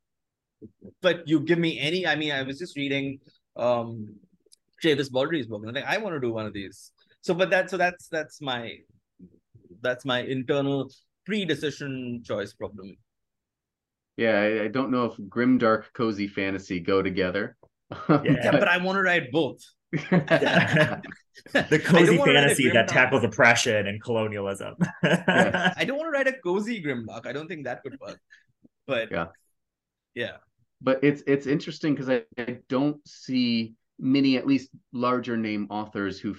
but 1.02 1.28
you 1.28 1.40
give 1.40 1.60
me 1.60 1.80
any. 1.80 2.08
I 2.08 2.16
mean, 2.16 2.32
I 2.32 2.44
was 2.44 2.58
just 2.60 2.76
reading 2.76 3.20
um 3.56 4.16
Travis 4.82 5.10
Baldree's 5.10 5.48
book, 5.48 5.62
and 5.62 5.70
I'm 5.70 5.76
like, 5.76 5.92
I 5.92 5.98
want 5.98 6.16
to 6.16 6.20
do 6.20 6.32
one 6.32 6.46
of 6.46 6.54
these. 6.54 6.92
So, 7.28 7.34
but 7.34 7.50
that 7.50 7.70
so 7.70 7.76
that's 7.76 8.08
that's 8.08 8.42
my 8.42 8.78
that's 9.82 10.06
my 10.06 10.22
internal 10.22 10.90
pre-decision 11.26 12.24
choice 12.24 12.54
problem. 12.54 12.96
Yeah, 14.16 14.40
I, 14.40 14.64
I 14.64 14.68
don't 14.70 14.92
know 14.92 15.04
if 15.06 15.18
grim, 15.28 15.58
dark, 15.58 15.92
cozy 15.94 16.30
fantasy 16.30 16.80
go 16.80 17.02
together. 17.02 17.58
yeah, 18.10 18.22
yeah, 18.24 18.52
but 18.52 18.70
I 18.70 18.78
want 18.78 18.96
to 18.96 19.02
write 19.02 19.30
both. 19.30 19.60
the 19.92 21.02
cozy 21.84 22.18
fantasy 22.18 22.70
that 22.70 22.88
tackles 22.88 23.26
oppression 23.26 23.88
and 23.88 24.02
colonialism. 24.02 24.76
yeah. 25.04 25.74
I 25.76 25.84
don't 25.84 25.98
want 25.98 26.08
to 26.08 26.12
write 26.12 26.28
a 26.28 26.34
cozy 26.42 26.82
grimdark. 26.82 27.28
I 27.28 27.34
don't 27.34 27.50
think 27.50 27.66
that 27.66 27.82
would 27.84 28.00
work. 28.00 28.22
But 28.88 29.12
yeah, 29.12 29.26
yeah 30.16 30.38
but 30.82 31.04
it's 31.04 31.24
it's 31.28 31.46
interesting 31.46 31.94
because 31.94 32.10
I, 32.10 32.24
I 32.38 32.60
don't 32.70 33.06
see 33.06 33.76
many 34.00 34.38
at 34.38 34.48
least 34.48 34.70
larger 34.94 35.36
name 35.36 35.68
authors 35.70 36.20
who 36.20 36.36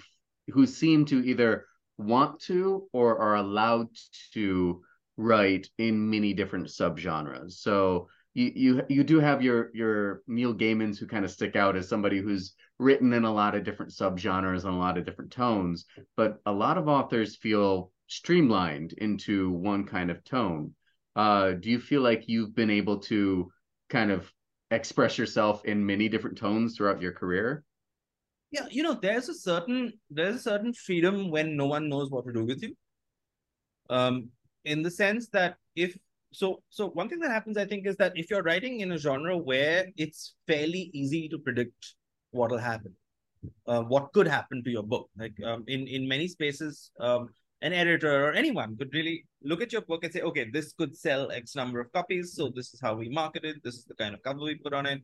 who 0.52 0.66
seem 0.66 1.04
to 1.04 1.24
either 1.24 1.66
want 1.96 2.40
to 2.40 2.88
or 2.92 3.18
are 3.18 3.36
allowed 3.36 3.88
to 4.32 4.82
write 5.16 5.68
in 5.78 6.08
many 6.08 6.32
different 6.32 6.66
subgenres 6.66 7.52
so 7.52 8.08
you 8.34 8.52
you 8.54 8.82
you 8.88 9.04
do 9.04 9.18
have 9.18 9.42
your 9.42 9.70
your 9.74 10.22
Neil 10.28 10.54
Gaimans 10.54 10.98
who 10.98 11.06
kind 11.06 11.24
of 11.24 11.30
stick 11.30 11.56
out 11.56 11.76
as 11.76 11.88
somebody 11.88 12.20
who's 12.20 12.54
written 12.78 13.12
in 13.12 13.24
a 13.24 13.32
lot 13.32 13.56
of 13.56 13.64
different 13.64 13.90
subgenres 13.90 14.64
and 14.64 14.74
a 14.74 14.78
lot 14.78 14.96
of 14.96 15.04
different 15.04 15.32
tones, 15.32 15.86
but 16.16 16.40
a 16.46 16.52
lot 16.52 16.78
of 16.78 16.86
authors 16.86 17.36
feel 17.36 17.90
streamlined 18.06 18.92
into 18.92 19.50
one 19.50 19.84
kind 19.84 20.10
of 20.10 20.22
tone. 20.24 20.72
Uh, 21.16 21.52
do 21.52 21.68
you 21.70 21.80
feel 21.80 22.00
like 22.00 22.28
you've 22.28 22.54
been 22.54 22.70
able 22.70 22.98
to 22.98 23.50
kind 23.90 24.12
of 24.12 24.32
express 24.70 25.18
yourself 25.18 25.64
in 25.64 25.84
many 25.84 26.08
different 26.08 26.38
tones 26.38 26.76
throughout 26.76 27.02
your 27.02 27.12
career? 27.12 27.64
Yeah, 28.50 28.66
you 28.70 28.82
know, 28.82 28.94
there's 28.94 29.28
a 29.28 29.34
certain 29.34 29.92
there's 30.10 30.36
a 30.36 30.40
certain 30.40 30.72
freedom 30.72 31.30
when 31.30 31.56
no 31.56 31.66
one 31.66 31.88
knows 31.88 32.10
what 32.10 32.26
to 32.26 32.32
do 32.32 32.44
with 32.44 32.62
you. 32.62 32.74
Um, 33.90 34.30
in 34.64 34.82
the 34.82 34.90
sense 34.90 35.28
that 35.28 35.56
if 35.76 35.96
so 36.32 36.62
so 36.68 36.88
one 36.88 37.08
thing 37.08 37.20
that 37.20 37.30
happens 37.30 37.56
i 37.56 37.64
think 37.64 37.86
is 37.86 37.96
that 37.96 38.12
if 38.16 38.30
you're 38.30 38.42
writing 38.42 38.80
in 38.80 38.92
a 38.92 38.98
genre 38.98 39.36
where 39.36 39.86
it's 39.96 40.34
fairly 40.46 40.90
easy 40.92 41.28
to 41.28 41.38
predict 41.38 41.94
what 42.32 42.50
will 42.50 42.58
happen 42.58 42.94
uh, 43.66 43.82
what 43.82 44.12
could 44.12 44.28
happen 44.28 44.62
to 44.62 44.70
your 44.70 44.82
book 44.82 45.08
like 45.16 45.32
um, 45.44 45.64
in 45.68 45.86
in 45.86 46.06
many 46.06 46.28
spaces 46.28 46.90
um, 47.00 47.28
an 47.62 47.72
editor 47.72 48.26
or 48.26 48.32
anyone 48.32 48.76
could 48.76 48.92
really 48.92 49.24
look 49.42 49.62
at 49.62 49.72
your 49.72 49.82
book 49.82 50.04
and 50.04 50.12
say 50.12 50.20
okay 50.20 50.46
this 50.52 50.72
could 50.72 50.94
sell 50.96 51.30
x 51.30 51.56
number 51.56 51.80
of 51.80 51.90
copies 51.92 52.34
so 52.34 52.50
this 52.54 52.74
is 52.74 52.80
how 52.80 52.94
we 52.94 53.08
market 53.08 53.44
it 53.44 53.56
this 53.64 53.76
is 53.76 53.84
the 53.84 53.94
kind 53.94 54.14
of 54.14 54.22
cover 54.22 54.40
we 54.40 54.54
put 54.56 54.74
on 54.74 54.86
it 54.86 55.00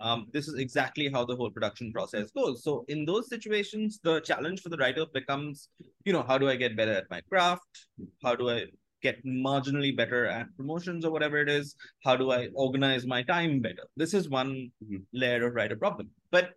um, 0.00 0.26
this 0.32 0.46
is 0.48 0.54
exactly 0.58 1.10
how 1.10 1.24
the 1.24 1.34
whole 1.34 1.50
production 1.50 1.92
process 1.92 2.30
goes. 2.30 2.62
So 2.62 2.84
in 2.88 3.04
those 3.04 3.28
situations 3.28 3.98
the 4.02 4.20
challenge 4.20 4.60
for 4.60 4.68
the 4.68 4.76
writer 4.76 5.06
becomes 5.12 5.68
you 6.04 6.12
know 6.12 6.22
how 6.22 6.38
do 6.38 6.48
i 6.48 6.56
get 6.56 6.76
better 6.76 6.92
at 6.92 7.10
my 7.10 7.20
craft? 7.22 7.86
How 8.22 8.34
do 8.34 8.50
i 8.50 8.66
get 9.02 9.24
marginally 9.24 9.96
better 9.96 10.26
at 10.26 10.54
promotions 10.56 11.04
or 11.04 11.10
whatever 11.10 11.38
it 11.38 11.48
is? 11.48 11.74
How 12.04 12.16
do 12.16 12.30
i 12.30 12.48
organize 12.54 13.06
my 13.06 13.22
time 13.22 13.60
better? 13.60 13.84
This 13.96 14.12
is 14.14 14.28
one 14.28 14.70
mm-hmm. 14.84 14.96
layer 15.12 15.46
of 15.46 15.54
writer 15.54 15.76
problem. 15.76 16.10
But 16.30 16.50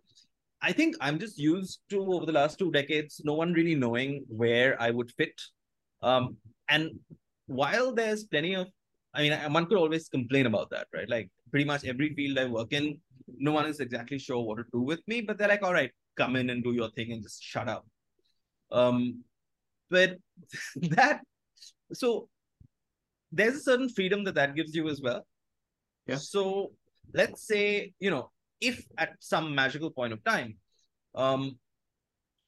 i 0.62 0.72
think 0.72 0.94
i'm 1.00 1.18
just 1.18 1.38
used 1.38 1.80
to 1.88 1.98
over 2.14 2.26
the 2.26 2.32
last 2.32 2.58
two 2.58 2.70
decades 2.70 3.22
no 3.24 3.32
one 3.32 3.54
really 3.54 3.74
knowing 3.74 4.22
where 4.28 4.80
i 4.82 4.90
would 4.90 5.10
fit. 5.12 5.40
Um, 6.02 6.36
and 6.68 6.90
while 7.46 7.94
there's 7.94 8.24
plenty 8.24 8.54
of 8.54 8.66
i 9.14 9.22
mean 9.22 9.32
one 9.52 9.64
could 9.66 9.78
always 9.78 10.10
complain 10.10 10.44
about 10.44 10.68
that 10.70 10.86
right? 10.92 11.08
Like 11.08 11.30
pretty 11.50 11.64
much 11.64 11.84
every 11.84 12.14
field 12.14 12.38
i 12.38 12.44
work 12.44 12.74
in 12.74 12.98
no 13.38 13.52
one 13.52 13.66
is 13.66 13.80
exactly 13.80 14.18
sure 14.18 14.42
what 14.42 14.56
to 14.56 14.64
do 14.72 14.80
with 14.80 15.00
me 15.06 15.20
but 15.20 15.38
they're 15.38 15.48
like 15.48 15.62
all 15.62 15.72
right 15.72 15.90
come 16.16 16.36
in 16.36 16.50
and 16.50 16.62
do 16.64 16.72
your 16.72 16.90
thing 16.90 17.12
and 17.12 17.22
just 17.22 17.42
shut 17.42 17.68
up 17.68 17.86
um 18.72 19.22
but 19.90 20.16
that 20.76 21.20
so 21.92 22.28
there's 23.32 23.56
a 23.56 23.60
certain 23.60 23.88
freedom 23.88 24.24
that 24.24 24.34
that 24.34 24.54
gives 24.54 24.74
you 24.74 24.88
as 24.88 25.00
well. 25.00 25.26
Yeah. 26.06 26.16
So 26.16 26.72
let's 27.14 27.46
say, 27.46 27.92
you 28.00 28.10
know, 28.10 28.30
if 28.60 28.84
at 28.98 29.10
some 29.20 29.54
magical 29.54 29.90
point 29.90 30.12
of 30.12 30.22
time, 30.24 30.56
um, 31.14 31.58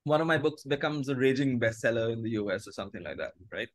one 0.04 0.20
of 0.20 0.26
my 0.26 0.38
books 0.38 0.64
becomes 0.64 1.08
a 1.08 1.14
raging 1.14 1.60
bestseller 1.60 2.12
in 2.12 2.22
the 2.22 2.30
US 2.30 2.66
or 2.66 2.72
something 2.72 3.02
like 3.02 3.18
that, 3.18 3.32
right? 3.52 3.68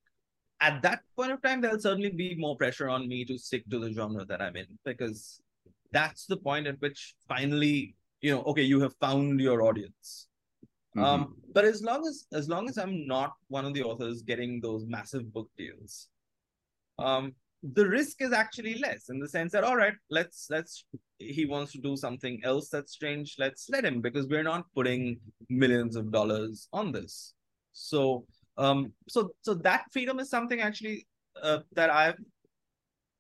At 0.60 0.82
that 0.82 1.02
point 1.16 1.32
of 1.32 1.42
time, 1.42 1.62
there'll 1.62 1.80
certainly 1.80 2.10
be 2.10 2.36
more 2.36 2.58
pressure 2.58 2.90
on 2.90 3.08
me 3.08 3.24
to 3.26 3.38
stick 3.38 3.64
to 3.70 3.80
the 3.80 3.94
genre 3.94 4.26
that 4.26 4.42
I'm 4.42 4.56
in 4.56 4.66
because 4.84 5.40
that's 5.92 6.26
the 6.26 6.38
point 6.38 6.68
at 6.68 6.80
which 6.82 7.16
finally, 7.28 7.96
you 8.22 8.32
know, 8.32 8.44
okay, 8.44 8.64
you 8.64 8.80
have 8.82 8.94
found 9.00 9.40
your 9.40 9.62
audience. 9.62 10.28
Mm-hmm. 10.96 11.06
Um, 11.06 11.36
but 11.54 11.66
as 11.66 11.82
long 11.82 12.08
as 12.08 12.26
as 12.34 12.50
long 12.50 12.70
as 12.70 12.78
I'm 12.78 13.06
not 13.06 13.34
one 13.50 13.66
of 13.66 13.74
the 13.74 13.84
authors 13.84 14.22
getting 14.22 14.60
those 14.62 14.86
massive 14.88 15.32
book 15.34 15.50
deals, 15.58 16.08
um, 16.98 17.34
the 17.64 17.88
risk 17.88 18.22
is 18.22 18.32
actually 18.32 18.78
less 18.80 19.10
in 19.10 19.20
the 19.20 19.28
sense 19.28 19.52
that 19.52 19.64
all 19.64 19.76
right, 19.76 19.94
let's 20.10 20.48
let's 20.50 20.86
he 21.20 21.46
wants 21.46 21.72
to 21.74 21.80
do 21.80 21.96
something 21.96 22.40
else 22.44 22.70
that's 22.70 22.94
strange, 22.94 23.36
let's 23.40 23.70
let 23.70 23.86
him 23.86 24.02
because 24.02 24.28
we're 24.28 24.44
not 24.44 24.66
putting 24.76 25.20
millions 25.50 25.96
of 25.96 26.12
dollars 26.12 26.68
on 26.74 26.92
this. 26.92 27.34
So 27.74 28.26
um, 28.58 28.94
so 29.08 29.32
so 29.42 29.54
that 29.54 29.86
freedom 29.92 30.20
is 30.20 30.30
something 30.30 30.62
actually 30.62 31.08
uh, 31.42 31.60
that 31.74 31.90
I've 31.90 32.18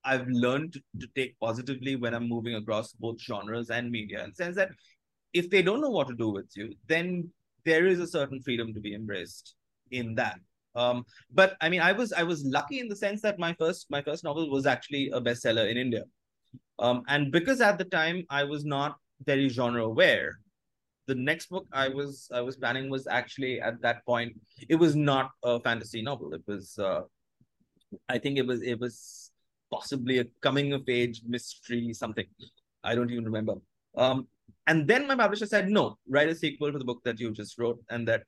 I've 0.07 0.27
learned 0.27 0.73
to 1.01 1.07
take 1.15 1.37
positively 1.39 1.95
when 1.95 2.13
I'm 2.13 2.27
moving 2.27 2.55
across 2.55 2.93
both 2.93 3.21
genres 3.21 3.69
and 3.69 3.91
media, 3.91 4.23
in 4.23 4.29
the 4.31 4.35
sense 4.35 4.55
that 4.55 4.69
if 5.33 5.49
they 5.49 5.61
don't 5.61 5.81
know 5.81 5.89
what 5.89 6.07
to 6.07 6.15
do 6.15 6.29
with 6.29 6.49
you, 6.55 6.73
then 6.87 7.29
there 7.65 7.85
is 7.85 7.99
a 7.99 8.07
certain 8.07 8.41
freedom 8.41 8.73
to 8.73 8.79
be 8.79 8.95
embraced 8.95 9.55
in 9.91 10.15
that. 10.15 10.39
Um, 10.75 11.05
but 11.31 11.57
I 11.59 11.69
mean, 11.69 11.81
I 11.81 11.91
was 11.91 12.13
I 12.13 12.23
was 12.23 12.45
lucky 12.45 12.79
in 12.79 12.87
the 12.87 12.95
sense 12.95 13.21
that 13.21 13.39
my 13.39 13.53
first 13.59 13.87
my 13.89 14.01
first 14.01 14.23
novel 14.23 14.49
was 14.49 14.65
actually 14.65 15.09
a 15.09 15.19
bestseller 15.19 15.69
in 15.69 15.77
India, 15.77 16.03
um, 16.79 17.03
and 17.07 17.31
because 17.31 17.61
at 17.61 17.77
the 17.77 17.89
time 17.99 18.23
I 18.29 18.43
was 18.43 18.63
not 18.63 18.97
very 19.25 19.49
genre 19.49 19.83
aware, 19.83 20.39
the 21.07 21.15
next 21.15 21.49
book 21.49 21.65
I 21.73 21.87
was 21.89 22.29
I 22.33 22.41
was 22.41 22.57
planning 22.57 22.89
was 22.89 23.07
actually 23.07 23.59
at 23.59 23.81
that 23.81 24.05
point 24.05 24.39
it 24.69 24.75
was 24.75 24.95
not 24.95 25.31
a 25.43 25.59
fantasy 25.59 26.01
novel. 26.01 26.33
It 26.33 26.43
was 26.47 26.77
uh, 26.77 27.01
I 28.07 28.19
think 28.19 28.37
it 28.37 28.45
was 28.45 28.61
it 28.61 28.79
was 28.79 29.26
possibly 29.71 30.19
a 30.19 30.25
coming 30.41 30.73
of 30.73 30.87
age 30.87 31.21
mystery 31.25 31.93
something. 31.93 32.25
I 32.83 32.95
don't 32.95 33.11
even 33.11 33.25
remember. 33.25 33.55
Um, 33.95 34.27
and 34.67 34.87
then 34.87 35.07
my 35.07 35.15
publisher 35.15 35.45
said, 35.45 35.69
no, 35.69 35.97
write 36.07 36.29
a 36.29 36.35
sequel 36.35 36.71
to 36.71 36.77
the 36.77 36.85
book 36.85 37.01
that 37.03 37.19
you 37.19 37.31
just 37.31 37.57
wrote, 37.57 37.79
and 37.89 38.07
that, 38.07 38.23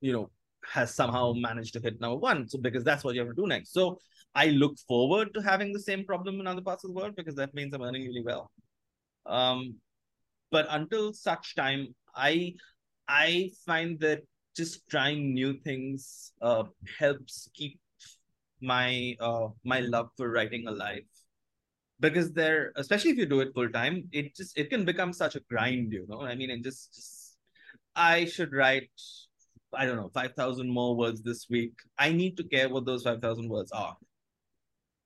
you 0.00 0.12
know, 0.12 0.30
has 0.64 0.94
somehow 0.94 1.32
managed 1.32 1.72
to 1.74 1.80
hit 1.80 2.00
number 2.00 2.16
one. 2.16 2.48
So 2.48 2.58
because 2.58 2.84
that's 2.84 3.04
what 3.04 3.14
you 3.14 3.20
have 3.20 3.30
to 3.30 3.34
do 3.34 3.46
next. 3.46 3.72
So 3.72 3.98
I 4.34 4.46
look 4.46 4.78
forward 4.88 5.32
to 5.34 5.40
having 5.40 5.72
the 5.72 5.80
same 5.80 6.04
problem 6.04 6.40
in 6.40 6.46
other 6.46 6.60
parts 6.60 6.84
of 6.84 6.90
the 6.90 6.94
world 6.94 7.14
because 7.16 7.34
that 7.36 7.54
means 7.54 7.72
I'm 7.72 7.82
earning 7.82 8.02
really 8.02 8.22
well. 8.22 8.50
Um, 9.24 9.76
but 10.50 10.66
until 10.70 11.12
such 11.12 11.54
time, 11.54 11.94
I 12.14 12.54
I 13.08 13.50
find 13.64 13.98
that 14.00 14.22
just 14.56 14.88
trying 14.88 15.34
new 15.34 15.54
things 15.60 16.32
uh, 16.40 16.64
helps 16.98 17.48
keep 17.54 17.78
my 18.60 19.16
uh, 19.20 19.48
my 19.64 19.80
love 19.80 20.10
for 20.16 20.30
writing 20.30 20.66
alive 20.66 21.02
because 22.00 22.32
there 22.32 22.72
especially 22.76 23.10
if 23.10 23.16
you 23.16 23.26
do 23.26 23.40
it 23.40 23.54
full 23.54 23.68
time 23.70 24.08
it 24.12 24.34
just 24.36 24.56
it 24.58 24.68
can 24.68 24.84
become 24.84 25.12
such 25.12 25.34
a 25.34 25.40
grind 25.48 25.92
you 25.92 26.04
know 26.08 26.20
i 26.20 26.34
mean 26.34 26.50
and 26.50 26.62
just, 26.62 26.94
just 26.94 27.36
i 27.94 28.24
should 28.24 28.52
write 28.52 28.90
I 29.76 29.84
don't 29.84 29.96
know, 29.96 30.10
5,000 30.14 30.68
more 30.68 30.96
words 30.96 31.22
this 31.22 31.46
week. 31.50 31.72
I 31.98 32.12
need 32.12 32.36
to 32.38 32.44
care 32.44 32.68
what 32.68 32.86
those 32.86 33.02
5,000 33.02 33.48
words 33.48 33.72
are. 33.72 33.96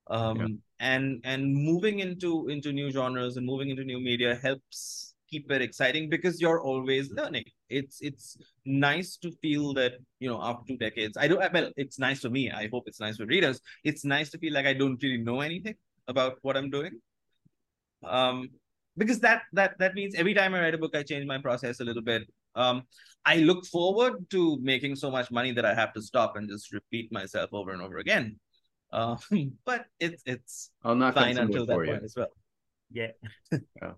Um, 0.06 0.38
yeah. 0.38 0.46
and 0.80 1.20
and 1.22 1.54
moving 1.54 2.00
into 2.00 2.48
into 2.48 2.72
new 2.72 2.90
genres 2.90 3.36
and 3.36 3.46
moving 3.46 3.70
into 3.70 3.84
new 3.84 4.00
media 4.00 4.34
helps 4.34 5.09
keep 5.30 5.50
it 5.50 5.62
exciting 5.62 6.08
because 6.08 6.40
you're 6.40 6.60
always 6.60 7.10
learning. 7.10 7.44
It's 7.68 8.00
it's 8.00 8.36
nice 8.64 9.16
to 9.18 9.30
feel 9.42 9.74
that 9.74 9.94
you 10.18 10.28
know 10.28 10.40
after 10.42 10.64
two 10.68 10.76
decades, 10.76 11.16
I 11.16 11.28
don't. 11.28 11.52
Well, 11.52 11.70
it's 11.76 11.98
nice 11.98 12.20
for 12.20 12.30
me. 12.30 12.50
I 12.50 12.68
hope 12.72 12.84
it's 12.86 13.00
nice 13.00 13.16
for 13.16 13.26
readers. 13.26 13.60
It's 13.84 14.04
nice 14.04 14.30
to 14.30 14.38
feel 14.38 14.52
like 14.52 14.66
I 14.66 14.74
don't 14.74 15.02
really 15.02 15.22
know 15.22 15.40
anything 15.40 15.74
about 16.08 16.38
what 16.42 16.56
I'm 16.56 16.70
doing. 16.70 17.00
Um, 18.04 18.48
because 18.96 19.20
that 19.20 19.42
that 19.52 19.78
that 19.78 19.94
means 19.94 20.14
every 20.14 20.34
time 20.34 20.54
I 20.54 20.60
write 20.60 20.74
a 20.74 20.78
book, 20.78 20.96
I 20.96 21.02
change 21.02 21.26
my 21.26 21.38
process 21.38 21.80
a 21.80 21.84
little 21.84 22.02
bit. 22.02 22.28
Um, 22.54 22.82
I 23.24 23.36
look 23.36 23.64
forward 23.66 24.28
to 24.30 24.58
making 24.60 24.96
so 24.96 25.10
much 25.10 25.30
money 25.30 25.52
that 25.52 25.64
I 25.64 25.74
have 25.74 25.92
to 25.94 26.02
stop 26.02 26.36
and 26.36 26.48
just 26.48 26.72
repeat 26.72 27.12
myself 27.12 27.50
over 27.52 27.70
and 27.70 27.82
over 27.82 27.98
again. 27.98 28.38
Uh, 28.92 29.16
but 29.64 29.86
it's 29.98 30.22
it's 30.26 30.70
I'll 30.82 30.96
not 30.96 31.14
fine 31.14 31.38
until 31.38 31.66
that 31.66 31.74
point 31.74 31.88
you. 31.88 32.04
as 32.04 32.14
well. 32.16 32.28
Yeah. 32.92 33.12
yeah. 33.52 33.92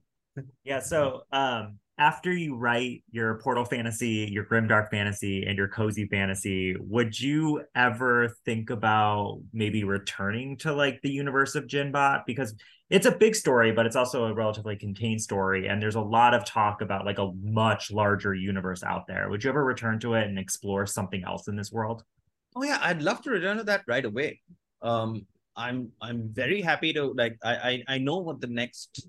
Yeah. 0.64 0.80
So 0.80 1.22
um 1.32 1.78
after 1.98 2.32
you 2.32 2.56
write 2.56 3.04
your 3.10 3.38
portal 3.38 3.64
fantasy, 3.64 4.28
your 4.32 4.44
grimdark 4.44 4.90
fantasy, 4.90 5.44
and 5.44 5.56
your 5.58 5.68
cozy 5.68 6.06
fantasy, 6.06 6.74
would 6.78 7.18
you 7.18 7.62
ever 7.74 8.34
think 8.44 8.70
about 8.70 9.40
maybe 9.52 9.84
returning 9.84 10.56
to 10.58 10.72
like 10.72 11.00
the 11.02 11.10
universe 11.10 11.54
of 11.54 11.66
Jinn-Bot? 11.66 12.26
Because 12.26 12.54
it's 12.88 13.06
a 13.06 13.10
big 13.12 13.36
story, 13.36 13.72
but 13.72 13.86
it's 13.86 13.94
also 13.94 14.24
a 14.24 14.34
relatively 14.34 14.74
contained 14.74 15.20
story. 15.20 15.68
And 15.68 15.80
there's 15.80 15.94
a 15.94 16.00
lot 16.00 16.34
of 16.34 16.44
talk 16.44 16.80
about 16.80 17.04
like 17.04 17.18
a 17.18 17.30
much 17.42 17.90
larger 17.90 18.34
universe 18.34 18.82
out 18.82 19.06
there. 19.06 19.28
Would 19.28 19.44
you 19.44 19.50
ever 19.50 19.64
return 19.64 20.00
to 20.00 20.14
it 20.14 20.26
and 20.26 20.38
explore 20.38 20.86
something 20.86 21.22
else 21.24 21.46
in 21.46 21.56
this 21.56 21.70
world? 21.70 22.04
Oh 22.56 22.64
yeah, 22.64 22.78
I'd 22.82 23.02
love 23.02 23.22
to 23.22 23.30
return 23.30 23.58
to 23.58 23.64
that 23.64 23.82
right 23.86 24.04
away. 24.04 24.40
Um, 24.80 25.26
I'm 25.56 25.92
I'm 26.00 26.30
very 26.32 26.62
happy 26.62 26.92
to 26.94 27.12
like 27.12 27.38
I 27.44 27.54
I, 27.54 27.84
I 27.94 27.98
know 27.98 28.18
what 28.18 28.40
the 28.40 28.46
next 28.46 29.06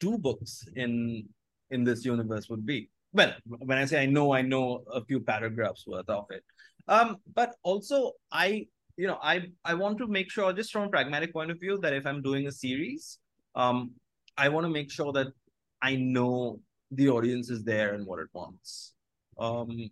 two 0.00 0.18
books 0.18 0.66
in 0.76 1.24
in 1.70 1.84
this 1.84 2.04
universe 2.04 2.48
would 2.48 2.64
be. 2.64 2.88
Well, 3.12 3.32
when 3.46 3.78
I 3.78 3.84
say 3.84 4.02
I 4.02 4.06
know, 4.06 4.32
I 4.32 4.42
know 4.42 4.84
a 4.92 5.04
few 5.04 5.20
paragraphs 5.20 5.86
worth 5.86 6.08
of 6.08 6.26
it. 6.30 6.44
Um, 6.88 7.16
but 7.34 7.54
also 7.62 8.12
I, 8.32 8.66
you 8.96 9.06
know, 9.06 9.18
I 9.22 9.50
I 9.64 9.74
want 9.74 9.98
to 9.98 10.06
make 10.06 10.30
sure, 10.30 10.52
just 10.52 10.72
from 10.72 10.84
a 10.84 10.88
pragmatic 10.88 11.32
point 11.32 11.50
of 11.50 11.60
view, 11.60 11.78
that 11.82 11.92
if 11.92 12.06
I'm 12.06 12.22
doing 12.22 12.46
a 12.46 12.52
series, 12.52 13.18
um, 13.54 13.92
I 14.36 14.48
want 14.48 14.64
to 14.64 14.70
make 14.70 14.90
sure 14.90 15.12
that 15.12 15.28
I 15.82 15.96
know 15.96 16.60
the 16.90 17.08
audience 17.08 17.50
is 17.50 17.64
there 17.64 17.94
and 17.94 18.06
what 18.06 18.18
it 18.20 18.28
wants. 18.32 18.94
Um, 19.38 19.90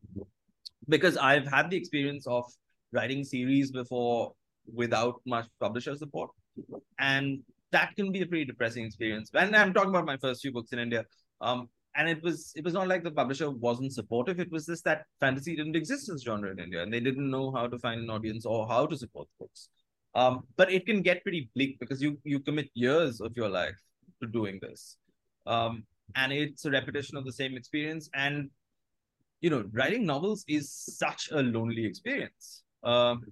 because 0.88 1.16
I've 1.16 1.46
had 1.46 1.70
the 1.70 1.76
experience 1.76 2.26
of 2.26 2.44
writing 2.92 3.24
series 3.24 3.70
before 3.70 4.32
without 4.72 5.20
much 5.26 5.46
publisher 5.60 5.94
support, 5.96 6.30
and 6.98 7.40
that 7.72 7.94
can 7.96 8.12
be 8.12 8.22
a 8.22 8.26
pretty 8.26 8.44
depressing 8.44 8.84
experience. 8.84 9.30
And 9.34 9.54
I'm 9.56 9.72
talking 9.72 9.90
about 9.90 10.06
my 10.06 10.16
first 10.16 10.42
few 10.42 10.52
books 10.52 10.72
in 10.72 10.78
India. 10.78 11.04
Um, 11.40 11.68
and 11.96 12.08
it 12.08 12.22
was 12.22 12.52
it 12.54 12.64
was 12.64 12.74
not 12.74 12.88
like 12.88 13.02
the 13.02 13.10
publisher 13.10 13.50
wasn't 13.50 13.92
supportive. 13.92 14.38
It 14.38 14.52
was 14.52 14.66
just 14.66 14.84
that 14.84 15.04
fantasy 15.18 15.56
didn't 15.56 15.76
exist 15.76 16.08
as 16.10 16.22
genre 16.22 16.50
in 16.50 16.58
India, 16.58 16.82
and 16.82 16.92
they 16.92 17.00
didn't 17.00 17.30
know 17.30 17.50
how 17.50 17.66
to 17.66 17.78
find 17.78 18.00
an 18.00 18.10
audience 18.10 18.44
or 18.44 18.68
how 18.68 18.86
to 18.86 18.96
support 18.96 19.28
books. 19.40 19.68
Um, 20.14 20.44
but 20.56 20.70
it 20.70 20.86
can 20.86 21.02
get 21.02 21.22
pretty 21.22 21.50
bleak 21.54 21.78
because 21.80 22.02
you 22.02 22.18
you 22.24 22.40
commit 22.40 22.70
years 22.74 23.20
of 23.20 23.36
your 23.36 23.48
life 23.48 23.80
to 24.22 24.28
doing 24.28 24.58
this, 24.60 24.98
um, 25.46 25.84
and 26.14 26.32
it's 26.32 26.64
a 26.66 26.70
repetition 26.70 27.16
of 27.16 27.24
the 27.24 27.32
same 27.32 27.56
experience. 27.56 28.10
And 28.14 28.50
you 29.40 29.50
know, 29.50 29.64
writing 29.72 30.04
novels 30.04 30.44
is 30.48 30.70
such 30.72 31.28
a 31.32 31.42
lonely 31.42 31.84
experience. 31.84 32.62
Um, 32.82 33.22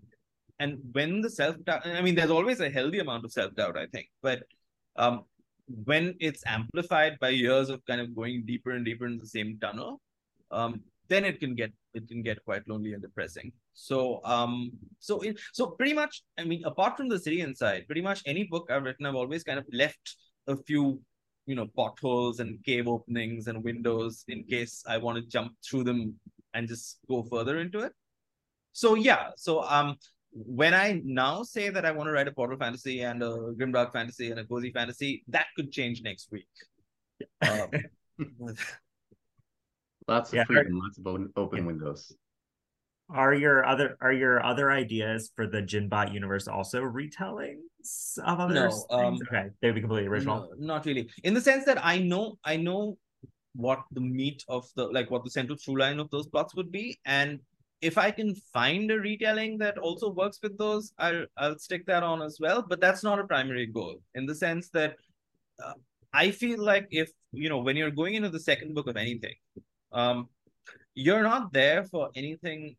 and 0.59 0.79
when 0.93 1.21
the 1.21 1.31
self 1.31 1.57
doubt, 1.65 1.87
I 1.87 2.01
mean, 2.01 2.15
there's 2.15 2.31
always 2.31 2.61
a 2.61 2.71
healthy 2.71 3.01
amount 3.01 3.25
of 3.25 3.33
self 3.33 3.55
doubt, 3.55 3.77
I 3.77 3.87
think, 3.87 4.09
but 4.23 4.45
um, 4.97 5.25
when 5.67 6.15
it's 6.21 6.43
amplified 6.47 7.19
by 7.21 7.31
years 7.31 7.71
of 7.71 7.85
kind 7.87 8.01
of 8.01 8.15
going 8.15 8.45
deeper 8.47 8.73
and 8.73 8.85
deeper 8.85 9.07
in 9.07 9.19
the 9.19 9.27
same 9.27 9.59
tunnel, 9.61 10.01
um, 10.51 10.83
then 11.09 11.25
it 11.25 11.41
can 11.41 11.55
get 11.55 11.73
it 11.93 12.09
can 12.09 12.23
get 12.23 12.45
quite 12.45 12.67
lonely 12.69 12.93
and 12.93 13.03
depressing. 13.03 13.53
So 13.75 14.21
um 14.25 14.73
so 14.99 15.21
in, 15.21 15.37
so 15.53 15.67
pretty 15.67 15.95
much 15.95 16.23
I 16.39 16.45
mean 16.45 16.65
apart 16.65 16.97
from 16.97 17.09
the 17.09 17.19
city 17.19 17.41
inside, 17.41 17.87
pretty 17.87 18.01
much 18.03 18.23
any 18.27 18.45
book 18.45 18.71
I've 18.71 18.85
written, 18.85 19.07
I've 19.07 19.15
always 19.15 19.45
kind 19.45 19.59
of 19.59 19.67
left 19.73 20.17
a 20.47 20.57
few 20.57 21.01
you 21.47 21.55
know 21.55 21.67
potholes 21.77 22.41
and 22.41 22.63
cave 22.65 22.89
openings 22.89 23.49
and 23.49 23.63
windows 23.63 24.25
in 24.29 24.45
case 24.45 24.83
I 24.87 24.99
want 24.99 25.17
to 25.19 25.29
jump 25.29 25.53
through 25.65 25.85
them 25.85 26.15
and 26.55 26.69
just 26.69 26.99
go 27.09 27.23
further 27.23 27.59
into 27.59 27.81
it. 27.81 27.93
So 28.73 28.95
yeah, 28.95 29.31
so 29.37 29.63
um 29.63 29.97
when 30.35 30.75
I 30.75 31.01
now 31.05 31.43
say 31.43 31.71
that 31.71 31.85
I 31.87 31.93
want 31.93 32.09
to 32.09 32.13
write 32.13 32.27
a 32.29 32.33
portal 32.33 32.59
fantasy 32.59 33.03
and 33.03 33.23
a 33.23 33.29
grimdark 33.55 33.93
fantasy 33.93 34.31
and 34.31 34.41
a 34.41 34.45
cozy 34.45 34.73
fantasy, 34.73 35.25
that 35.29 35.47
could 35.57 35.71
change 35.71 36.03
next 36.03 36.31
week. 36.33 36.49
Um, 37.43 37.71
Lots 40.07 40.31
of 40.31 40.35
Yeah. 40.37 40.45
freedom, 40.45 40.79
lots 40.79 40.99
of 40.99 41.07
open, 41.07 41.33
open 41.37 41.59
Yeah. 41.61 41.65
windows. 41.65 42.13
Are 43.09 43.33
your 43.33 43.65
other 43.65 43.97
are 44.01 44.13
your 44.13 44.45
other 44.45 44.71
ideas 44.71 45.31
for 45.35 45.47
the 45.47 45.63
Jinn-Bot 45.63 46.13
universe 46.13 46.49
also 46.49 46.83
retellings 46.83 48.19
of 48.19 48.41
other 48.41 48.55
No, 48.55 48.69
things? 48.71 48.87
um, 48.91 49.19
okay, 49.29 49.51
they'd 49.61 49.73
be 49.75 49.81
completely 49.81 50.09
original. 50.09 50.51
No, 50.59 50.67
not 50.67 50.87
really. 50.87 51.11
In 51.23 51.33
the 51.33 51.41
sense 51.41 51.65
that 51.65 51.83
I 51.85 51.99
know 51.99 52.39
I 52.45 52.57
know 52.57 52.99
what 53.55 53.85
the 53.93 54.01
meat 54.01 54.45
of 54.49 54.69
the 54.75 54.87
like 54.89 55.11
what 55.11 55.23
the 55.25 55.31
central 55.31 55.57
through 55.57 55.79
line 55.79 56.01
of 56.01 56.11
those 56.11 56.27
plots 56.29 56.55
would 56.55 56.71
be, 56.73 56.99
and 57.05 57.41
if 57.85 57.99
I 57.99 58.11
can 58.11 58.35
find 58.53 58.91
a 58.91 58.99
retelling 58.99 59.59
that 59.59 59.77
also 59.79 60.11
works 60.11 60.39
with 60.43 60.57
those, 60.57 60.93
I'll 60.99 61.27
I'll 61.37 61.59
stick 61.59 61.85
that 61.87 62.03
on 62.03 62.23
as 62.23 62.39
well. 62.41 62.65
But 62.67 62.81
that's 62.81 63.05
not 63.05 63.19
a 63.19 63.27
primary 63.27 63.67
goal 63.67 63.97
in 64.15 64.25
the 64.27 64.35
sense 64.35 64.71
that 64.71 64.97
uh, 65.63 65.75
I 66.13 66.31
feel 66.31 66.61
like 66.63 66.89
if 66.91 67.11
you 67.33 67.49
know 67.49 67.59
when 67.59 67.77
you're 67.77 67.99
going 68.03 68.15
into 68.15 68.31
the 68.31 68.41
second 68.41 68.75
book 68.75 68.89
of 68.89 68.97
anything, 68.97 69.35
um, 69.93 70.29
you're 70.95 71.23
not 71.23 71.53
there 71.53 71.85
for 71.85 72.11
anything 72.15 72.77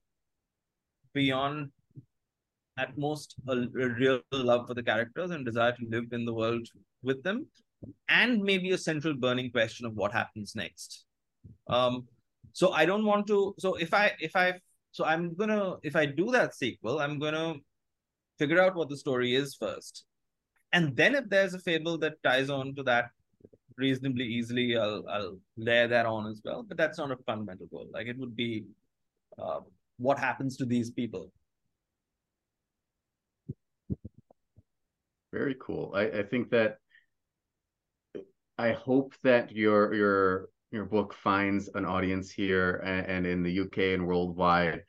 beyond 1.14 1.70
at 2.78 2.98
most 2.98 3.36
a, 3.48 3.54
a 3.54 3.88
real 4.02 4.20
love 4.32 4.68
for 4.68 4.74
the 4.74 4.84
characters 4.84 5.32
and 5.32 5.46
desire 5.46 5.74
to 5.74 5.86
live 5.90 6.12
in 6.12 6.26
the 6.26 6.34
world 6.34 6.68
with 7.04 7.24
them 7.24 7.48
and 8.10 8.42
maybe 8.42 8.72
a 8.72 8.78
central 8.78 9.14
burning 9.14 9.52
question 9.52 9.86
of 9.86 9.96
what 9.96 10.12
happens 10.12 10.56
next 10.56 11.06
um 11.68 12.06
so 12.52 12.72
i 12.74 12.86
don't 12.86 13.06
want 13.06 13.26
to 13.28 13.56
so 13.60 13.76
if 13.76 13.94
i 13.94 14.12
if 14.20 14.36
i 14.36 14.54
so 14.96 15.04
i'm 15.04 15.24
gonna 15.40 15.76
if 15.84 15.96
i 16.02 16.06
do 16.06 16.32
that 16.32 16.56
sequel 16.56 17.00
i'm 17.00 17.18
gonna 17.20 17.56
figure 18.38 18.62
out 18.62 18.76
what 18.76 18.90
the 18.90 18.98
story 18.98 19.36
is 19.36 19.56
first. 19.56 20.06
And 20.74 20.96
then 20.96 21.16
if 21.16 21.30
there's 21.30 21.54
a 21.54 21.60
fable 21.60 21.98
that 22.00 22.22
ties 22.24 22.50
on 22.50 22.76
to 22.76 22.84
that 22.84 23.06
reasonably 23.78 24.26
easily 24.26 24.78
i'll 24.78 25.04
i'll 25.10 25.38
layer 25.58 25.88
that 25.88 26.06
on 26.06 26.28
as 26.28 26.42
well. 26.44 26.64
But 26.64 26.78
that's 26.78 26.98
not 26.98 27.12
a 27.12 27.18
fundamental 27.26 27.68
goal. 27.68 27.88
Like 27.92 28.08
it 28.08 28.18
would 28.18 28.36
be 28.36 28.66
uh, 29.38 29.60
what 29.98 30.20
happens 30.20 30.58
to 30.58 30.66
these 30.66 30.92
people. 30.92 31.32
Very 35.34 35.56
cool. 35.60 35.92
I, 35.94 36.04
I 36.04 36.24
think 36.24 36.50
that 36.52 36.78
I 38.58 38.72
hope 38.72 39.14
that 39.24 39.52
your 39.52 39.94
your 39.94 40.50
your 40.72 40.86
book 40.86 41.14
finds 41.14 41.70
an 41.76 41.86
audience 41.86 42.32
here 42.32 42.82
and, 42.86 43.06
and 43.08 43.28
in 43.28 43.44
the 43.44 43.52
UK 43.52 43.94
and 43.94 44.08
worldwide. 44.08 44.82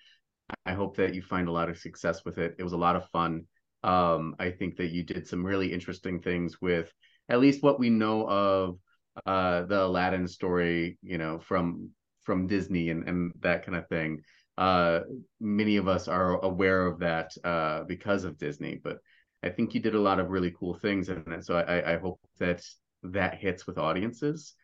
I 0.65 0.73
hope 0.73 0.97
that 0.97 1.15
you 1.15 1.23
find 1.23 1.49
a 1.49 1.53
lot 1.53 1.69
of 1.69 1.79
success 1.79 2.25
with 2.25 2.39
it. 2.39 2.57
It 2.59 2.63
was 2.63 2.73
a 2.73 2.79
lot 2.79 2.97
of 2.97 3.09
fun. 3.11 3.45
Um, 3.83 4.37
I 4.39 4.51
think 4.51 4.77
that 4.77 4.91
you 4.91 5.05
did 5.05 5.27
some 5.27 5.45
really 5.45 5.73
interesting 5.73 6.21
things 6.21 6.61
with 6.61 6.93
at 7.29 7.41
least 7.41 7.63
what 7.63 7.79
we 7.79 7.91
know 7.91 8.29
of 8.29 8.79
uh, 9.27 9.63
the 9.63 9.85
Aladdin 9.85 10.29
story, 10.29 10.99
you 11.03 11.19
know, 11.19 11.39
from 11.39 11.91
from 12.23 12.47
Disney 12.47 12.91
and, 12.91 13.09
and 13.09 13.33
that 13.41 13.65
kind 13.65 13.77
of 13.77 13.89
thing. 13.89 14.21
Uh, 14.59 15.01
many 15.41 15.77
of 15.77 15.87
us 15.87 16.09
are 16.09 16.41
aware 16.45 16.87
of 16.87 16.99
that 16.99 17.33
uh, 17.45 17.85
because 17.85 18.25
of 18.25 18.39
Disney, 18.39 18.81
but 18.83 18.99
I 19.43 19.51
think 19.51 19.75
you 19.75 19.81
did 19.81 19.95
a 19.95 20.01
lot 20.01 20.19
of 20.19 20.31
really 20.31 20.53
cool 20.59 20.75
things 20.75 21.09
in 21.09 21.23
it. 21.33 21.45
So 21.45 21.57
I, 21.57 21.95
I 21.95 21.99
hope 21.99 22.19
that 22.39 22.63
that 23.05 23.39
hits 23.39 23.67
with 23.67 23.79
audiences. 23.79 24.55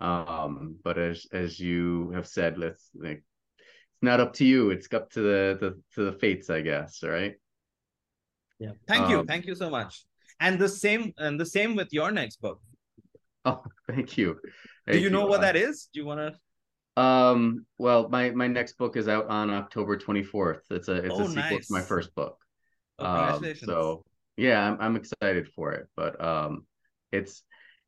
Um, 0.00 0.76
but 0.84 0.98
as 0.98 1.26
as 1.32 1.58
you 1.58 2.10
have 2.14 2.26
said, 2.26 2.58
let's 2.58 2.90
like 2.94 3.24
it's 3.96 4.02
not 4.02 4.20
up 4.20 4.34
to 4.34 4.44
you. 4.44 4.70
It's 4.70 4.92
up 4.92 5.10
to 5.12 5.20
the 5.20 5.58
the 5.60 5.80
to 5.94 6.10
the 6.10 6.18
fates, 6.18 6.50
I 6.50 6.60
guess. 6.60 7.02
Right. 7.02 7.34
Yeah. 8.58 8.72
Thank 8.86 9.08
you. 9.10 9.20
Um, 9.20 9.26
Thank 9.26 9.46
you 9.46 9.54
so 9.54 9.70
much. 9.70 10.04
And 10.40 10.58
the 10.58 10.68
same 10.68 11.12
and 11.16 11.40
the 11.40 11.46
same 11.46 11.76
with 11.76 11.88
your 11.92 12.10
next 12.10 12.40
book. 12.40 12.60
Oh, 13.44 13.62
thank 13.86 14.18
you. 14.18 14.38
Do 14.90 14.98
you 14.98 15.10
know 15.10 15.26
what 15.26 15.40
that 15.40 15.56
is? 15.56 15.88
Do 15.92 16.00
you 16.00 16.06
want 16.06 16.20
to 16.20 17.02
Um. 17.02 17.66
Well, 17.78 18.08
my 18.08 18.30
my 18.30 18.48
next 18.48 18.76
book 18.76 18.96
is 18.96 19.08
out 19.08 19.28
on 19.28 19.50
October 19.50 19.96
twenty 19.96 20.22
fourth. 20.22 20.62
It's 20.70 20.88
a 20.88 20.96
it's 20.96 21.14
Oh, 21.14 21.22
a 21.22 21.28
sequel 21.28 21.58
to 21.60 21.66
my 21.70 21.82
first 21.82 22.14
book. 22.14 22.38
Oh, 22.98 23.06
Um, 23.06 23.54
so 23.54 24.04
yeah, 24.36 24.66
I'm 24.66 24.76
I'm 24.80 24.96
excited 24.96 25.48
for 25.54 25.72
it, 25.72 25.88
but 25.96 26.22
um, 26.22 26.66
it's 27.12 27.42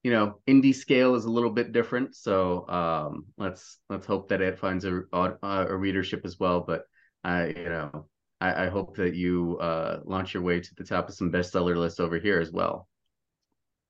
you 0.09 0.15
know 0.15 0.41
indie 0.49 0.75
scale 0.75 1.15
is 1.15 1.25
a 1.27 1.31
little 1.31 1.51
bit 1.51 1.73
different, 1.73 2.15
so 2.17 2.67
um, 2.69 3.27
let's 3.37 3.79
let's 3.91 4.07
hope 4.07 4.29
that 4.31 4.41
it 4.41 4.59
finds 4.59 4.85
a 4.85 5.03
a, 5.13 5.37
a 5.43 5.77
readership 5.77 6.23
as 6.25 6.39
well. 6.41 6.61
But 6.61 6.85
I 7.25 7.47
you 7.49 7.69
know 7.69 8.09
I, 8.41 8.65
I 8.65 8.69
hope 8.69 8.97
that 8.97 9.15
you 9.15 9.59
uh 9.61 10.01
launch 10.05 10.35
your 10.35 10.43
way 10.43 10.61
to 10.61 10.75
the 10.77 10.85
top 10.85 11.09
of 11.09 11.15
some 11.15 11.31
bestseller 11.33 11.77
lists 11.77 12.01
over 12.01 12.19
here 12.19 12.41
as 12.41 12.53
well. 12.53 12.89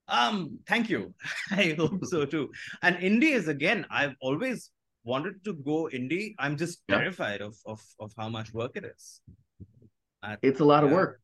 um 0.08 0.58
thank 0.66 0.88
you. 0.90 1.14
I 1.50 1.74
hope 1.78 2.04
so 2.04 2.24
too. 2.24 2.50
And 2.82 2.96
indie 2.96 3.34
is 3.34 3.48
again, 3.48 3.86
I've 3.90 4.14
always 4.20 4.70
wanted 5.04 5.44
to 5.44 5.54
go 5.54 5.88
indie. 5.92 6.34
I'm 6.38 6.56
just 6.56 6.80
Yeah. 6.88 6.96
terrified 6.96 7.40
of 7.40 7.56
of 7.66 7.80
of 8.00 8.12
how 8.16 8.28
much 8.28 8.52
work 8.52 8.72
it 8.76 8.84
is. 8.84 9.20
It's 10.42 10.60
a 10.60 10.64
lot 10.64 10.84
of 10.84 10.90
work. 10.90 11.20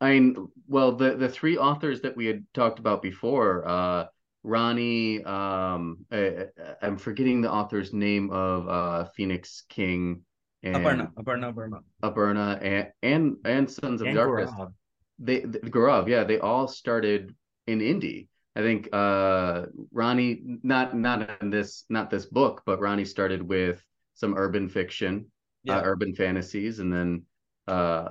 I 0.00 0.10
mean, 0.12 0.48
well, 0.66 0.92
the 0.92 1.14
the 1.16 1.28
three 1.28 1.56
authors 1.56 2.00
that 2.02 2.16
we 2.16 2.26
had 2.26 2.44
talked 2.52 2.78
about 2.78 3.02
before, 3.02 3.66
uh, 3.68 4.06
Ronnie, 4.42 5.22
um, 5.24 6.04
I, 6.10 6.46
I'm 6.80 6.96
forgetting 6.96 7.40
the 7.40 7.50
author's 7.50 7.92
name 7.92 8.30
of 8.30 8.68
uh, 8.68 9.04
Phoenix 9.16 9.64
King 9.68 10.22
and 10.62 10.76
Aparna, 10.76 11.12
Aparna. 11.14 11.80
Aberna 12.02 12.58
and 12.62 12.86
and 13.02 13.36
and 13.44 13.70
Sons 13.70 14.00
of 14.00 14.08
And 14.08 14.16
Darkness. 14.16 14.50
Gourav. 14.50 14.72
They 15.18 15.40
the, 15.40 15.58
Gourav, 15.60 16.08
yeah, 16.08 16.24
they 16.24 16.38
all 16.38 16.68
started 16.68 17.34
in 17.66 17.80
indie. 17.80 18.28
I 18.54 18.60
think 18.60 18.88
uh, 18.92 19.66
Ronnie, 19.92 20.58
not 20.62 20.96
not 20.96 21.42
in 21.42 21.50
this 21.50 21.84
not 21.88 22.10
this 22.10 22.26
book, 22.26 22.62
but 22.64 22.80
Ronnie 22.80 23.04
started 23.04 23.42
with 23.42 23.84
some 24.14 24.34
urban 24.36 24.68
fiction, 24.68 25.26
Yeah. 25.64 25.78
uh, 25.78 25.82
urban 25.84 26.14
fantasies, 26.14 26.78
and 26.78 26.92
then 26.92 27.22
uh, 27.66 28.10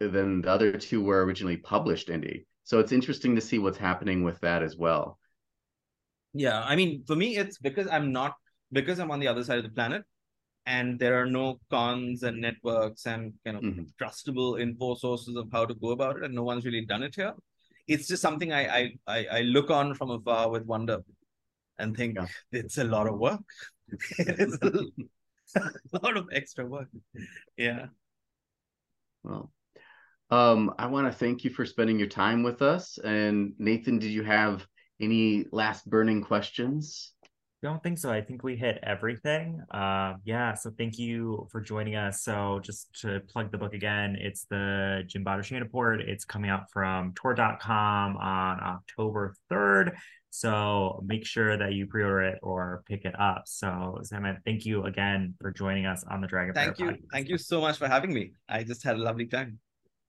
then 0.00 0.42
the 0.42 0.50
other 0.50 0.72
two 0.72 1.02
were 1.02 1.24
originally 1.24 1.56
published 1.56 2.08
indie. 2.08 2.44
So 2.64 2.78
it's 2.80 2.92
interesting 2.92 3.36
to 3.36 3.40
see 3.40 3.58
what's 3.58 3.78
happening 3.78 4.24
with 4.24 4.40
that 4.40 4.62
as 4.62 4.76
well. 4.76 5.18
Yeah, 6.36 6.62
I 6.62 6.76
mean, 6.76 7.02
for 7.06 7.16
me, 7.16 7.36
it's 7.38 7.58
because 7.58 7.88
I'm 7.90 8.12
not 8.12 8.34
because 8.72 8.98
I'm 8.98 9.10
on 9.10 9.20
the 9.20 9.28
other 9.28 9.42
side 9.42 9.58
of 9.58 9.64
the 9.64 9.70
planet, 9.70 10.04
and 10.66 10.98
there 10.98 11.20
are 11.20 11.26
no 11.26 11.60
cons 11.70 12.22
and 12.24 12.40
networks 12.40 13.06
and 13.06 13.32
kind 13.44 13.56
of 13.56 13.62
Mhm. 13.62 13.86
trustable 14.00 14.60
info 14.60 14.94
sources 14.96 15.36
of 15.36 15.48
how 15.50 15.64
to 15.64 15.74
go 15.74 15.90
about 15.90 16.16
it, 16.18 16.24
and 16.24 16.34
no 16.34 16.42
one's 16.42 16.66
really 16.66 16.84
done 16.84 17.02
it 17.02 17.14
here. 17.14 17.34
It's 17.86 18.06
just 18.08 18.22
something 18.22 18.52
I 18.52 18.62
I 18.78 18.82
I, 19.06 19.26
I 19.38 19.40
look 19.42 19.70
on 19.70 19.94
from 19.94 20.10
afar 20.10 20.50
with 20.50 20.64
wonder, 20.66 21.02
and 21.78 21.96
think 21.96 22.16
Yeah. 22.16 22.28
it's 22.52 22.78
a 22.78 22.84
lot 22.84 23.06
of 23.06 23.18
work. 23.18 23.40
it's 24.18 24.58
a 24.62 24.72
lot 26.02 26.16
of 26.16 26.28
extra 26.32 26.66
work. 26.66 26.88
Yeah. 27.56 27.86
Well, 29.22 29.50
um, 30.30 30.74
I 30.78 30.86
want 30.86 31.06
to 31.06 31.18
thank 31.18 31.44
you 31.44 31.50
for 31.50 31.64
spending 31.64 31.98
your 31.98 32.08
time 32.08 32.42
with 32.42 32.62
us. 32.62 32.98
And 32.98 33.54
Nathan, 33.58 33.98
did 33.98 34.10
you 34.10 34.24
have 34.24 34.66
any 35.00 35.46
last 35.52 35.88
burning 35.88 36.22
questions? 36.22 37.12
Don't 37.62 37.82
think 37.82 37.98
so. 37.98 38.10
I 38.10 38.20
think 38.20 38.42
we 38.42 38.54
hit 38.54 38.78
everything. 38.82 39.62
Uh, 39.70 40.14
yeah. 40.24 40.54
So 40.54 40.70
thank 40.76 40.98
you 40.98 41.48
for 41.50 41.60
joining 41.60 41.96
us. 41.96 42.22
So 42.22 42.60
just 42.62 42.88
to 43.00 43.20
plug 43.28 43.50
the 43.50 43.58
book 43.58 43.72
again, 43.72 44.16
it's 44.20 44.44
the 44.44 45.02
Jinn-Bot 45.06 45.40
of 45.40 45.46
Shantiport. 45.46 46.06
It's 46.06 46.24
coming 46.24 46.50
out 46.50 46.70
from 46.70 47.12
Tor.com 47.14 48.16
on 48.18 48.60
October 48.60 49.34
3rd. 49.50 49.96
So 50.30 51.02
make 51.06 51.24
sure 51.24 51.56
that 51.56 51.72
you 51.72 51.86
pre-order 51.86 52.22
it 52.22 52.38
or 52.42 52.84
pick 52.86 53.06
it 53.06 53.18
up. 53.18 53.44
So 53.46 54.00
Samit, 54.02 54.36
thank 54.44 54.66
you 54.66 54.84
again 54.84 55.34
for 55.40 55.50
joining 55.50 55.86
us 55.86 56.04
on 56.10 56.20
the 56.20 56.26
Dragon 56.26 56.52
Thank 56.52 56.76
Fire 56.76 56.90
you. 56.90 56.92
podcast. 56.92 57.10
Thank 57.10 57.28
you 57.30 57.38
so 57.38 57.62
much 57.62 57.78
for 57.78 57.88
having 57.88 58.12
me. 58.12 58.32
I 58.48 58.62
just 58.62 58.84
had 58.84 58.96
a 58.96 59.00
lovely 59.00 59.26
time. 59.26 59.58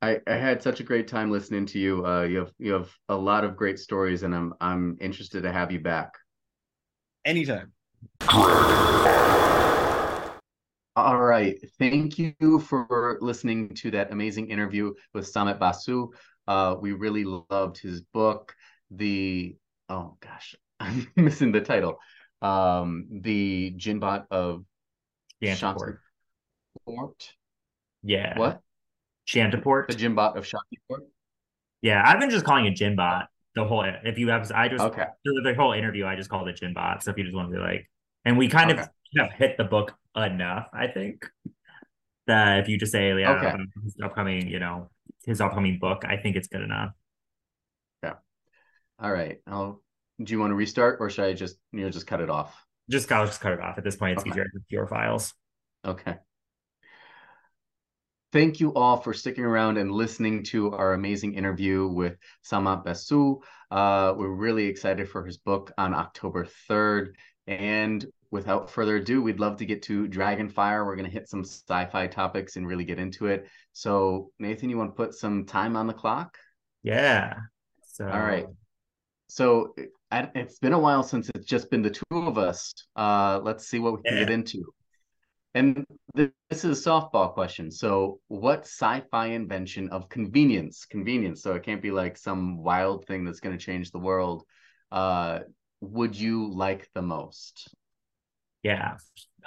I, 0.01 0.19
I 0.27 0.35
had 0.35 0.61
such 0.61 0.79
a 0.79 0.83
great 0.83 1.07
time 1.07 1.31
listening 1.31 1.65
to 1.67 1.79
you. 1.79 2.05
Uh, 2.05 2.23
you 2.23 2.37
have 2.39 2.51
you 2.59 2.73
have 2.73 2.91
a 3.09 3.15
lot 3.15 3.43
of 3.43 3.55
great 3.55 3.79
stories, 3.79 4.23
and 4.23 4.35
I'm 4.35 4.53
I'm 4.61 4.97
interested 5.01 5.43
to 5.43 5.51
have 5.51 5.71
you 5.71 5.79
back. 5.79 6.11
Anytime. 7.25 7.71
All 10.95 11.17
right. 11.17 11.57
Thank 11.79 12.19
you 12.19 12.59
for 12.67 13.17
listening 13.21 13.69
to 13.75 13.91
that 13.91 14.11
amazing 14.11 14.49
interview 14.49 14.93
with 15.13 15.27
Samit 15.27 15.59
Basu. 15.59 16.09
Uh, 16.47 16.75
we 16.79 16.91
really 16.91 17.23
loved 17.23 17.79
his 17.79 18.01
book. 18.01 18.55
The 18.91 19.55
oh 19.89 20.17
gosh, 20.19 20.55
I'm 20.79 21.07
missing 21.15 21.51
the 21.51 21.61
title. 21.61 21.97
Um, 22.41 23.07
the 23.09 23.73
Jinn-Bot 23.77 24.27
of 24.29 24.63
Shantiport. 25.41 25.97
Shantiport. 26.87 27.29
Yeah. 28.03 28.37
What? 28.37 28.61
Shantiport. 29.27 29.87
The 29.87 29.95
Jinn-Bot 29.95 30.37
of 30.37 30.45
Shantiport. 30.45 31.01
Yeah, 31.81 32.01
I've 32.05 32.19
been 32.19 32.29
just 32.29 32.45
calling 32.45 32.65
it 32.65 32.71
Jinn-Bot. 32.75 33.27
The 33.55 33.65
whole 33.65 33.83
if 34.03 34.17
you 34.19 34.29
have 34.29 34.51
I 34.51 34.67
just 34.67 34.83
Okay. 34.85 35.05
through 35.23 35.41
the 35.43 35.55
whole 35.55 35.73
interview 35.73 36.05
I 36.05 36.15
just 36.15 36.29
called 36.29 36.47
it 36.47 36.57
Jinn-Bot. 36.57 37.03
So 37.03 37.11
if 37.11 37.17
you 37.17 37.23
just 37.23 37.35
want 37.35 37.49
to 37.51 37.55
be 37.55 37.61
like, 37.61 37.89
and 38.23 38.37
we 38.37 38.47
kind 38.47 38.71
Okay. 38.71 38.81
of 38.81 38.89
have 39.17 39.31
hit 39.31 39.57
the 39.57 39.63
book 39.63 39.95
enough, 40.15 40.69
I 40.73 40.87
think 40.87 41.27
that 42.27 42.59
if 42.59 42.67
you 42.69 42.77
just 42.77 42.91
say 42.91 43.17
yeah, 43.19 43.31
Okay. 43.31 43.63
his 43.83 43.97
upcoming, 44.03 44.47
you 44.47 44.59
know, 44.59 44.89
his 45.25 45.41
upcoming 45.41 45.79
book, 45.79 46.03
I 46.05 46.17
think 46.17 46.35
it's 46.35 46.47
good 46.47 46.61
enough. 46.61 46.91
Yeah. 48.03 48.15
All 48.99 49.11
right. 49.11 49.39
I'll, 49.47 49.81
do 50.23 50.33
you 50.33 50.39
want 50.39 50.51
to 50.51 50.55
restart 50.55 50.97
or 50.99 51.09
should 51.09 51.25
I 51.25 51.33
just 51.33 51.57
you 51.71 51.81
know 51.81 51.89
just 51.89 52.05
cut 52.07 52.21
it 52.21 52.29
off? 52.29 52.63
Just 52.89 53.11
I'll 53.11 53.25
just 53.25 53.41
cut 53.41 53.53
it 53.53 53.59
off 53.59 53.77
at 53.77 53.83
this 53.83 53.95
point. 53.95 54.13
It's 54.13 54.21
Okay. 54.21 54.31
easier 54.31 54.45
with 54.53 54.63
fewer 54.69 54.87
files. 54.87 55.33
Okay. 55.85 56.15
Thank 58.33 58.59
you 58.59 58.73
all 58.73 58.97
for 58.97 59.13
sticking 59.13 59.45
around 59.45 59.77
and 59.77 59.91
listening 59.91 60.43
to 60.45 60.71
our 60.73 60.93
amazing 60.93 61.35
interview 61.35 61.87
with 61.87 62.17
Samit 62.41 62.83
Basu. 62.83 63.39
Uh, 63.71 64.13
we're 64.17 64.27
really 64.27 64.65
excited 64.65 65.09
for 65.09 65.25
his 65.25 65.37
book 65.37 65.71
on 65.77 65.93
October 65.93 66.45
3rd. 66.69 67.13
And 67.47 68.05
without 68.29 68.69
further 68.69 68.97
ado, 68.97 69.21
we'd 69.21 69.39
love 69.39 69.57
to 69.57 69.65
get 69.65 69.81
to 69.83 70.09
Dragonfire. 70.09 70.85
We're 70.85 70.97
going 70.97 71.09
to 71.09 71.11
hit 71.11 71.29
some 71.29 71.45
sci 71.45 71.85
fi 71.85 72.07
topics 72.07 72.57
and 72.57 72.67
really 72.67 72.83
get 72.83 72.99
into 72.99 73.27
it. 73.27 73.47
So, 73.71 74.31
Nathan, 74.39 74.69
you 74.69 74.77
want 74.77 74.91
to 74.91 74.95
put 74.95 75.13
some 75.13 75.45
time 75.45 75.77
on 75.77 75.87
the 75.87 75.93
clock? 75.93 76.37
Yeah. 76.83 77.33
So 77.93 78.05
All 78.09 78.19
right. 78.19 78.45
So, 79.29 79.73
it's 80.11 80.59
been 80.59 80.73
a 80.73 80.79
while 80.79 81.03
since 81.03 81.29
it's 81.33 81.45
just 81.45 81.71
been 81.71 81.81
the 81.81 81.89
two 81.91 82.03
of 82.11 82.37
us. 82.37 82.73
Uh, 82.97 83.39
let's 83.41 83.67
see 83.67 83.79
what 83.79 83.93
we 83.93 84.01
can 84.03 84.17
Yeah. 84.17 84.23
get 84.25 84.31
into. 84.31 84.65
And 85.57 85.87
th- 86.15 86.29
this 86.51 86.63
is 86.63 86.85
a 86.85 86.89
softball 86.89 87.33
question. 87.33 87.71
So, 87.71 88.19
what 88.27 88.59
sci-fi 88.59 89.27
invention 89.27 89.89
of 89.89 90.07
convenience, 90.07 90.85
convenience, 90.85 91.41
so 91.41 91.55
it 91.55 91.63
can't 91.63 91.81
be 91.81 91.89
like 91.89 92.15
some 92.15 92.61
wild 92.61 93.07
thing 93.07 93.25
that's 93.25 93.39
going 93.39 93.57
to 93.57 93.63
change 93.63 93.89
the 93.89 93.97
world, 93.97 94.43
uh, 94.91 95.39
would 95.81 96.15
you 96.15 96.53
like 96.53 96.87
the 96.93 97.01
most? 97.01 97.73
Yeah. 98.61 98.97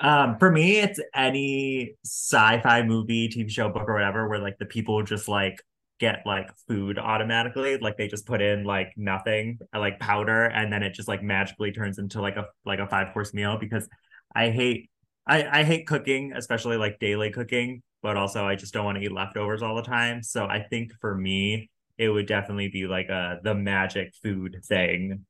Um, 0.01 0.37
for 0.41 0.51
me, 0.51 0.79
it's 0.79 0.99
any 1.15 1.95
sci-fi 2.05 2.83
movie, 2.83 3.29
TV 3.29 3.49
show, 3.49 3.69
book, 3.69 3.89
or 3.89 3.95
whatever, 3.95 4.29
where 4.29 4.41
like 4.41 4.59
the 4.59 4.67
people 4.67 5.05
just 5.05 5.29
like 5.29 5.63
get 6.01 6.23
like 6.27 6.51
food 6.67 6.99
automatically. 6.99 7.79
Like 7.79 7.97
they 7.97 8.09
just 8.09 8.27
put 8.27 8.43
in 8.43 8.65
like 8.65 8.95
nothing, 8.97 9.61
uh, 9.73 9.79
like 9.79 10.01
powder, 10.01 10.47
and 10.47 10.73
then 10.73 10.83
it 10.83 10.93
just 10.93 11.07
like 11.07 11.23
magically 11.23 11.71
turns 11.71 12.01
into 12.01 12.21
like 12.21 12.35
a 12.35 12.47
like 12.65 12.81
a 12.81 12.89
five 12.89 13.13
course 13.13 13.33
meal 13.33 13.59
because 13.61 13.89
I 14.35 14.51
hate 14.51 14.91
I, 15.27 15.61
I 15.61 15.65
hate 15.65 15.87
cooking, 15.87 16.33
especially 16.35 16.77
like 16.77 16.99
daily 16.99 17.31
cooking, 17.31 17.83
but 18.03 18.17
also 18.17 18.47
I 18.47 18.57
just 18.57 18.73
don't 18.73 18.85
want 18.85 18.99
to 18.99 19.05
eat 19.05 19.13
leftovers 19.13 19.63
all 19.63 19.77
the 19.77 19.83
time. 19.83 20.23
So 20.23 20.47
I 20.47 20.61
think 20.63 20.93
for 21.01 21.15
me, 21.15 21.71
it 21.99 22.09
would 22.09 22.27
definitely 22.27 22.69
be 22.69 22.87
like 22.87 23.09
a 23.09 23.39
the 23.45 23.55
magic 23.55 24.15
food 24.23 24.57
thing 24.67 25.27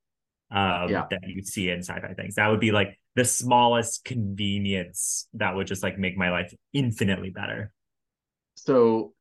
um 0.53 0.93
Yeah. 0.93 1.07
that 1.11 1.20
you 1.26 1.43
see 1.43 1.70
in 1.70 1.80
sci-fi 1.80 2.14
things. 2.14 2.36
That 2.36 2.49
would 2.49 2.61
be 2.61 2.72
like 2.72 2.99
the 3.16 3.24
smallest 3.24 4.05
convenience 4.05 5.28
that 5.34 5.55
would 5.57 5.66
just 5.66 5.82
like 5.82 5.99
make 5.99 6.16
my 6.16 6.30
life 6.30 6.53
infinitely 6.72 7.30
better. 7.30 7.72
So, 8.55 9.14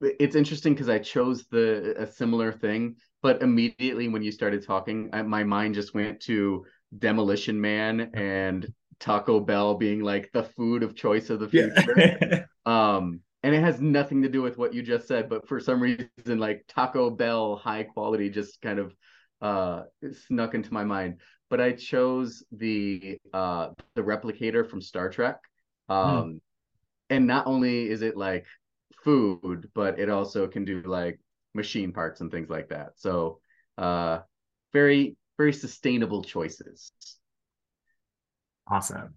it's 0.00 0.34
interesting 0.34 0.74
because 0.74 0.88
I 0.88 0.98
chose 0.98 1.46
the 1.50 1.94
a 1.96 2.06
similar 2.06 2.52
thing, 2.52 2.96
but 3.22 3.40
immediately 3.42 4.08
when 4.08 4.22
you 4.22 4.32
started 4.32 4.66
talking, 4.66 5.10
I, 5.12 5.22
my 5.22 5.44
mind 5.44 5.74
just 5.74 5.94
went 5.94 6.20
to 6.22 6.64
Demolition 6.98 7.60
Man 7.60 8.10
and 8.14 8.72
Taco 9.02 9.40
Bell 9.40 9.74
being 9.74 10.00
like 10.00 10.30
the 10.32 10.44
food 10.44 10.84
of 10.84 10.94
choice 10.94 11.28
of 11.28 11.40
the 11.40 11.48
future. 11.48 12.48
um 12.66 13.20
and 13.42 13.52
it 13.52 13.60
has 13.60 13.80
nothing 13.80 14.22
to 14.22 14.28
do 14.28 14.40
with 14.40 14.56
what 14.56 14.72
you 14.72 14.80
just 14.80 15.08
said 15.08 15.28
but 15.28 15.48
for 15.48 15.58
some 15.58 15.82
reason 15.82 16.38
like 16.38 16.64
taco 16.68 17.10
bell 17.10 17.56
high 17.56 17.82
quality 17.82 18.30
just 18.30 18.62
kind 18.62 18.78
of 18.78 18.94
uh 19.40 19.82
snuck 20.12 20.54
into 20.54 20.72
my 20.72 20.84
mind. 20.84 21.18
But 21.50 21.60
i 21.60 21.72
chose 21.72 22.44
the 22.52 23.18
uh 23.34 23.70
the 23.96 24.02
replicator 24.02 24.68
from 24.68 24.80
star 24.80 25.10
trek. 25.10 25.38
Um 25.88 26.40
and 27.10 27.26
not 27.26 27.48
only 27.48 27.90
is 27.90 28.02
it 28.02 28.16
like 28.16 28.46
food 29.02 29.68
but 29.74 29.98
it 29.98 30.08
also 30.08 30.46
can 30.46 30.64
do 30.64 30.80
like 30.82 31.18
machine 31.54 31.92
parts 31.92 32.20
and 32.20 32.30
things 32.30 32.48
like 32.48 32.68
that. 32.68 32.90
So 32.94 33.40
uh 33.78 34.20
very 34.72 35.16
very 35.36 35.52
sustainable 35.52 36.22
choices 36.22 36.92
Awesome. 38.68 39.14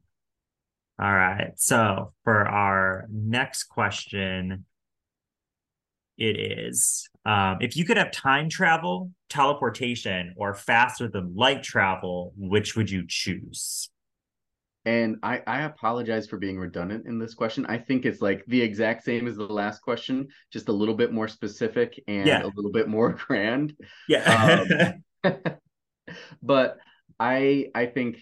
All 0.99 1.13
right. 1.13 1.51
So 1.57 2.13
for 2.23 2.47
our 2.47 3.05
next 3.11 3.65
question, 3.65 4.65
it 6.17 6.39
is 6.39 7.09
um, 7.25 7.57
if 7.59 7.75
you 7.75 7.83
could 7.85 7.97
have 7.97 8.11
time 8.11 8.49
travel, 8.49 9.11
teleportation, 9.29 10.33
or 10.37 10.53
faster 10.53 11.09
than 11.09 11.35
light 11.35 11.63
travel, 11.63 12.33
which 12.37 12.75
would 12.77 12.89
you 12.89 13.03
choose? 13.07 13.89
And 14.85 15.17
I, 15.23 15.41
I 15.47 15.61
apologize 15.63 16.27
for 16.27 16.37
being 16.37 16.59
redundant 16.59 17.07
in 17.07 17.17
this 17.17 17.33
question. 17.33 17.65
I 17.65 17.79
think 17.79 18.05
it's 18.05 18.21
like 18.21 18.45
the 18.45 18.61
exact 18.61 19.03
same 19.03 19.27
as 19.27 19.35
the 19.35 19.43
last 19.45 19.81
question, 19.81 20.27
just 20.53 20.69
a 20.69 20.71
little 20.71 20.93
bit 20.93 21.11
more 21.11 21.27
specific 21.27 21.99
and 22.07 22.27
Yeah. 22.27 22.43
a 22.43 22.51
little 22.55 22.71
bit 22.71 22.87
more 22.87 23.13
grand. 23.27 23.75
Yeah. 24.07 24.93
but 26.43 26.77
I 27.19 27.69
I 27.73 27.87
think 27.87 28.19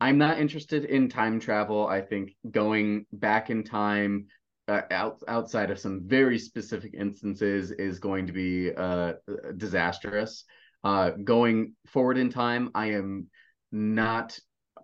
I'm 0.00 0.18
not 0.18 0.38
interested 0.38 0.84
in 0.86 1.08
time 1.08 1.40
travel. 1.40 1.86
I 1.86 2.00
think 2.00 2.34
going 2.50 3.06
back 3.12 3.50
in 3.50 3.64
time 3.64 4.26
uh, 4.66 4.82
out, 4.90 5.22
outside 5.28 5.70
of 5.70 5.78
some 5.78 6.02
very 6.06 6.38
specific 6.38 6.94
instances 6.94 7.70
is 7.70 7.98
going 7.98 8.26
to 8.26 8.32
be 8.32 8.72
uh, 8.74 9.14
disastrous. 9.56 10.44
Uh, 10.82 11.10
going 11.10 11.74
forward 11.86 12.16
in 12.16 12.30
time, 12.30 12.70
I 12.74 12.92
am 12.92 13.28
not 13.72 14.38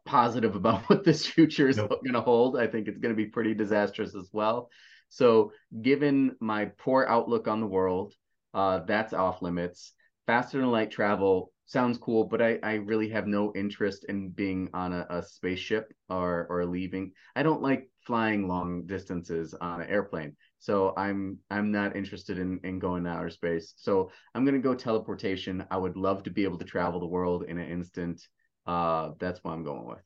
positive 0.05 0.55
about 0.55 0.83
what 0.91 1.05
this 1.05 1.25
future 1.25 1.69
is 1.69 1.79
Nope. 1.79 1.91
going 2.05 2.13
to 2.13 2.21
hold. 2.21 2.59
I 2.59 2.67
think 2.67 2.87
it's 2.89 2.99
going 2.99 3.15
to 3.15 3.17
be 3.17 3.31
pretty 3.31 3.55
disastrous 3.55 4.15
as 4.15 4.29
well. 4.33 4.69
So, 5.09 5.53
given 5.81 6.37
my 6.41 6.67
poor 6.79 7.07
outlook 7.09 7.49
on 7.49 7.61
the 7.61 7.67
world, 7.67 8.13
uh, 8.53 8.81
that's 8.81 9.13
off 9.15 9.41
limits. 9.41 9.93
Faster 10.27 10.59
than 10.59 10.71
light 10.71 10.91
travel 10.91 11.53
sounds 11.67 11.99
cool, 11.99 12.25
but 12.25 12.41
I, 12.41 12.59
I 12.63 12.75
really 12.75 13.09
have 13.11 13.27
no 13.27 13.53
interest 13.55 14.07
in 14.09 14.31
being 14.31 14.71
on 14.73 14.93
a, 14.93 15.07
a 15.11 15.23
spaceship 15.23 15.93
or 16.09 16.47
or 16.49 16.65
leaving. 16.65 17.13
I 17.35 17.43
don't 17.43 17.63
like 17.63 17.91
flying 18.07 18.49
long 18.49 18.87
distances 18.87 19.55
on 19.55 19.81
an 19.81 19.89
airplane. 19.89 20.37
So 20.59 20.95
I'm 20.97 21.39
I'm 21.51 21.71
not 21.73 21.97
interested 21.97 22.39
in 22.39 22.61
in 22.65 22.79
going 22.79 23.05
to 23.05 23.11
outer 23.11 23.31
space. 23.31 23.75
So 23.77 24.11
I'm 24.35 24.45
gonna 24.45 24.59
go 24.59 24.75
teleportation. 24.75 25.67
I 25.71 25.77
would 25.77 25.97
love 25.97 26.23
to 26.25 26.31
be 26.31 26.45
able 26.45 26.59
to 26.59 26.65
travel 26.65 27.01
the 27.01 27.07
world 27.07 27.45
in 27.45 27.59
an 27.59 27.69
instant. 27.69 28.23
Uh, 28.67 29.11
that's 29.19 29.43
what 29.45 29.53
I'm 29.53 29.65
going 29.65 29.87
with. 29.87 30.03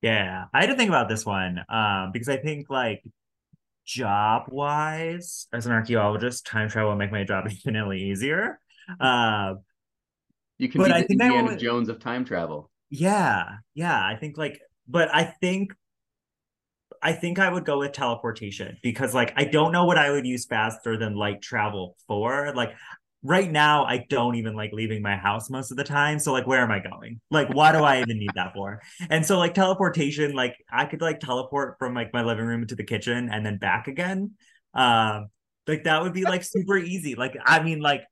Yeah, 0.00 0.44
I 0.54 0.60
had 0.60 0.70
to 0.70 0.76
think 0.76 0.90
about 0.90 1.08
this 1.08 1.26
one 1.26 1.64
um, 1.68 2.10
because 2.12 2.28
I 2.28 2.36
think 2.36 2.70
like 2.70 3.02
job 3.84 4.44
wise, 4.48 5.48
as 5.52 5.66
an 5.66 5.72
archaeologist, 5.72 6.46
time 6.46 6.68
travel 6.68 6.90
will 6.90 6.96
make 6.96 7.10
my 7.10 7.24
job 7.24 7.46
infinitely 7.50 8.02
easier. 8.10 8.60
Uh, 9.00 9.54
You 10.58 10.68
can 10.68 10.80
But 10.80 10.88
be 10.88 10.92
I 10.92 11.00
the 11.02 11.06
think 11.06 11.22
Indiana 11.22 11.48
would- 11.50 11.58
Jones 11.58 11.88
of 11.88 12.00
time 12.00 12.24
travel. 12.24 12.70
yeah, 12.90 13.58
yeah, 13.74 13.98
I 14.04 14.16
think 14.16 14.36
like, 14.36 14.60
but 14.86 15.08
I 15.14 15.24
think 15.24 15.72
I 17.00 17.12
think 17.12 17.38
I 17.38 17.48
would 17.52 17.64
go 17.64 17.78
with 17.78 17.92
teleportation 17.92 18.76
because 18.82 19.14
like 19.14 19.32
I 19.36 19.44
don't 19.44 19.70
know 19.72 19.84
what 19.84 19.98
I 19.98 20.10
would 20.10 20.26
use 20.26 20.46
faster 20.46 20.96
than 20.96 21.14
light 21.14 21.40
travel 21.42 21.96
for. 22.08 22.52
Like 22.56 22.72
right 23.22 23.48
now, 23.50 23.84
I 23.84 24.04
don't 24.08 24.34
even 24.34 24.54
like 24.56 24.72
leaving 24.72 25.00
my 25.02 25.16
house 25.16 25.48
most 25.48 25.70
of 25.70 25.76
the 25.76 25.84
time. 25.84 26.18
So 26.18 26.32
like, 26.32 26.46
where 26.48 26.60
am 26.60 26.72
I 26.72 26.80
going? 26.80 27.20
Like, 27.30 27.54
why 27.54 27.70
do 27.70 27.78
I 27.84 28.00
even 28.00 28.18
need 28.18 28.30
that 28.34 28.52
for? 28.54 28.80
And 29.10 29.24
so 29.24 29.38
like 29.38 29.54
teleportation, 29.54 30.32
like 30.34 30.56
I 30.72 30.86
could 30.86 31.00
like 31.00 31.20
teleport 31.20 31.76
from 31.78 31.94
like 31.94 32.12
my 32.12 32.22
living 32.22 32.46
room 32.46 32.66
to 32.66 32.74
the 32.74 32.84
kitchen 32.84 33.28
and 33.30 33.46
then 33.46 33.58
back 33.58 33.86
again. 33.86 34.32
Um, 34.74 35.28
like 35.68 35.84
that 35.84 36.02
would 36.02 36.14
be 36.14 36.24
like 36.24 36.42
super 36.42 36.76
easy. 36.78 37.14
Like 37.14 37.36
I 37.44 37.62
mean, 37.62 37.78
like 37.80 38.02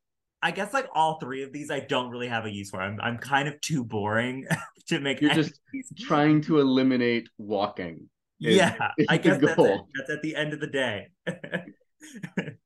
I 0.43 0.51
guess 0.51 0.73
like 0.73 0.87
all 0.95 1.19
three 1.19 1.43
of 1.43 1.53
these 1.53 1.71
I 1.71 1.81
don't 1.81 2.11
really 2.11 2.29
have 2.29 2.45
a 2.45 2.51
use 2.51 2.71
for. 2.71 2.81
I'm 2.81 3.01
I'm 3.01 3.19
kind 3.19 3.49
of 3.49 3.61
too 3.61 3.85
boring 3.85 4.47
to 4.89 5.01
make. 5.01 5.21
You're 5.21 5.35
just 5.35 5.61
Trying 5.99 6.41
to 6.43 6.61
eliminate 6.61 7.29
walking. 7.39 8.09
is- 8.41 8.57
yeah, 8.57 8.91
is 8.99 9.07
I 9.09 9.17
guess 9.19 9.41
that's. 9.41 9.57
That's 9.57 10.11
at 10.11 10.23
the 10.23 10.37
end 10.37 10.53
of 10.53 10.61
the 10.61 10.67
day. 10.69 11.09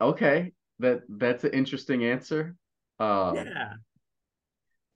Okay, 0.00 0.52
that 0.80 1.02
that's 1.08 1.44
an 1.44 1.52
interesting 1.52 2.04
answer. 2.04 2.56
Uh, 2.98 3.32
yeah. 3.36 3.74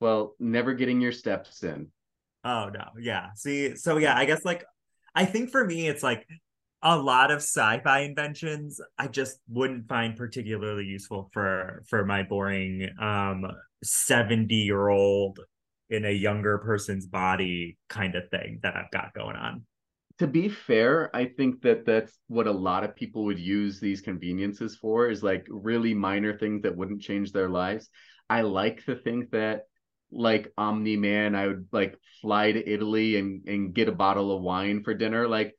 well, 0.01 0.35
never 0.41 0.75
getting 0.75 1.01
your 1.01 1.13
steps 1.13 1.63
in. 1.63 1.89
Oh 2.45 2.71
no. 2.75 2.89
Yeah. 3.01 3.29
See, 3.37 3.77
so 3.77 3.99
yeah, 3.99 4.17
I 4.17 4.25
guess 4.25 4.45
like 4.45 4.65
I 5.15 5.25
think 5.25 5.51
for 5.51 5.65
me, 5.65 5.87
it's 5.89 6.03
like 6.03 6.27
a 6.83 6.97
lot 6.97 7.31
of 7.31 7.39
sci-fi 7.39 8.01
inventions 8.01 8.81
I 8.99 9.09
just 9.09 9.39
wouldn't 9.49 9.89
find 9.89 10.17
particularly 10.17 10.85
useful 10.85 11.31
for 11.33 11.83
for 11.89 12.05
my 12.05 12.23
boring 12.23 12.89
um 13.01 13.47
70 13.83 14.55
year 14.55 14.89
old 14.89 15.41
in 15.89 16.05
a 16.05 16.11
younger 16.11 16.59
person's 16.59 17.07
body 17.07 17.79
kind 17.89 18.15
of 18.15 18.29
thing 18.31 18.61
that 18.63 18.77
I've 18.77 18.91
got 18.91 19.15
going 19.15 19.37
on. 19.37 19.65
To 20.19 20.27
be 20.27 20.49
fair, 20.49 21.15
I 21.15 21.27
think 21.27 21.63
that 21.63 21.85
that's 21.85 22.19
what 22.27 22.47
a 22.47 22.53
lot 22.53 22.85
of 22.85 22.97
people 22.97 23.25
would 23.27 23.39
use 23.39 23.79
these 23.79 24.01
conveniences 24.01 24.77
for 24.77 25.09
is 25.09 25.23
like 25.23 25.47
really 25.49 25.95
minor 25.95 26.37
things 26.37 26.63
that 26.63 26.77
wouldn't 26.77 27.03
change 27.03 27.33
their 27.33 27.51
lives. 27.51 27.89
I 28.29 28.41
like 28.41 28.85
to 28.87 28.97
think 28.97 29.31
that 29.33 29.65
like 30.11 30.53
Omni 30.57 30.97
Man, 30.97 31.35
I 31.35 31.49
would 31.49 31.67
like 31.71 31.99
fly 32.23 32.53
to 32.53 32.69
Italy 32.69 33.17
and 33.17 33.47
and 33.47 33.75
get 33.75 33.89
a 33.89 33.93
bottle 33.93 34.35
of 34.35 34.43
wine 34.43 34.83
for 34.83 34.95
dinner. 34.95 35.29
Like, 35.29 35.55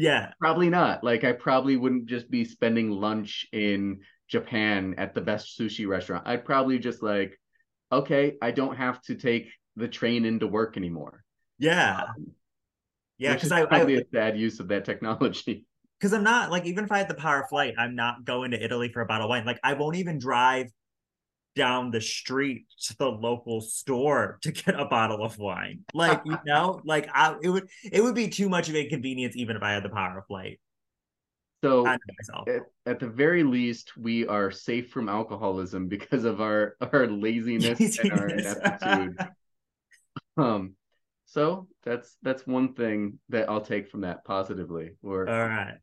yeah, 0.00 0.32
probably 0.40 0.70
not. 0.70 1.04
Like, 1.04 1.24
I 1.24 1.32
probably 1.32 1.76
wouldn't 1.76 2.06
just 2.06 2.30
be 2.30 2.44
spending 2.44 2.90
lunch 2.90 3.46
in 3.52 4.00
Japan 4.28 4.94
at 4.96 5.14
the 5.14 5.20
best 5.20 5.58
sushi 5.58 5.86
restaurant. 5.86 6.26
I'd 6.26 6.44
probably 6.44 6.78
just 6.78 7.02
like, 7.02 7.38
okay, 7.92 8.36
I 8.40 8.50
don't 8.50 8.76
have 8.76 9.02
to 9.02 9.14
take 9.14 9.50
the 9.76 9.88
train 9.88 10.24
into 10.24 10.46
work 10.46 10.78
anymore. 10.78 11.22
Yeah, 11.58 12.04
um, 12.08 12.32
yeah, 13.18 13.34
because 13.34 13.52
I 13.52 13.66
probably 13.66 13.98
I, 13.98 14.00
a 14.00 14.04
bad 14.10 14.38
use 14.38 14.58
of 14.60 14.68
that 14.68 14.84
technology. 14.84 15.66
Because 16.00 16.14
I'm 16.14 16.24
not 16.24 16.50
like 16.50 16.64
even 16.64 16.84
if 16.84 16.92
I 16.92 16.96
had 16.96 17.08
the 17.08 17.14
power 17.14 17.42
of 17.42 17.50
flight, 17.50 17.74
I'm 17.76 17.94
not 17.94 18.24
going 18.24 18.52
to 18.52 18.64
Italy 18.64 18.88
for 18.90 19.02
a 19.02 19.04
bottle 19.04 19.26
of 19.26 19.28
wine. 19.28 19.44
Like 19.44 19.60
I 19.62 19.74
won't 19.74 19.96
even 19.96 20.18
drive 20.18 20.70
down 21.56 21.90
the 21.90 22.00
street 22.00 22.66
to 22.82 22.96
the 22.96 23.08
local 23.08 23.60
store 23.60 24.38
to 24.42 24.52
get 24.52 24.78
a 24.78 24.84
bottle 24.84 25.24
of 25.24 25.38
wine. 25.38 25.84
Like, 25.94 26.22
you 26.24 26.38
know, 26.44 26.80
like 26.84 27.08
I, 27.12 27.36
it 27.42 27.48
would 27.48 27.68
it 27.84 28.02
would 28.02 28.14
be 28.14 28.28
too 28.28 28.48
much 28.48 28.68
of 28.68 28.74
a 28.74 28.88
convenience 28.88 29.36
even 29.36 29.56
if 29.56 29.62
I 29.62 29.72
had 29.72 29.82
the 29.82 29.88
power 29.88 30.18
of 30.18 30.26
flight. 30.26 30.60
So 31.62 31.86
at, 31.86 32.62
at, 32.86 33.00
the 33.00 33.08
very 33.08 33.44
least, 33.44 33.94
we 33.96 34.26
are 34.26 34.50
safe 34.50 34.90
from 34.90 35.10
alcoholism 35.10 35.88
because 35.88 36.24
of 36.24 36.40
our 36.40 36.76
our 36.80 37.06
laziness, 37.06 37.78
laziness. 37.78 37.98
and 37.98 38.12
our 38.12 38.28
ineptitude. 38.28 39.18
um, 40.38 40.74
so 41.26 41.68
that's 41.84 42.16
that's 42.22 42.46
one 42.46 42.72
thing 42.72 43.18
that 43.28 43.50
I'll 43.50 43.60
take 43.60 43.90
from 43.90 44.02
that 44.02 44.24
positively. 44.24 44.92
Or 45.02 45.28
all 45.28 45.46
right. 45.46 45.76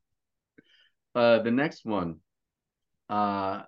Uh, 1.14 1.40
the 1.40 1.52
next 1.52 1.86
one, 1.86 2.18
uh, 3.10 3.62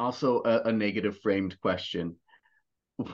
also 0.00 0.42
a, 0.44 0.62
a 0.68 0.72
negative 0.72 1.18
framed 1.20 1.60
question. 1.60 2.16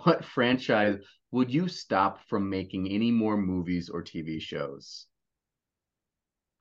What 0.02 0.24
franchise 0.24 0.98
would 1.30 1.52
you 1.52 1.68
stop 1.68 2.20
from 2.28 2.48
making 2.48 2.90
any 2.90 3.10
more 3.10 3.36
movies 3.36 3.88
or 3.88 4.02
TV 4.02 4.40
shows? 4.40 5.06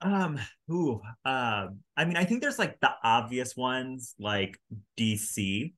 Um, 0.00 0.38
ooh, 0.70 1.00
um, 1.24 1.80
I 1.96 2.04
mean, 2.04 2.16
I 2.16 2.24
think 2.24 2.42
there's 2.42 2.58
like 2.58 2.78
the 2.80 2.90
obvious 3.02 3.56
ones 3.56 4.14
like 4.18 4.60
DC. 4.98 5.72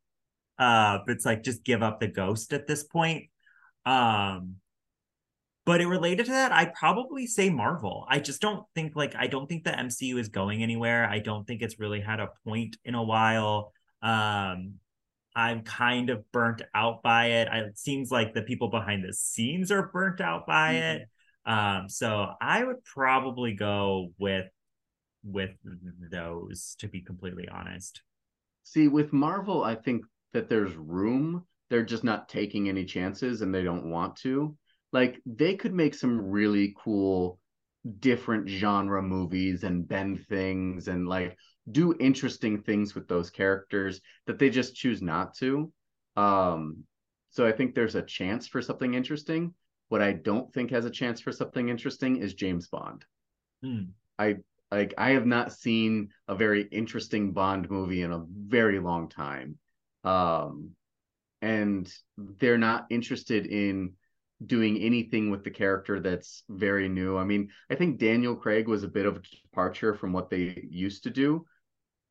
Uh, 0.59 0.99
but 1.07 1.13
it's 1.13 1.25
like 1.25 1.45
just 1.45 1.65
give 1.65 1.83
up 1.83 2.01
the 2.01 2.09
ghost 2.09 2.53
at 2.53 2.67
this 2.67 2.83
point. 2.83 3.27
Um, 3.87 4.57
but 5.65 5.81
it 5.81 5.87
related 5.87 6.27
to 6.27 6.33
that, 6.33 6.51
I'd 6.51 6.75
probably 6.75 7.27
say 7.27 7.51
Marvel. 7.51 8.07
I 8.09 8.19
just 8.19 8.41
don't 8.41 8.65
think 8.75 8.97
like 8.97 9.15
I 9.15 9.27
don't 9.27 9.47
think 9.47 9.65
the 9.65 9.71
MCU 9.71 10.19
is 10.19 10.29
going 10.29 10.63
anywhere. 10.63 11.09
I 11.09 11.21
don't 11.21 11.47
think 11.47 11.63
it's 11.63 11.79
really 11.79 12.01
had 12.01 12.21
a 12.21 12.31
point 12.45 12.77
in 12.85 12.95
a 12.95 13.03
while. 13.03 13.73
Um, 14.03 14.75
I'm 15.35 15.63
kind 15.63 16.11
of 16.11 16.31
burnt 16.33 16.63
out 16.75 17.03
by 17.03 17.27
it. 17.27 17.49
I, 17.49 17.61
it 17.61 17.79
seems 17.79 18.11
like 18.11 18.35
the 18.35 18.43
people 18.43 18.71
behind 18.71 19.05
the 19.05 19.13
scenes 19.13 19.71
are 19.71 19.91
burnt 19.93 20.21
out 20.21 20.47
by 20.47 20.75
mm-hmm. 20.75 20.97
it. 20.97 21.09
Um, 21.47 21.89
so 21.89 22.33
I 22.41 22.65
would 22.65 22.85
probably 22.85 23.55
go 23.55 24.13
with 24.19 24.47
with 25.25 25.51
those 26.11 26.77
to 26.79 26.89
be 26.89 27.03
completely 27.03 27.49
honest. 27.49 28.03
See, 28.65 28.89
with 28.89 29.13
Marvel, 29.13 29.65
I 29.65 29.75
think 29.75 30.05
that 30.33 30.49
there's 30.49 30.75
room. 30.75 31.47
They're 31.71 31.85
just 31.85 32.05
not 32.05 32.29
taking 32.29 32.69
any 32.69 32.85
chances 32.85 33.41
and 33.41 33.55
they 33.55 33.63
don't 33.63 33.91
want 33.91 34.17
to. 34.17 34.57
Like 34.93 35.21
they 35.25 35.55
could 35.55 35.75
make 35.75 35.95
some 35.95 36.21
really 36.21 36.75
cool 36.83 37.39
different 38.01 38.49
genre 38.49 39.03
movies 39.03 39.65
and 39.65 39.87
bend 39.87 40.27
things 40.29 40.89
and 40.89 41.09
like 41.09 41.37
do 41.71 41.95
interesting 41.99 42.63
things 42.63 42.95
with 42.95 43.09
those 43.09 43.31
characters 43.31 44.01
that 44.27 44.39
they 44.39 44.51
just 44.51 44.75
choose 44.75 45.03
not 45.03 45.35
to. 45.35 45.73
Um, 46.17 46.85
so 47.31 47.47
I 47.47 47.53
think 47.53 47.75
there's 47.75 47.95
a 47.95 48.03
chance 48.03 48.47
for 48.47 48.63
something 48.63 48.95
interesting. 48.95 49.55
What 49.89 50.03
I 50.03 50.13
don't 50.13 50.53
think 50.53 50.71
has 50.71 50.85
a 50.85 50.91
chance 50.91 51.21
for 51.21 51.33
something 51.33 51.69
interesting 51.69 52.17
is 52.17 52.35
James 52.35 52.69
Bond. 52.69 53.05
Hmm. 53.63 53.83
I 54.19 54.37
like 54.71 54.95
I 54.99 55.11
have 55.11 55.27
not 55.27 55.53
seen 55.53 56.11
a 56.27 56.35
very 56.35 56.63
interesting 56.63 57.33
Bond 57.33 57.71
movie 57.71 58.03
in 58.03 58.13
a 58.13 58.25
very 58.29 58.81
long 58.81 59.09
time. 59.09 59.59
Um, 60.05 60.71
and 61.41 61.91
they're 62.17 62.59
not 62.59 62.87
interested 62.91 63.47
in 63.47 63.93
doing 64.45 64.79
anything 64.79 65.31
with 65.31 65.45
the 65.45 65.51
character 65.51 66.01
that's 66.01 66.45
very 66.49 66.89
new. 66.89 67.17
I 67.17 67.25
mean, 67.25 67.49
I 67.71 67.75
think 67.75 67.99
Daniel 67.99 68.37
Craig 68.37 68.69
was 68.69 68.85
a 68.85 68.89
bit 68.89 69.07
of 69.07 69.17
a 69.17 69.21
departure 69.21 69.95
from 69.95 70.13
what 70.13 70.31
they 70.31 70.67
used 70.71 71.05
to 71.05 71.11
do, 71.11 71.45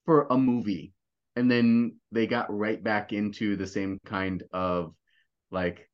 for 0.05 0.28
a 0.30 0.38
movie. 0.38 0.93
And 1.36 1.49
then 1.49 1.97
they 2.11 2.28
got 2.28 2.55
right 2.55 2.84
back 2.84 3.13
into 3.13 3.55
the 3.55 3.67
same 3.67 3.99
kind 4.05 4.43
of 4.51 4.93
like 5.51 5.89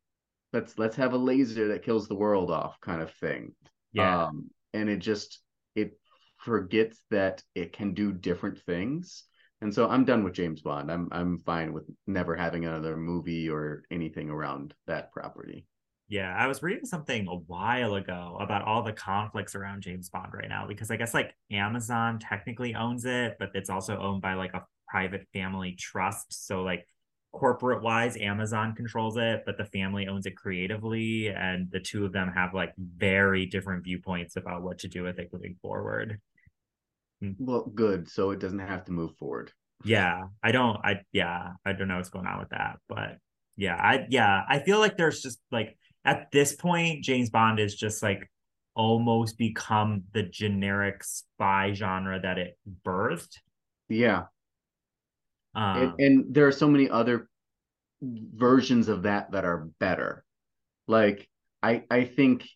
let's 0.54 0.78
let's 0.80 0.96
have 0.96 1.14
a 1.14 1.18
laser 1.18 1.70
that 1.70 1.84
kills 1.84 2.08
the 2.08 2.16
world 2.16 2.50
off 2.50 2.80
kind 2.80 3.02
of 3.02 3.12
thing. 3.16 3.54
Yeah. 3.92 4.26
Um, 4.26 4.50
and 4.74 4.90
it 4.90 5.00
just 5.00 5.40
it 5.76 6.00
forgets 6.38 7.00
that 7.12 7.44
it 7.56 7.74
can 7.74 7.94
do 7.94 8.14
different 8.14 8.60
things. 8.62 9.26
And 9.62 9.74
so 9.74 9.88
i'm 9.88 10.04
done 10.04 10.26
with 10.26 10.34
james 10.34 10.62
bond. 10.62 10.92
I'm 10.92 11.08
i'm 11.12 11.38
fine 11.40 11.72
with 11.72 11.86
never 12.06 12.36
having 12.36 12.66
another 12.66 12.98
movie 12.98 13.50
or 13.50 13.84
anything 13.92 14.30
around 14.30 14.74
that 14.88 15.12
property 15.14 15.66
yeah, 16.08 16.36
I 16.38 16.48
was 16.48 16.62
reading 16.62 16.86
something 16.86 17.28
a 17.28 17.36
while 17.36 17.96
ago 17.96 18.38
about 18.40 18.64
all 18.64 18.84
the 18.84 18.94
conflicts 18.94 19.56
around 19.56 19.82
James 19.82 20.10
Bond 20.10 20.34
right 20.34 20.50
now 20.50 20.68
because 20.68 20.92
I 20.92 20.98
guess 20.98 21.14
like 21.14 21.34
Amazon 21.52 22.20
technically 22.20 22.76
owns 22.76 23.06
it, 23.06 23.38
but 23.40 23.50
it's 23.54 23.70
also 23.70 23.98
owned 23.98 24.22
by 24.22 24.34
like 24.34 24.54
a 24.54 24.64
private 24.88 25.28
family 25.34 25.76
trust. 25.80 26.46
So 26.46 26.62
like 26.62 26.86
corporate 27.32 27.82
wise, 27.82 28.16
Amazon 28.18 28.76
controls 28.76 29.18
it, 29.18 29.44
but 29.46 29.58
the 29.58 29.66
family 29.66 30.08
owns 30.08 30.26
it 30.26 30.36
creatively, 30.36 31.28
and 31.28 31.70
the 31.72 31.80
two 31.80 32.06
of 32.06 32.14
them 32.14 32.32
have 32.34 32.54
like 32.54 32.74
very 32.78 33.46
different 33.46 33.84
viewpoints 33.84 34.36
about 34.36 34.62
what 34.62 34.80
to 34.80 34.88
do 34.88 35.04
with 35.04 35.20
it 35.20 35.32
moving 35.34 35.56
forward. 35.62 36.20
Hmm. 37.22 37.32
Well, 37.40 37.72
good. 37.74 38.10
So 38.10 38.32
it 38.32 38.40
doesn't 38.40 38.60
have 38.60 38.86
to 38.86 38.92
move 38.92 39.16
forward. 39.18 39.52
Yeah, 39.84 40.28
I 40.44 40.52
don't. 40.52 40.78
I 40.84 41.02
yeah, 41.12 41.54
I 41.66 41.74
don't 41.74 41.88
know 41.88 41.98
what's 41.98 42.10
going 42.10 42.28
on 42.28 42.40
with 42.40 42.50
that, 42.50 42.78
but 42.88 43.18
yeah, 43.58 43.76
I 43.76 44.06
yeah, 44.10 44.44
I 44.48 44.60
feel 44.60 44.80
like 44.80 44.98
there's 44.98 45.22
just 45.22 45.40
like 45.52 45.78
at 46.06 46.32
this 46.32 46.54
point, 46.56 47.04
James 47.04 47.30
Bond 47.30 47.60
is 47.60 47.76
just 47.76 48.04
like 48.04 48.30
almost 48.76 49.38
become 49.38 50.04
the 50.14 50.24
generic 50.24 51.04
spy 51.04 51.74
genre 51.74 52.20
that 52.20 52.38
it 52.38 52.58
birthed. 52.86 53.38
Yeah. 53.90 54.24
Um, 55.56 55.78
and, 55.78 56.00
and 56.00 56.34
there 56.34 56.48
are 56.48 56.52
so 56.52 56.68
many 56.68 56.90
other 56.90 57.30
versions 58.02 58.90
of 58.90 59.04
that 59.04 59.32
that 59.32 59.46
are 59.46 59.70
better. 59.80 60.26
Like 60.88 61.30
I 61.62 61.84
I 61.90 62.04
think 62.04 62.48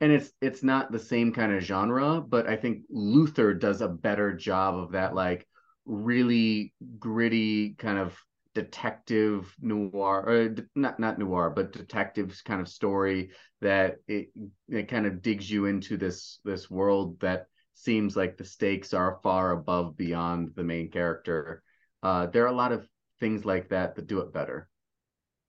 and 0.00 0.12
it's 0.12 0.32
it's 0.40 0.62
not 0.62 0.92
the 0.92 0.98
same 0.98 1.32
kind 1.32 1.52
of 1.52 1.62
genre, 1.62 2.20
but 2.20 2.46
I 2.46 2.56
think 2.56 2.82
Luther 2.88 3.54
does 3.54 3.80
a 3.80 3.88
better 3.88 4.32
job 4.32 4.76
of 4.76 4.92
that 4.92 5.14
like 5.14 5.46
really 5.84 6.72
gritty 6.98 7.74
kind 7.74 7.98
of 7.98 8.16
detective 8.54 9.54
noir 9.60 10.24
or 10.26 10.56
not 10.74 10.98
not 11.00 11.18
noir 11.18 11.50
but 11.50 11.72
detectives 11.72 12.40
kind 12.40 12.60
of 12.60 12.68
story 12.68 13.30
that 13.60 13.96
it 14.06 14.28
it 14.68 14.88
kind 14.88 15.06
of 15.06 15.22
digs 15.22 15.50
you 15.50 15.66
into 15.66 15.96
this 15.96 16.38
this 16.44 16.70
world 16.70 17.18
that 17.20 17.46
seems 17.74 18.16
like 18.16 18.36
the 18.36 18.44
stakes 18.44 18.94
are 18.94 19.18
far 19.22 19.50
above 19.50 19.96
beyond 19.96 20.50
the 20.54 20.62
main 20.62 20.90
character. 20.90 21.62
Uh 22.02 22.26
there 22.26 22.44
are 22.44 22.52
a 22.52 22.52
lot 22.52 22.72
of 22.72 22.88
things 23.20 23.44
like 23.44 23.68
that 23.70 23.96
that 23.96 24.06
do 24.06 24.20
it 24.20 24.32
better. 24.32 24.68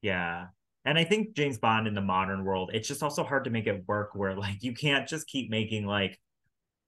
Yeah. 0.02 0.48
And 0.84 1.00
i 1.00 1.04
think 1.04 1.36
james 1.36 1.58
bond 1.58 1.88
in 1.88 1.96
the 1.96 2.02
modern 2.02 2.44
world 2.44 2.70
it's 2.72 2.88
just 2.88 3.02
also 3.02 3.24
hard 3.24 3.46
to 3.46 3.50
make 3.50 3.66
it 3.66 3.84
work 3.88 4.12
where 4.14 4.36
like 4.36 4.62
you 4.62 4.76
can't 4.76 5.08
just 5.08 5.26
keep 5.26 5.50
making 5.50 5.88
like 5.88 6.20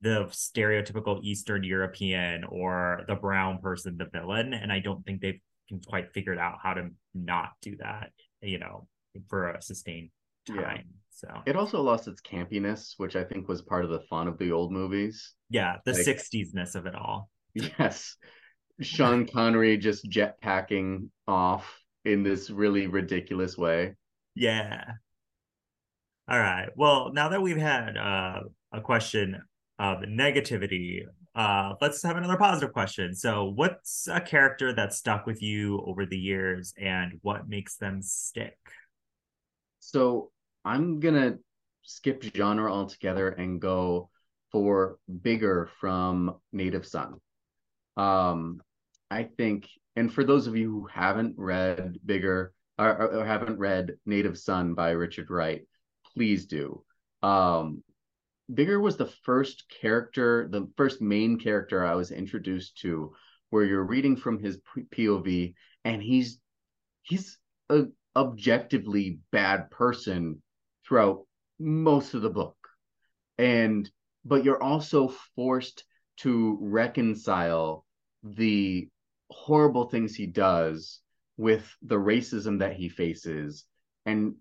the 0.01 0.25
stereotypical 0.31 1.23
Eastern 1.23 1.63
European 1.63 2.43
or 2.43 3.03
the 3.07 3.15
brown 3.15 3.59
person 3.59 3.97
the 3.97 4.05
villain. 4.05 4.53
And 4.53 4.71
I 4.71 4.79
don't 4.79 5.03
think 5.05 5.21
they've 5.21 5.41
can 5.67 5.81
quite 5.85 6.13
figured 6.13 6.37
out 6.37 6.57
how 6.61 6.73
to 6.73 6.89
not 7.13 7.49
do 7.61 7.75
that, 7.77 8.11
you 8.41 8.59
know, 8.59 8.87
for 9.29 9.51
a 9.51 9.61
sustained 9.61 10.09
time. 10.47 10.57
Yeah. 10.57 10.81
So 11.09 11.27
it 11.45 11.55
also 11.55 11.81
lost 11.81 12.07
its 12.07 12.21
campiness, 12.21 12.93
which 12.97 13.15
I 13.15 13.23
think 13.23 13.47
was 13.47 13.61
part 13.61 13.83
of 13.83 13.91
the 13.91 14.01
fun 14.01 14.27
of 14.27 14.37
the 14.37 14.51
old 14.51 14.71
movies. 14.71 15.33
Yeah, 15.49 15.77
the 15.83 15.93
like, 15.93 16.05
60s-ness 16.05 16.75
of 16.75 16.85
it 16.85 16.95
all. 16.95 17.29
Yes. 17.55 18.15
Sean 18.81 19.25
Connery 19.25 19.77
just 19.77 20.07
jetpacking 20.07 21.09
off 21.27 21.81
in 22.05 22.21
this 22.21 22.51
really 22.51 22.85
ridiculous 22.85 23.57
way. 23.57 23.95
Yeah. 24.35 24.83
All 26.29 26.39
right. 26.39 26.69
Well, 26.75 27.11
now 27.13 27.29
that 27.29 27.41
we've 27.41 27.57
had 27.57 27.97
uh, 27.97 28.41
a 28.71 28.81
question 28.81 29.41
of 29.79 29.99
negativity, 29.99 30.99
uh, 31.37 31.75
let's 31.81 32.01
have 32.01 32.17
another 32.17 32.35
positive 32.35 32.73
question. 32.73 33.13
So, 33.13 33.45
what's 33.45 34.07
a 34.11 34.19
character 34.19 34.73
that 34.73 34.91
stuck 34.91 35.27
with 35.27 35.43
you 35.43 35.83
over 35.85 36.05
the 36.05 36.17
years, 36.17 36.73
and 36.81 37.19
what 37.21 37.47
makes 37.47 37.77
them 37.77 38.01
stick? 38.01 38.57
So, 39.79 40.31
I'm 40.65 40.99
gonna 40.99 41.35
skip 41.83 42.23
genre 42.35 42.73
altogether 42.73 43.29
and 43.29 43.61
go 43.61 44.09
for 44.51 44.97
bigger 45.21 45.69
from 45.79 46.35
Native 46.51 46.87
Son. 46.87 47.21
Um, 47.97 48.59
I 49.11 49.23
think, 49.23 49.69
and 49.95 50.11
for 50.11 50.23
those 50.23 50.47
of 50.47 50.57
you 50.57 50.71
who 50.71 50.87
haven't 50.87 51.35
read 51.37 51.99
bigger 52.03 52.51
or, 52.79 53.19
or 53.19 53.25
haven't 53.25 53.59
read 53.59 53.93
Native 54.07 54.39
Son 54.39 54.73
by 54.73 54.89
Richard 54.91 55.29
Wright, 55.29 55.67
please 56.13 56.47
do. 56.47 56.83
Um, 57.21 57.83
Bigger 58.53 58.79
was 58.79 58.95
the 58.95 59.05
first 59.25 59.67
character, 59.69 60.47
the 60.47 60.71
first 60.77 61.01
main 61.01 61.37
character 61.37 61.83
I 61.83 61.95
was 61.95 62.11
introduced 62.11 62.77
to, 62.79 63.13
where 63.49 63.65
you're 63.65 63.83
reading 63.83 64.15
from 64.15 64.39
his 64.39 64.57
POV, 64.93 65.53
and 65.83 66.01
he's 66.01 66.39
he's 67.01 67.37
a 67.69 67.87
objectively 68.15 69.19
bad 69.31 69.69
person 69.69 70.41
throughout 70.85 71.27
most 71.59 72.13
of 72.13 72.21
the 72.21 72.29
book, 72.29 72.55
and 73.37 73.91
but 74.23 74.45
you're 74.45 74.63
also 74.63 75.09
forced 75.35 75.83
to 76.17 76.57
reconcile 76.61 77.85
the 78.23 78.89
horrible 79.29 79.89
things 79.89 80.15
he 80.15 80.25
does 80.25 81.01
with 81.35 81.69
the 81.81 81.95
racism 81.97 82.59
that 82.59 82.77
he 82.77 82.87
faces 82.87 83.65
and 84.05 84.35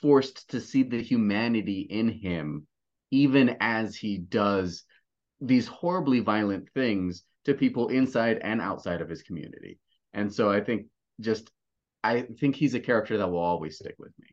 forced 0.00 0.50
to 0.50 0.60
see 0.60 0.82
the 0.82 1.00
humanity 1.00 1.82
in 1.82 2.08
him 2.08 2.66
even 3.10 3.56
as 3.60 3.96
he 3.96 4.18
does 4.18 4.84
these 5.40 5.66
horribly 5.66 6.20
violent 6.20 6.68
things 6.74 7.24
to 7.44 7.54
people 7.54 7.88
inside 7.88 8.38
and 8.42 8.60
outside 8.60 9.00
of 9.00 9.08
his 9.08 9.22
community. 9.22 9.78
And 10.14 10.32
so 10.32 10.50
I 10.50 10.60
think 10.60 10.86
just 11.20 11.50
I 12.02 12.22
think 12.40 12.56
he's 12.56 12.74
a 12.74 12.80
character 12.80 13.18
that 13.18 13.30
will 13.30 13.38
always 13.38 13.76
stick 13.76 13.94
with 13.98 14.12
me. 14.18 14.28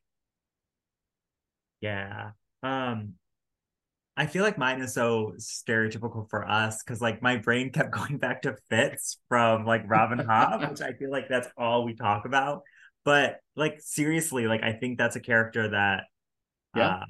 Yeah. 1.82 2.32
Um 2.62 3.14
I 4.16 4.28
feel 4.28 4.44
like 4.44 4.60
mine 4.60 4.80
is 4.80 4.94
so 4.94 5.34
stereotypical 5.38 6.30
for 6.30 6.48
us 6.48 6.84
because 6.84 7.02
like 7.02 7.22
my 7.22 7.38
brain 7.38 7.72
kept 7.72 7.92
going 7.96 8.18
back 8.18 8.44
to 8.44 8.56
Fitz 8.70 9.18
from 9.28 9.66
like 9.66 9.84
Robin 9.88 10.20
Hobb, 10.20 10.70
which 10.70 10.82
I 10.82 10.94
feel 10.94 11.12
like 11.12 11.28
that's 11.30 11.48
all 11.58 11.84
we 11.84 11.96
talk 11.96 12.26
about. 12.26 12.62
But 13.04 13.40
like 13.56 13.82
seriously, 13.82 14.48
like 14.48 14.64
I 14.64 14.74
think 14.74 14.98
that's 14.98 15.16
a 15.16 15.20
character 15.20 15.70
that 15.70 16.04
yeah. 16.76 16.88
Uh, 16.90 17.06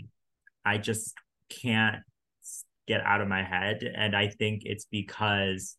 I 0.65 0.77
just 0.77 1.13
can't 1.49 1.97
get 2.87 3.01
out 3.01 3.21
of 3.21 3.27
my 3.27 3.43
head. 3.43 3.83
And 3.83 4.15
I 4.15 4.27
think 4.27 4.63
it's 4.65 4.85
because 4.85 5.77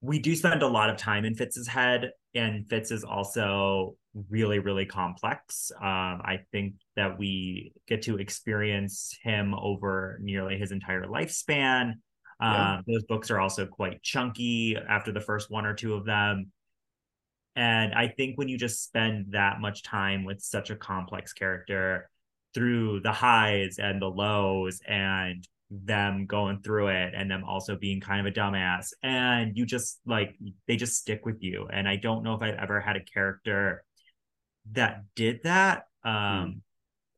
we 0.00 0.18
do 0.18 0.36
spend 0.36 0.62
a 0.62 0.68
lot 0.68 0.90
of 0.90 0.96
time 0.96 1.24
in 1.24 1.34
Fitz's 1.34 1.66
head, 1.66 2.10
and 2.34 2.68
Fitz 2.68 2.90
is 2.90 3.04
also 3.04 3.96
really, 4.28 4.58
really 4.58 4.84
complex. 4.84 5.72
Um, 5.80 6.20
I 6.22 6.40
think 6.52 6.74
that 6.94 7.18
we 7.18 7.72
get 7.88 8.02
to 8.02 8.18
experience 8.18 9.16
him 9.22 9.54
over 9.54 10.18
nearly 10.20 10.58
his 10.58 10.72
entire 10.72 11.06
lifespan. 11.06 11.94
Yeah. 12.40 12.74
Um, 12.74 12.84
those 12.86 13.04
books 13.04 13.30
are 13.30 13.40
also 13.40 13.64
quite 13.66 14.02
chunky 14.02 14.76
after 14.76 15.10
the 15.10 15.20
first 15.20 15.50
one 15.50 15.64
or 15.64 15.74
two 15.74 15.94
of 15.94 16.04
them. 16.04 16.52
And 17.56 17.94
I 17.94 18.08
think 18.08 18.36
when 18.36 18.48
you 18.48 18.58
just 18.58 18.84
spend 18.84 19.32
that 19.32 19.60
much 19.60 19.82
time 19.82 20.24
with 20.24 20.42
such 20.42 20.70
a 20.70 20.76
complex 20.76 21.32
character, 21.32 22.10
through 22.54 23.00
the 23.00 23.12
highs 23.12 23.78
and 23.78 24.00
the 24.00 24.08
lows 24.08 24.80
and 24.86 25.46
them 25.70 26.26
going 26.26 26.60
through 26.60 26.88
it 26.88 27.14
and 27.16 27.30
them 27.30 27.42
also 27.44 27.74
being 27.76 28.00
kind 28.00 28.24
of 28.24 28.30
a 28.30 28.34
dumbass 28.34 28.92
and 29.02 29.56
you 29.56 29.66
just 29.66 29.98
like 30.06 30.36
they 30.68 30.76
just 30.76 30.96
stick 30.96 31.24
with 31.26 31.42
you 31.42 31.66
and 31.72 31.88
i 31.88 31.96
don't 31.96 32.22
know 32.22 32.34
if 32.34 32.42
i've 32.42 32.54
ever 32.54 32.80
had 32.80 32.96
a 32.96 33.00
character 33.00 33.82
that 34.72 35.02
did 35.16 35.40
that 35.42 35.84
um 36.04 36.12
mm. 36.12 36.60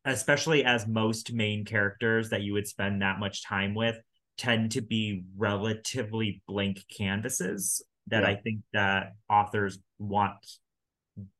especially 0.05 0.64
as 0.64 0.87
most 0.87 1.32
main 1.32 1.64
characters 1.64 2.30
that 2.30 2.43
you 2.43 2.53
would 2.53 2.66
spend 2.66 3.03
that 3.03 3.18
much 3.18 3.45
time 3.45 3.74
with 3.74 3.99
tend 4.39 4.70
to 4.70 4.80
be 4.80 5.24
relatively 5.37 6.41
blank 6.47 6.84
canvases 6.97 7.84
that 8.07 8.22
yeah. 8.22 8.28
i 8.28 8.34
think 8.37 8.61
that 8.72 9.12
authors 9.28 9.78
want 9.99 10.34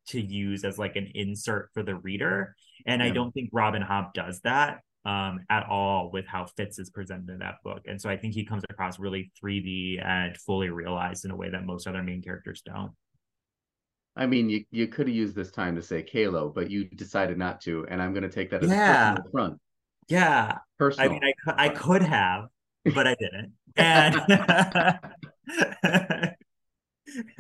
to 0.09 0.20
use 0.20 0.64
as 0.64 0.78
like 0.78 0.97
an 0.97 1.11
insert 1.14 1.70
for 1.72 1.82
the 1.82 1.94
reader 1.94 2.55
and 2.85 3.01
yeah. 3.01 3.09
I 3.09 3.11
don't 3.11 3.33
think 3.33 3.51
Robin 3.53 3.83
Hobb 3.83 4.12
does 4.12 4.41
that 4.41 4.81
um, 5.07 5.41
at 5.49 5.66
all 5.68 6.11
with 6.12 6.27
how 6.27 6.47
Fitz 6.57 6.79
is 6.79 6.91
presented 6.91 7.31
in 7.31 7.39
that 7.39 7.57
book. 7.62 7.83
And 7.87 8.01
so 8.01 8.11
I 8.11 8.16
think 8.16 8.35
he 8.35 8.45
comes 8.45 8.64
across 8.68 8.99
really 8.99 9.31
3D 9.43 10.05
and 10.05 10.37
fully 10.37 10.68
realized 10.68 11.24
in 11.24 11.31
a 11.31 11.37
way 11.37 11.49
that 11.49 11.64
most 11.64 11.87
other 11.87 12.03
main 12.03 12.22
characters 12.22 12.61
don't. 12.66 12.93
I 14.16 14.27
mean, 14.27 14.51
you, 14.51 14.64
you 14.70 14.89
could 14.89 15.07
have 15.07 15.14
used 15.14 15.37
this 15.37 15.53
time 15.53 15.77
to 15.77 15.83
say 15.83 16.03
Kalo, 16.03 16.49
but 16.49 16.70
you 16.70 16.87
decided 16.87 17.39
not 17.39 17.61
to, 17.62 17.87
and 17.89 18.03
I'm 18.03 18.12
going 18.12 18.24
to 18.24 18.29
take 18.31 18.51
that 18.51 18.64
as 18.64 18.70
yeah. 18.70 19.12
a 19.12 19.14
personal 19.14 19.31
front. 19.31 19.61
Yeah, 20.09 20.59
personal. 20.79 21.11
I 21.11 21.12
mean, 21.12 21.22
I, 21.47 21.66
I 21.66 21.68
could 21.68 22.03
have, 22.03 22.47
but 22.95 23.07
I 23.07 23.14
didn't. 23.14 23.53
And 23.77 24.16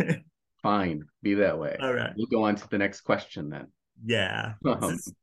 fine, 0.62 1.04
be 1.22 1.34
that 1.34 1.58
way. 1.58 1.76
All 1.80 1.94
right, 1.94 2.12
we'll 2.16 2.26
go 2.26 2.44
on 2.44 2.56
to 2.56 2.68
the 2.68 2.78
next 2.78 3.02
question 3.02 3.48
then. 3.48 3.68
Yeah, 4.04 4.54
um, 4.66 4.80
this 4.80 5.06
is 5.06 5.14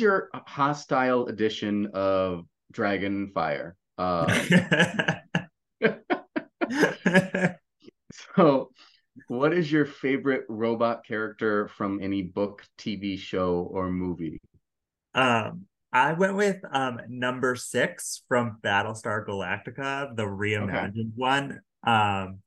your 0.00 0.30
hostile 0.34 1.26
edition 1.26 1.90
of 1.94 2.46
Dragonfire. 2.72 3.72
Uh, 3.98 4.26
so, 8.36 8.70
what 9.28 9.52
is 9.52 9.70
your 9.70 9.84
favorite 9.84 10.44
robot 10.48 11.04
character 11.06 11.68
from 11.68 12.00
any 12.02 12.22
book, 12.22 12.64
TV 12.78 13.18
show, 13.18 13.68
or 13.70 13.90
movie? 13.90 14.40
Um, 15.14 15.66
I 15.92 16.14
went 16.14 16.36
with 16.36 16.56
um 16.72 17.00
number 17.08 17.54
six 17.54 18.22
from 18.26 18.58
Battlestar 18.62 19.26
Galactica, 19.26 20.16
the 20.16 20.24
reimagined 20.24 20.90
okay. 20.90 21.08
one. 21.14 21.60
Um, 21.86 22.38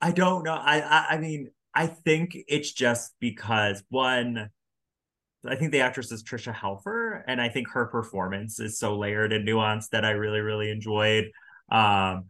I 0.00 0.12
don't 0.12 0.42
know. 0.42 0.54
I, 0.54 0.80
I 0.80 1.06
I 1.14 1.18
mean, 1.18 1.50
I 1.74 1.86
think 1.86 2.36
it's 2.48 2.72
just 2.72 3.14
because 3.20 3.82
one 3.90 4.50
I 5.46 5.56
think 5.56 5.72
the 5.72 5.80
actress 5.80 6.12
is 6.12 6.22
Tricia 6.22 6.54
Helfer, 6.54 7.22
and 7.26 7.40
I 7.40 7.48
think 7.48 7.68
her 7.70 7.86
performance 7.86 8.60
is 8.60 8.78
so 8.78 8.98
layered 8.98 9.32
and 9.32 9.46
nuanced 9.46 9.90
that 9.90 10.04
I 10.04 10.10
really, 10.10 10.40
really 10.40 10.70
enjoyed. 10.70 11.30
Um, 11.70 12.24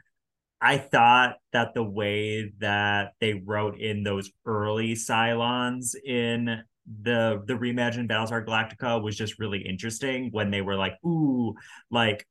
I 0.60 0.76
thought 0.76 1.36
that 1.52 1.74
the 1.74 1.82
way 1.82 2.52
that 2.58 3.14
they 3.20 3.34
wrote 3.34 3.80
in 3.80 4.02
those 4.02 4.30
early 4.44 4.94
Cylons 4.94 5.94
in 6.04 6.62
the 7.02 7.42
the 7.46 7.54
reimagined 7.54 8.08
Battlestar 8.08 8.44
Galactica 8.44 9.02
was 9.02 9.16
just 9.16 9.38
really 9.38 9.60
interesting 9.60 10.30
when 10.32 10.50
they 10.50 10.60
were 10.60 10.76
like, 10.76 10.94
ooh, 11.04 11.54
like 11.90 12.26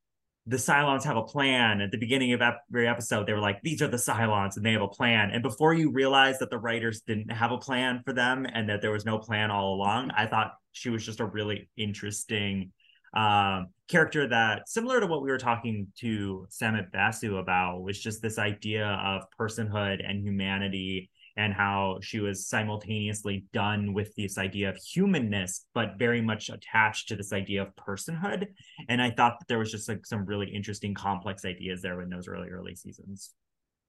the 0.46 0.58
Cylons 0.58 1.04
have 1.04 1.18
a 1.18 1.24
plan. 1.24 1.82
At 1.82 1.92
the 1.92 1.98
beginning 1.98 2.34
of 2.34 2.42
every 2.42 2.88
episode, 2.88 3.28
they 3.28 3.34
were 3.34 3.40
like, 3.40 3.62
these 3.62 3.82
are 3.82 3.88
the 3.88 3.98
Cylons 3.98 4.58
and 4.58 4.66
they 4.66 4.72
have 4.74 4.82
a 4.82 4.88
plan. 4.88 5.32
And 5.32 5.44
before 5.44 5.74
you 5.74 5.92
realize 5.92 6.40
that 6.40 6.50
the 6.50 6.58
writers 6.58 7.02
didn't 7.02 7.32
have 7.32 7.52
a 7.52 7.58
plan 7.58 8.02
for 8.04 8.14
them 8.14 8.48
and 8.52 8.70
that 8.70 8.82
there 8.82 8.92
was 8.92 9.06
no 9.06 9.20
plan 9.20 9.52
all 9.52 9.76
along, 9.76 10.12
I 10.12 10.26
thought 10.26 10.54
she 10.72 10.90
was 10.90 11.06
just 11.06 11.20
a 11.20 11.26
really 11.26 11.70
interesting 11.78 12.72
um, 13.16 13.68
character 13.88 14.28
that, 14.28 14.70
similar 14.70 15.00
to 15.00 15.08
what 15.08 15.22
we 15.22 15.30
were 15.30 15.38
talking 15.38 15.88
to 16.00 16.46
Samit 16.50 16.92
Basu 16.92 17.38
about, 17.38 17.82
was 17.82 18.00
just 18.00 18.22
this 18.22 18.38
idea 18.38 18.86
of 18.86 19.24
personhood 19.40 20.08
and 20.08 20.22
humanity 20.22 21.10
and 21.38 21.54
how 21.54 21.98
she 22.02 22.20
was 22.20 22.48
simultaneously 22.48 23.46
done 23.54 23.94
with 23.94 24.14
this 24.16 24.38
idea 24.38 24.70
of 24.70 24.76
humanness, 24.76 25.66
but 25.74 25.98
very 25.98 26.22
much 26.22 26.50
attached 26.50 27.08
to 27.08 27.16
this 27.16 27.32
idea 27.32 27.62
of 27.62 27.76
personhood. 27.76 28.48
And 28.90 29.02
I 29.02 29.12
thought 29.12 29.40
that 29.40 29.48
there 29.48 29.60
was 29.60 29.72
just 29.72 29.88
like 29.88 30.06
some 30.06 30.26
really 30.26 30.54
interesting, 30.54 30.94
complex 30.94 31.46
ideas 31.46 31.82
there 31.82 32.02
in 32.02 32.10
those 32.10 32.28
early, 32.28 32.50
early 32.50 32.76
seasons. 32.76 33.32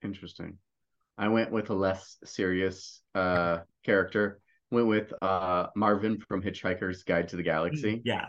Interesting. 0.02 0.58
I 1.18 1.28
went 1.28 1.50
with 1.50 1.70
a 1.70 1.74
less 1.74 2.18
serious 2.24 3.02
uh, 3.14 3.58
character. 3.84 4.40
Went 4.70 4.86
with 4.86 5.12
uh, 5.20 5.66
Marvin 5.74 6.22
from 6.28 6.42
Hitchhiker's 6.42 7.02
Guide 7.02 7.28
to 7.28 7.36
the 7.36 7.42
Galaxy. 7.42 7.96
Mm, 7.96 8.02
yeah. 8.04 8.26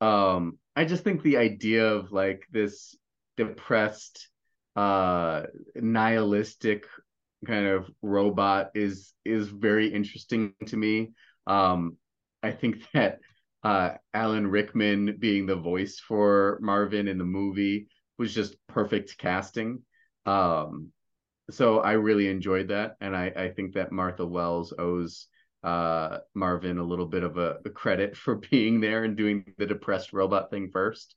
Um, 0.00 0.58
I 0.76 0.84
just 0.84 1.04
think 1.04 1.22
the 1.22 1.36
idea 1.36 1.86
of 1.86 2.12
like 2.12 2.42
this 2.50 2.96
depressed, 3.36 4.28
uh, 4.76 5.44
nihilistic 5.74 6.84
kind 7.46 7.66
of 7.66 7.90
robot 8.02 8.70
is 8.74 9.12
is 9.24 9.48
very 9.48 9.92
interesting 9.92 10.54
to 10.66 10.76
me. 10.76 11.12
Um, 11.46 11.96
I 12.42 12.52
think 12.52 12.82
that 12.94 13.20
uh, 13.62 13.92
Alan 14.14 14.46
Rickman 14.46 15.16
being 15.18 15.46
the 15.46 15.56
voice 15.56 15.98
for 15.98 16.58
Marvin 16.62 17.08
in 17.08 17.18
the 17.18 17.24
movie 17.24 17.88
was 18.18 18.34
just 18.34 18.56
perfect 18.68 19.18
casting. 19.18 19.82
Um, 20.26 20.88
so 21.50 21.80
I 21.80 21.92
really 21.92 22.28
enjoyed 22.28 22.68
that, 22.68 22.96
and 23.00 23.16
I, 23.16 23.32
I 23.36 23.48
think 23.48 23.74
that 23.74 23.92
Martha 23.92 24.24
Wells 24.24 24.72
owes 24.78 25.26
uh, 25.62 26.18
Marvin 26.34 26.78
a 26.78 26.84
little 26.84 27.06
bit 27.06 27.22
of 27.22 27.36
a, 27.36 27.58
a, 27.64 27.70
credit 27.70 28.16
for 28.16 28.36
being 28.36 28.80
there 28.80 29.04
and 29.04 29.16
doing 29.16 29.44
the 29.58 29.66
depressed 29.66 30.12
robot 30.12 30.50
thing 30.50 30.70
first, 30.72 31.14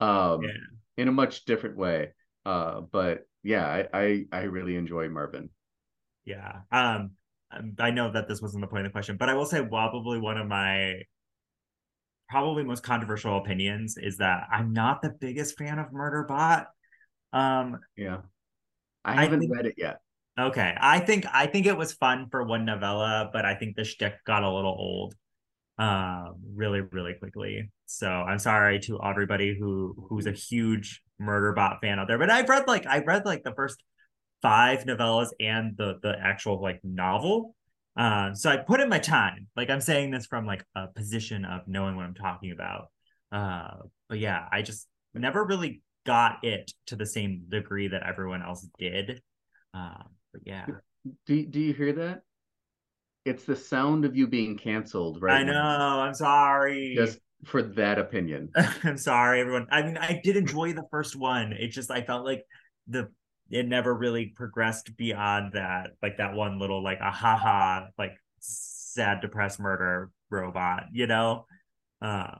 um, 0.00 0.42
yeah. 0.42 0.50
in 0.98 1.08
a 1.08 1.12
much 1.12 1.44
different 1.44 1.76
way. 1.76 2.12
Uh, 2.44 2.80
but 2.80 3.26
yeah, 3.42 3.66
I, 3.66 3.86
I, 3.92 4.24
I 4.32 4.42
really 4.42 4.76
enjoy 4.76 5.08
Marvin. 5.08 5.50
Yeah. 6.24 6.60
Um, 6.70 7.12
I 7.78 7.90
know 7.90 8.12
that 8.12 8.28
this 8.28 8.42
wasn't 8.42 8.62
the 8.62 8.66
point 8.66 8.86
of 8.86 8.90
the 8.90 8.92
question, 8.92 9.16
but 9.16 9.28
I 9.28 9.34
will 9.34 9.46
say 9.46 9.64
probably 9.64 10.18
one 10.18 10.36
of 10.36 10.46
my 10.46 11.02
probably 12.28 12.64
most 12.64 12.82
controversial 12.82 13.38
opinions 13.38 13.96
is 13.96 14.18
that 14.18 14.48
I'm 14.52 14.72
not 14.72 15.00
the 15.00 15.10
biggest 15.10 15.56
fan 15.56 15.78
of 15.78 15.92
Murderbot. 15.92 16.66
Um, 17.32 17.78
yeah, 17.96 18.18
I 19.04 19.14
haven't 19.14 19.38
I 19.38 19.40
think, 19.40 19.54
read 19.54 19.66
it 19.66 19.74
yet. 19.78 20.00
Okay, 20.38 20.74
I 20.78 21.00
think 21.00 21.24
I 21.32 21.46
think 21.46 21.66
it 21.66 21.76
was 21.76 21.94
fun 21.94 22.28
for 22.30 22.42
one 22.44 22.66
novella, 22.66 23.30
but 23.32 23.46
I 23.46 23.54
think 23.54 23.74
the 23.74 23.84
shtick 23.84 24.22
got 24.26 24.42
a 24.42 24.50
little 24.50 24.76
old, 24.78 25.14
um, 25.78 26.36
really 26.54 26.80
really 26.82 27.14
quickly. 27.14 27.70
So 27.86 28.06
I'm 28.06 28.38
sorry 28.38 28.78
to 28.80 29.00
everybody 29.02 29.56
who 29.58 29.94
who's 30.10 30.26
a 30.26 30.32
huge 30.32 31.02
Murderbot 31.20 31.80
fan 31.80 31.98
out 31.98 32.06
there, 32.08 32.18
but 32.18 32.28
I've 32.30 32.48
read 32.50 32.66
like 32.68 32.86
I've 32.86 33.06
read 33.06 33.24
like 33.24 33.44
the 33.44 33.54
first 33.54 33.82
five 34.42 34.84
novellas 34.84 35.30
and 35.40 35.74
the 35.78 35.94
the 36.02 36.14
actual 36.20 36.60
like 36.60 36.80
novel. 36.84 37.54
Uh, 37.96 38.34
so 38.34 38.50
I 38.50 38.58
put 38.58 38.80
in 38.80 38.90
my 38.90 38.98
time. 38.98 39.46
Like 39.56 39.70
I'm 39.70 39.80
saying 39.80 40.10
this 40.10 40.26
from 40.26 40.44
like 40.44 40.66
a 40.74 40.88
position 40.88 41.46
of 41.46 41.62
knowing 41.66 41.96
what 41.96 42.04
I'm 42.04 42.14
talking 42.14 42.52
about. 42.52 42.88
Uh, 43.32 43.84
but 44.10 44.18
yeah, 44.18 44.46
I 44.52 44.60
just 44.60 44.86
never 45.14 45.46
really 45.46 45.80
got 46.04 46.44
it 46.44 46.72
to 46.88 46.96
the 46.96 47.06
same 47.06 47.44
degree 47.48 47.88
that 47.88 48.02
everyone 48.02 48.42
else 48.42 48.68
did. 48.78 49.22
But 49.72 50.06
yeah. 50.44 50.66
Do 51.26 51.46
do 51.46 51.60
you 51.60 51.72
hear 51.72 51.92
that? 51.94 52.22
It's 53.24 53.44
the 53.44 53.56
sound 53.56 54.04
of 54.04 54.16
you 54.16 54.26
being 54.26 54.56
canceled, 54.56 55.20
right? 55.20 55.40
I 55.40 55.42
know. 55.42 55.52
Now. 55.52 56.00
I'm 56.00 56.14
sorry. 56.14 56.94
Just 56.96 57.18
for 57.44 57.62
that 57.62 57.98
opinion. 57.98 58.50
I'm 58.84 58.98
sorry, 58.98 59.40
everyone. 59.40 59.66
I 59.70 59.82
mean, 59.82 59.96
I 59.96 60.20
did 60.22 60.36
enjoy 60.36 60.72
the 60.72 60.86
first 60.90 61.16
one. 61.16 61.52
It 61.52 61.68
just 61.68 61.90
I 61.90 62.02
felt 62.02 62.24
like 62.24 62.44
the 62.86 63.10
it 63.50 63.66
never 63.66 63.94
really 63.94 64.26
progressed 64.26 64.96
beyond 64.96 65.52
that, 65.52 65.90
like 66.02 66.18
that 66.18 66.34
one 66.34 66.58
little 66.58 66.82
like 66.82 67.00
a 67.00 67.10
haha 67.10 67.86
like 67.98 68.12
sad 68.40 69.20
depressed 69.20 69.60
murder 69.60 70.10
robot, 70.30 70.84
you 70.92 71.06
know. 71.06 71.46
Uh, 72.00 72.38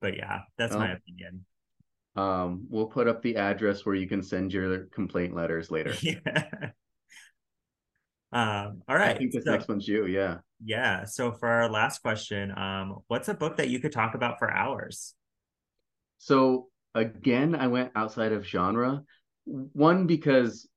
but 0.00 0.16
yeah, 0.16 0.40
that's 0.58 0.74
my 0.74 0.92
opinion. 0.92 1.44
Um, 2.16 2.66
we'll 2.68 2.86
put 2.86 3.08
up 3.08 3.22
the 3.22 3.36
address 3.36 3.84
where 3.84 3.94
you 3.94 4.06
can 4.06 4.22
send 4.22 4.52
your 4.52 4.84
complaint 4.86 5.34
letters 5.34 5.70
later. 5.70 5.94
Yeah. 6.02 6.70
Um, 8.34 8.82
all 8.88 8.96
right. 8.96 9.14
I 9.14 9.18
think 9.18 9.32
this 9.32 9.44
so, 9.44 9.52
next 9.52 9.68
one's 9.68 9.86
you. 9.86 10.06
Yeah. 10.06 10.38
Yeah. 10.64 11.04
So 11.04 11.32
for 11.32 11.48
our 11.48 11.70
last 11.70 12.00
question, 12.00 12.52
um, 12.56 12.98
what's 13.06 13.28
a 13.28 13.34
book 13.34 13.56
that 13.58 13.68
you 13.68 13.78
could 13.78 13.92
talk 13.92 14.14
about 14.14 14.38
for 14.38 14.52
hours? 14.52 15.14
So 16.18 16.68
again, 16.94 17.54
I 17.54 17.68
went 17.68 17.92
outside 17.94 18.32
of 18.32 18.44
genre. 18.44 19.02
One 19.44 20.06
because 20.06 20.68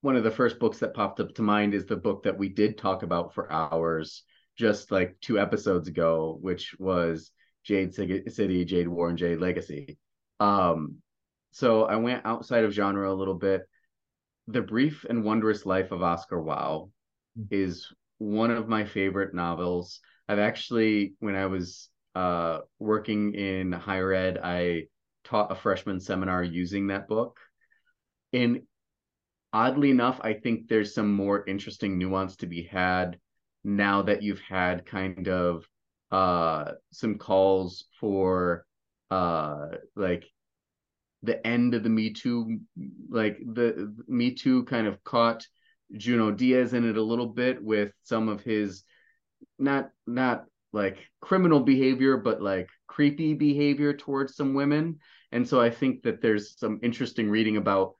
one 0.00 0.16
of 0.16 0.24
the 0.24 0.30
first 0.30 0.58
books 0.58 0.78
that 0.78 0.94
popped 0.94 1.20
up 1.20 1.34
to 1.34 1.42
mind 1.42 1.74
is 1.74 1.86
the 1.86 1.96
book 1.96 2.24
that 2.24 2.36
we 2.36 2.48
did 2.48 2.76
talk 2.76 3.02
about 3.02 3.34
for 3.34 3.52
hours 3.52 4.24
just 4.56 4.90
like 4.90 5.16
two 5.20 5.38
episodes 5.38 5.86
ago, 5.86 6.36
which 6.40 6.74
was 6.78 7.30
Jade 7.64 7.94
City, 7.94 8.64
Jade 8.64 8.88
War, 8.88 9.08
and 9.08 9.18
Jade 9.18 9.38
Legacy. 9.38 9.98
Um, 10.40 10.96
so 11.52 11.84
I 11.84 11.96
went 11.96 12.26
outside 12.26 12.64
of 12.64 12.72
genre 12.72 13.12
a 13.12 13.14
little 13.14 13.34
bit. 13.34 13.62
The 14.50 14.62
Brief 14.62 15.04
and 15.08 15.24
Wondrous 15.24 15.66
Life 15.66 15.92
of 15.92 16.02
Oscar 16.02 16.42
Wao 16.42 16.90
is 17.50 17.92
one 18.16 18.50
of 18.50 18.66
my 18.66 18.86
favorite 18.86 19.34
novels. 19.34 20.00
I've 20.26 20.38
actually, 20.38 21.12
when 21.18 21.34
I 21.34 21.44
was 21.46 21.90
uh, 22.14 22.60
working 22.78 23.34
in 23.34 23.72
higher 23.72 24.10
ed, 24.10 24.38
I 24.42 24.84
taught 25.22 25.52
a 25.52 25.54
freshman 25.54 26.00
seminar 26.00 26.42
using 26.42 26.86
that 26.86 27.08
book. 27.08 27.38
And 28.32 28.62
oddly 29.52 29.90
enough, 29.90 30.18
I 30.22 30.32
think 30.32 30.68
there's 30.68 30.94
some 30.94 31.12
more 31.12 31.46
interesting 31.46 31.98
nuance 31.98 32.36
to 32.36 32.46
be 32.46 32.62
had 32.62 33.18
now 33.64 34.00
that 34.00 34.22
you've 34.22 34.40
had 34.40 34.86
kind 34.86 35.28
of 35.28 35.68
uh, 36.10 36.72
some 36.90 37.18
calls 37.18 37.84
for 38.00 38.64
uh 39.10 39.68
like 39.96 40.24
the 41.22 41.44
end 41.46 41.74
of 41.74 41.82
the 41.82 41.88
Me 41.88 42.12
Too, 42.12 42.60
like 43.08 43.38
the 43.38 43.94
Me 44.06 44.34
Too 44.34 44.64
kind 44.64 44.86
of 44.86 45.02
caught 45.04 45.46
Junot 45.96 46.36
Díaz 46.36 46.74
in 46.74 46.88
it 46.88 46.96
a 46.96 47.02
little 47.02 47.26
bit 47.26 47.62
with 47.62 47.92
some 48.02 48.28
of 48.28 48.42
his 48.42 48.84
not 49.58 49.90
not 50.06 50.44
like 50.72 50.98
criminal 51.20 51.60
behavior, 51.60 52.16
but 52.16 52.42
like 52.42 52.68
creepy 52.86 53.34
behavior 53.34 53.92
towards 53.92 54.36
some 54.36 54.54
women. 54.54 54.98
And 55.32 55.46
so 55.48 55.60
I 55.60 55.70
think 55.70 56.02
that 56.02 56.20
there's 56.20 56.58
some 56.58 56.78
interesting 56.82 57.30
reading 57.30 57.56
about 57.56 57.94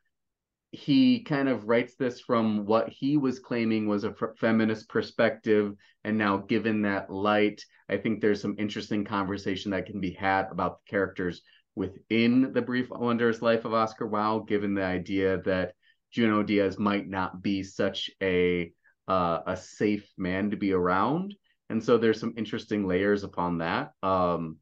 he 0.71 1.21
kind 1.21 1.49
of 1.49 1.67
writes 1.67 1.95
this 1.95 2.21
from 2.21 2.67
what 2.67 2.89
he 2.89 3.17
was 3.17 3.39
claiming 3.39 3.87
was 3.87 4.05
a 4.05 4.15
feminist 4.37 4.89
perspective 4.89 5.75
and 6.05 6.19
now 6.19 6.37
given 6.37 6.83
that 6.83 7.11
light 7.11 7.65
i 7.89 7.97
think 7.97 8.21
there's 8.21 8.43
some 8.43 8.55
interesting 8.59 9.03
conversation 9.03 9.71
that 9.71 9.87
can 9.87 9.99
be 9.99 10.11
had 10.11 10.47
about 10.51 10.81
the 10.81 10.91
characters 10.91 11.41
within 11.79 12.53
the 12.53 12.63
brief 12.63 12.91
wondrous 12.91 13.41
life 13.41 13.65
of 13.65 13.73
Oscar 13.73 14.09
Wao 14.09 14.47
given 14.47 14.75
the 14.75 14.85
idea 14.85 15.41
that 15.43 15.75
Junot 16.13 16.47
Díaz 16.47 16.79
might 16.79 17.09
not 17.09 17.43
be 17.43 17.63
such 17.63 18.11
a 18.23 18.73
uh, 19.07 19.41
a 19.47 19.57
safe 19.57 20.11
man 20.19 20.51
to 20.51 20.57
be 20.57 20.73
around 20.73 21.35
and 21.71 21.83
so 21.83 21.97
there's 21.97 22.21
some 22.21 22.35
interesting 22.37 22.87
layers 22.87 23.25
upon 23.25 23.59
that 23.59 23.93
um, 24.03 24.59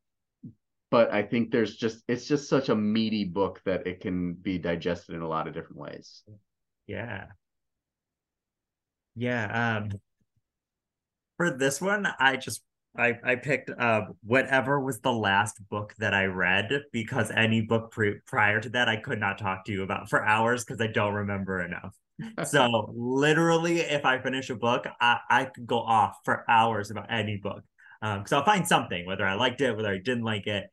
but 0.90 1.12
I 1.12 1.22
think 1.22 1.50
there's 1.50 1.76
just 1.76 2.04
it's 2.06 2.26
just 2.26 2.48
such 2.48 2.68
a 2.68 2.76
meaty 2.76 3.24
book 3.24 3.60
that 3.64 3.86
it 3.86 4.00
can 4.00 4.34
be 4.34 4.58
digested 4.58 5.14
in 5.14 5.22
a 5.22 5.28
lot 5.28 5.48
of 5.48 5.54
different 5.54 5.78
ways. 5.78 6.22
Yeah. 6.86 7.26
Yeah. 9.14 9.78
Um 9.78 9.90
for 11.36 11.50
this 11.50 11.80
one, 11.80 12.06
I 12.18 12.36
just 12.36 12.62
I 12.98 13.18
I 13.24 13.34
picked 13.36 13.70
uh 13.70 14.02
whatever 14.24 14.80
was 14.80 15.00
the 15.00 15.12
last 15.12 15.60
book 15.68 15.94
that 15.98 16.14
I 16.14 16.24
read 16.24 16.82
because 16.92 17.30
any 17.30 17.62
book 17.62 17.90
pre- 17.90 18.20
prior 18.26 18.60
to 18.60 18.68
that 18.70 18.88
I 18.88 18.96
could 18.96 19.20
not 19.20 19.38
talk 19.38 19.64
to 19.66 19.72
you 19.72 19.82
about 19.82 20.08
for 20.08 20.24
hours 20.24 20.64
because 20.64 20.80
I 20.80 20.88
don't 20.88 21.14
remember 21.14 21.62
enough. 21.62 21.94
so 22.46 22.92
literally, 22.96 23.80
if 23.80 24.04
I 24.04 24.18
finish 24.18 24.50
a 24.50 24.56
book, 24.56 24.86
I 25.00 25.18
I 25.30 25.44
could 25.46 25.66
go 25.66 25.80
off 25.80 26.16
for 26.24 26.44
hours 26.48 26.90
about 26.90 27.06
any 27.10 27.36
book 27.36 27.62
because 28.00 28.32
um, 28.32 28.38
I'll 28.38 28.44
find 28.44 28.66
something 28.66 29.06
whether 29.06 29.26
I 29.26 29.34
liked 29.34 29.60
it, 29.60 29.76
whether 29.76 29.90
I 29.90 29.98
didn't 29.98 30.24
like 30.24 30.46
it, 30.46 30.64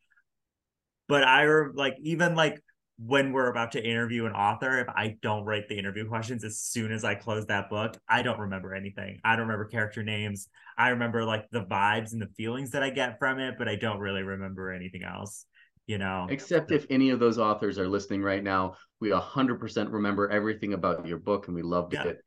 but 1.07 1.23
I 1.23 1.45
like 1.73 1.95
even 2.01 2.35
like 2.35 2.61
when 2.97 3.33
we're 3.33 3.49
about 3.49 3.71
to 3.71 3.83
interview 3.83 4.25
an 4.25 4.33
author, 4.33 4.79
if 4.79 4.87
I 4.89 5.17
don't 5.21 5.45
write 5.45 5.67
the 5.67 5.77
interview 5.77 6.07
questions 6.07 6.43
as 6.43 6.59
soon 6.59 6.91
as 6.91 7.03
I 7.03 7.15
close 7.15 7.45
that 7.47 7.69
book, 7.69 7.97
I 8.07 8.21
don't 8.21 8.39
remember 8.39 8.75
anything. 8.75 9.19
I 9.23 9.31
don't 9.31 9.47
remember 9.47 9.65
character 9.65 10.03
names. 10.03 10.47
I 10.77 10.89
remember 10.89 11.25
like 11.25 11.49
the 11.51 11.63
vibes 11.65 12.13
and 12.13 12.21
the 12.21 12.29
feelings 12.37 12.71
that 12.71 12.83
I 12.83 12.91
get 12.91 13.17
from 13.19 13.39
it, 13.39 13.55
but 13.57 13.67
I 13.67 13.75
don't 13.75 13.99
really 13.99 14.21
remember 14.21 14.71
anything 14.71 15.03
else, 15.03 15.45
you 15.87 15.97
know. 15.97 16.27
Except 16.29 16.71
if 16.71 16.85
any 16.89 17.09
of 17.09 17.19
those 17.19 17.39
authors 17.39 17.79
are 17.79 17.87
listening 17.87 18.21
right 18.21 18.43
now, 18.43 18.75
we 18.99 19.09
100% 19.09 19.91
remember 19.91 20.29
everything 20.29 20.73
about 20.73 21.07
your 21.07 21.17
book 21.17 21.47
and 21.47 21.55
we 21.55 21.63
loved 21.63 21.93
yeah. 21.93 22.03
it. 22.03 22.17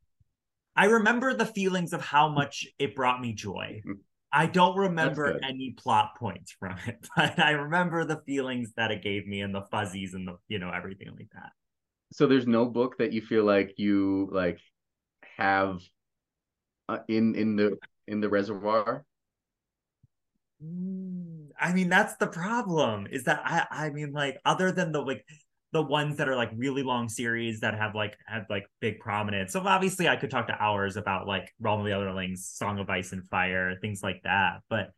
I 0.74 0.86
remember 0.86 1.32
the 1.32 1.47
feelings 1.47 1.93
of 1.93 2.02
how 2.02 2.28
much 2.28 2.66
it 2.78 2.94
brought 2.94 3.20
me 3.20 3.32
joy. 3.32 3.80
Mm-hmm. 3.86 3.93
I 4.36 4.44
don't 4.44 4.76
remember 4.76 5.40
any 5.42 5.70
plot 5.78 6.16
points 6.18 6.52
from 6.52 6.76
it, 6.86 7.08
but 7.16 7.38
I 7.38 7.52
remember 7.52 8.04
the 8.04 8.20
feelings 8.26 8.74
that 8.76 8.90
it 8.90 9.02
gave 9.02 9.26
me 9.26 9.40
and 9.40 9.54
the 9.54 9.62
fuzzies 9.62 10.12
and 10.12 10.28
the 10.28 10.36
you 10.46 10.58
know 10.58 10.70
everything 10.70 11.08
like 11.16 11.30
that. 11.32 11.52
So 12.12 12.26
there's 12.26 12.46
no 12.46 12.66
book 12.66 12.98
that 12.98 13.14
you 13.14 13.22
feel 13.22 13.44
like 13.44 13.74
you 13.78 14.28
like 14.30 14.60
have 15.38 15.80
uh, 16.86 16.98
in 17.08 17.34
in 17.34 17.56
the 17.56 17.78
in 18.06 18.20
the 18.20 18.28
reservoir. 18.28 19.06
Mm, 20.62 21.48
I 21.58 21.72
mean, 21.72 21.88
that's 21.88 22.16
the 22.16 22.26
problem. 22.26 23.06
Is 23.10 23.24
that 23.24 23.40
I 23.42 23.86
I 23.86 23.90
mean 23.90 24.12
like 24.12 24.38
other 24.44 24.70
than 24.70 24.92
the 24.92 25.00
like 25.00 25.24
the 25.77 25.82
ones 25.82 26.16
that 26.16 26.27
are 26.27 26.36
like 26.36 26.48
really 26.57 26.82
long 26.82 27.07
series 27.07 27.61
that 27.61 27.74
have 27.74 27.94
like 27.94 28.16
have 28.27 28.47
like 28.48 28.65
big 28.81 28.98
prominence. 28.98 29.53
So 29.53 29.61
obviously 29.61 30.09
I 30.09 30.16
could 30.16 30.31
talk 30.31 30.47
to 30.47 30.55
hours 30.55 30.97
about 30.97 31.27
like 31.27 31.53
Realm 31.61 31.81
of 31.81 31.85
the 31.85 31.93
Elderlings, 31.93 32.39
Song 32.39 32.78
of 32.78 32.89
Ice 32.89 33.12
and 33.12 33.23
Fire, 33.28 33.77
things 33.82 34.03
like 34.03 34.23
that. 34.24 34.62
But 34.70 34.93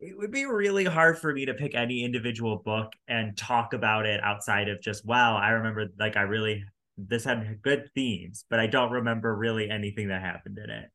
it 0.00 0.16
would 0.16 0.30
be 0.30 0.46
really 0.46 0.86
hard 0.86 1.18
for 1.18 1.34
me 1.34 1.44
to 1.44 1.52
pick 1.52 1.74
any 1.74 2.02
individual 2.02 2.56
book 2.56 2.94
and 3.06 3.36
talk 3.36 3.74
about 3.74 4.06
it 4.06 4.24
outside 4.24 4.70
of 4.70 4.80
just 4.80 5.04
wow, 5.04 5.36
I 5.36 5.50
remember 5.50 5.88
like 5.98 6.16
I 6.16 6.22
really 6.22 6.64
this 6.96 7.24
had 7.24 7.60
good 7.60 7.90
themes, 7.94 8.46
but 8.48 8.58
I 8.58 8.68
don't 8.68 8.92
remember 8.92 9.36
really 9.36 9.68
anything 9.68 10.08
that 10.08 10.22
happened 10.22 10.56
in 10.56 10.70
it. 10.70 10.90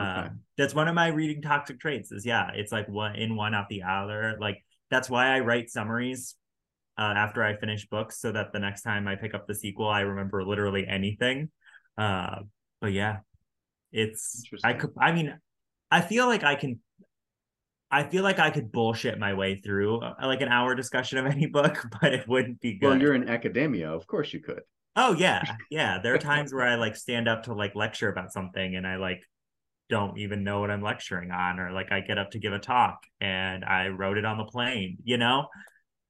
Okay. 0.00 0.08
Um, 0.08 0.40
that's 0.56 0.74
one 0.74 0.88
of 0.88 0.94
my 0.94 1.08
reading 1.08 1.42
toxic 1.42 1.78
traits 1.78 2.12
is 2.12 2.24
yeah, 2.24 2.50
it's 2.54 2.72
like 2.72 2.88
one 2.88 3.16
in 3.16 3.36
one 3.36 3.54
out 3.54 3.68
the 3.68 3.82
other. 3.82 4.38
Like 4.40 4.64
that's 4.90 5.10
why 5.10 5.36
I 5.36 5.40
write 5.40 5.68
summaries 5.68 6.36
uh, 6.98 7.14
after 7.16 7.42
I 7.42 7.56
finish 7.56 7.86
books 7.88 8.20
so 8.20 8.32
that 8.32 8.52
the 8.52 8.60
next 8.60 8.82
time 8.82 9.08
I 9.08 9.16
pick 9.16 9.34
up 9.34 9.46
the 9.46 9.54
sequel, 9.54 9.88
I 9.88 10.00
remember 10.00 10.44
literally 10.44 10.86
anything. 10.86 11.50
Uh, 11.96 12.40
but 12.80 12.92
yeah, 12.92 13.18
it's, 13.92 14.44
I 14.62 14.74
could, 14.74 14.90
I 14.98 15.12
mean, 15.12 15.38
I 15.90 16.00
feel 16.00 16.26
like 16.26 16.44
I 16.44 16.54
can 16.54 16.80
I 17.94 18.02
feel 18.02 18.24
like 18.24 18.40
I 18.40 18.50
could 18.50 18.72
bullshit 18.72 19.20
my 19.20 19.34
way 19.34 19.54
through 19.54 20.00
uh, 20.00 20.14
like 20.22 20.40
an 20.40 20.48
hour 20.48 20.74
discussion 20.74 21.16
of 21.18 21.26
any 21.26 21.46
book, 21.46 21.80
but 22.00 22.12
it 22.12 22.26
wouldn't 22.26 22.60
be 22.60 22.76
good. 22.76 22.88
Well, 22.88 23.00
you're 23.00 23.14
in 23.14 23.28
academia, 23.28 23.88
of 23.88 24.06
course 24.08 24.32
you 24.32 24.40
could. 24.40 24.62
Oh 24.96 25.14
yeah, 25.14 25.42
yeah. 25.70 26.00
There 26.02 26.12
are 26.12 26.18
times 26.18 26.52
where 26.52 26.66
I 26.66 26.74
like 26.74 26.96
stand 26.96 27.28
up 27.28 27.44
to 27.44 27.54
like 27.54 27.76
lecture 27.76 28.08
about 28.08 28.32
something 28.32 28.74
and 28.74 28.84
I 28.84 28.96
like 28.96 29.22
don't 29.88 30.18
even 30.18 30.42
know 30.42 30.58
what 30.58 30.72
I'm 30.72 30.82
lecturing 30.82 31.30
on, 31.30 31.60
or 31.60 31.70
like 31.70 31.92
I 31.92 32.00
get 32.00 32.18
up 32.18 32.32
to 32.32 32.40
give 32.40 32.52
a 32.52 32.58
talk 32.58 32.98
and 33.20 33.64
I 33.64 33.88
wrote 33.88 34.18
it 34.18 34.24
on 34.24 34.38
the 34.38 34.44
plane, 34.44 34.98
you 35.04 35.16
know? 35.16 35.46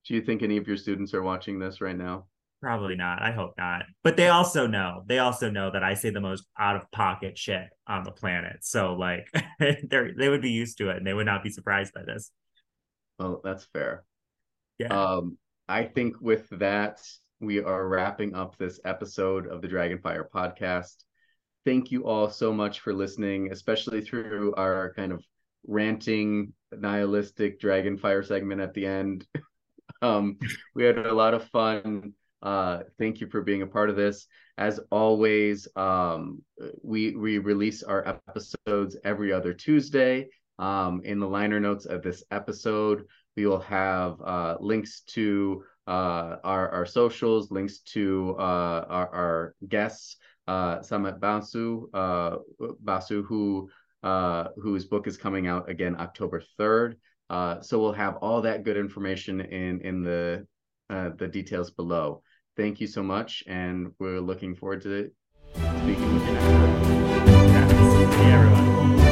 Do 0.06 0.14
you 0.14 0.22
think 0.22 0.42
any 0.42 0.56
of 0.56 0.66
your 0.66 0.76
students 0.76 1.14
are 1.14 1.22
watching 1.22 1.58
this 1.58 1.80
right 1.80 1.96
now? 1.96 2.26
Probably 2.60 2.96
not. 2.96 3.20
I 3.20 3.32
hope 3.32 3.54
not. 3.58 3.84
But 4.02 4.16
they 4.16 4.28
also 4.28 4.66
know. 4.66 5.02
They 5.06 5.18
also 5.18 5.50
know 5.50 5.70
that 5.70 5.84
I 5.84 5.94
say 5.94 6.10
the 6.10 6.20
most 6.20 6.44
out 6.58 6.76
of 6.76 6.90
pocket 6.90 7.36
shit 7.36 7.66
on 7.86 8.04
the 8.04 8.10
planet. 8.10 8.58
So 8.62 8.94
like 8.94 9.28
they 9.58 10.12
they 10.16 10.28
would 10.28 10.42
be 10.42 10.50
used 10.50 10.78
to 10.78 10.90
it 10.90 10.96
and 10.96 11.06
they 11.06 11.12
would 11.12 11.26
not 11.26 11.42
be 11.42 11.50
surprised 11.50 11.92
by 11.92 12.04
this. 12.04 12.30
Well, 13.18 13.40
that's 13.44 13.66
fair. 13.72 14.04
Yeah. 14.78 14.88
Um, 14.88 15.38
I 15.68 15.84
think 15.84 16.20
with 16.20 16.48
that, 16.58 17.00
we 17.40 17.62
are 17.62 17.86
wrapping 17.86 18.34
up 18.34 18.56
this 18.56 18.80
episode 18.84 19.46
of 19.46 19.60
the 19.60 19.68
Dragonfire 19.68 20.28
podcast. 20.28 21.04
Thank 21.64 21.90
you 21.90 22.04
all 22.04 22.28
so 22.28 22.52
much 22.52 22.80
for 22.80 22.92
listening, 22.92 23.52
especially 23.52 24.00
through 24.02 24.54
our 24.56 24.92
kind 24.94 25.12
of 25.12 25.22
ranting, 25.66 26.52
nihilistic 26.72 27.60
Dragonfire 27.60 28.26
segment 28.26 28.60
at 28.60 28.74
the 28.74 28.86
end. 28.86 29.26
um, 30.02 30.38
we 30.74 30.84
had 30.84 30.98
a 30.98 31.14
lot 31.14 31.34
of 31.34 31.48
fun. 31.50 32.12
Uh, 32.42 32.80
thank 32.98 33.20
you 33.20 33.26
for 33.26 33.42
being 33.42 33.62
a 33.62 33.66
part 33.66 33.90
of 33.90 33.96
this. 33.96 34.26
As 34.58 34.78
always, 34.90 35.66
um, 35.76 36.42
we 36.82 37.16
we 37.16 37.38
release 37.38 37.82
our 37.82 38.06
episodes 38.06 38.96
every 39.04 39.32
other 39.32 39.52
Tuesday. 39.54 40.28
Um, 40.58 41.00
in 41.04 41.18
the 41.18 41.26
liner 41.26 41.58
notes 41.58 41.86
of 41.86 42.02
this 42.02 42.22
episode, 42.30 43.06
we 43.36 43.46
will 43.46 43.60
have 43.60 44.20
uh, 44.22 44.56
links 44.60 45.00
to 45.08 45.64
uh, 45.86 46.36
our 46.44 46.70
our 46.70 46.86
socials, 46.86 47.50
links 47.50 47.80
to 47.80 48.36
uh, 48.38 48.84
our, 48.88 49.08
our 49.14 49.54
guests, 49.68 50.16
uh, 50.46 50.82
Samit 50.82 51.18
Basu, 51.20 51.88
uh, 51.92 52.36
Basu, 52.80 53.24
who 53.24 53.68
uh, 54.02 54.48
whose 54.56 54.84
book 54.84 55.06
is 55.06 55.16
coming 55.16 55.48
out 55.48 55.68
again 55.68 55.96
October 55.98 56.42
third. 56.58 56.96
Uh, 57.30 57.60
so 57.60 57.80
we'll 57.80 57.92
have 57.92 58.16
all 58.16 58.42
that 58.42 58.64
good 58.64 58.76
information 58.76 59.40
in 59.40 59.80
in 59.80 60.02
the 60.02 60.46
uh, 60.90 61.10
the 61.16 61.26
details 61.28 61.70
below 61.70 62.22
thank 62.56 62.80
you 62.80 62.86
so 62.86 63.02
much, 63.02 63.42
and 63.46 63.92
we're 63.98 64.20
looking 64.20 64.54
forward 64.54 64.82
to 64.82 65.10
speaking 65.54 66.14
with 66.14 66.26
you 66.26 66.32
next 66.32 66.44
time. 66.44 66.84
Yeah, 67.48 68.34
everyone. 68.34 69.03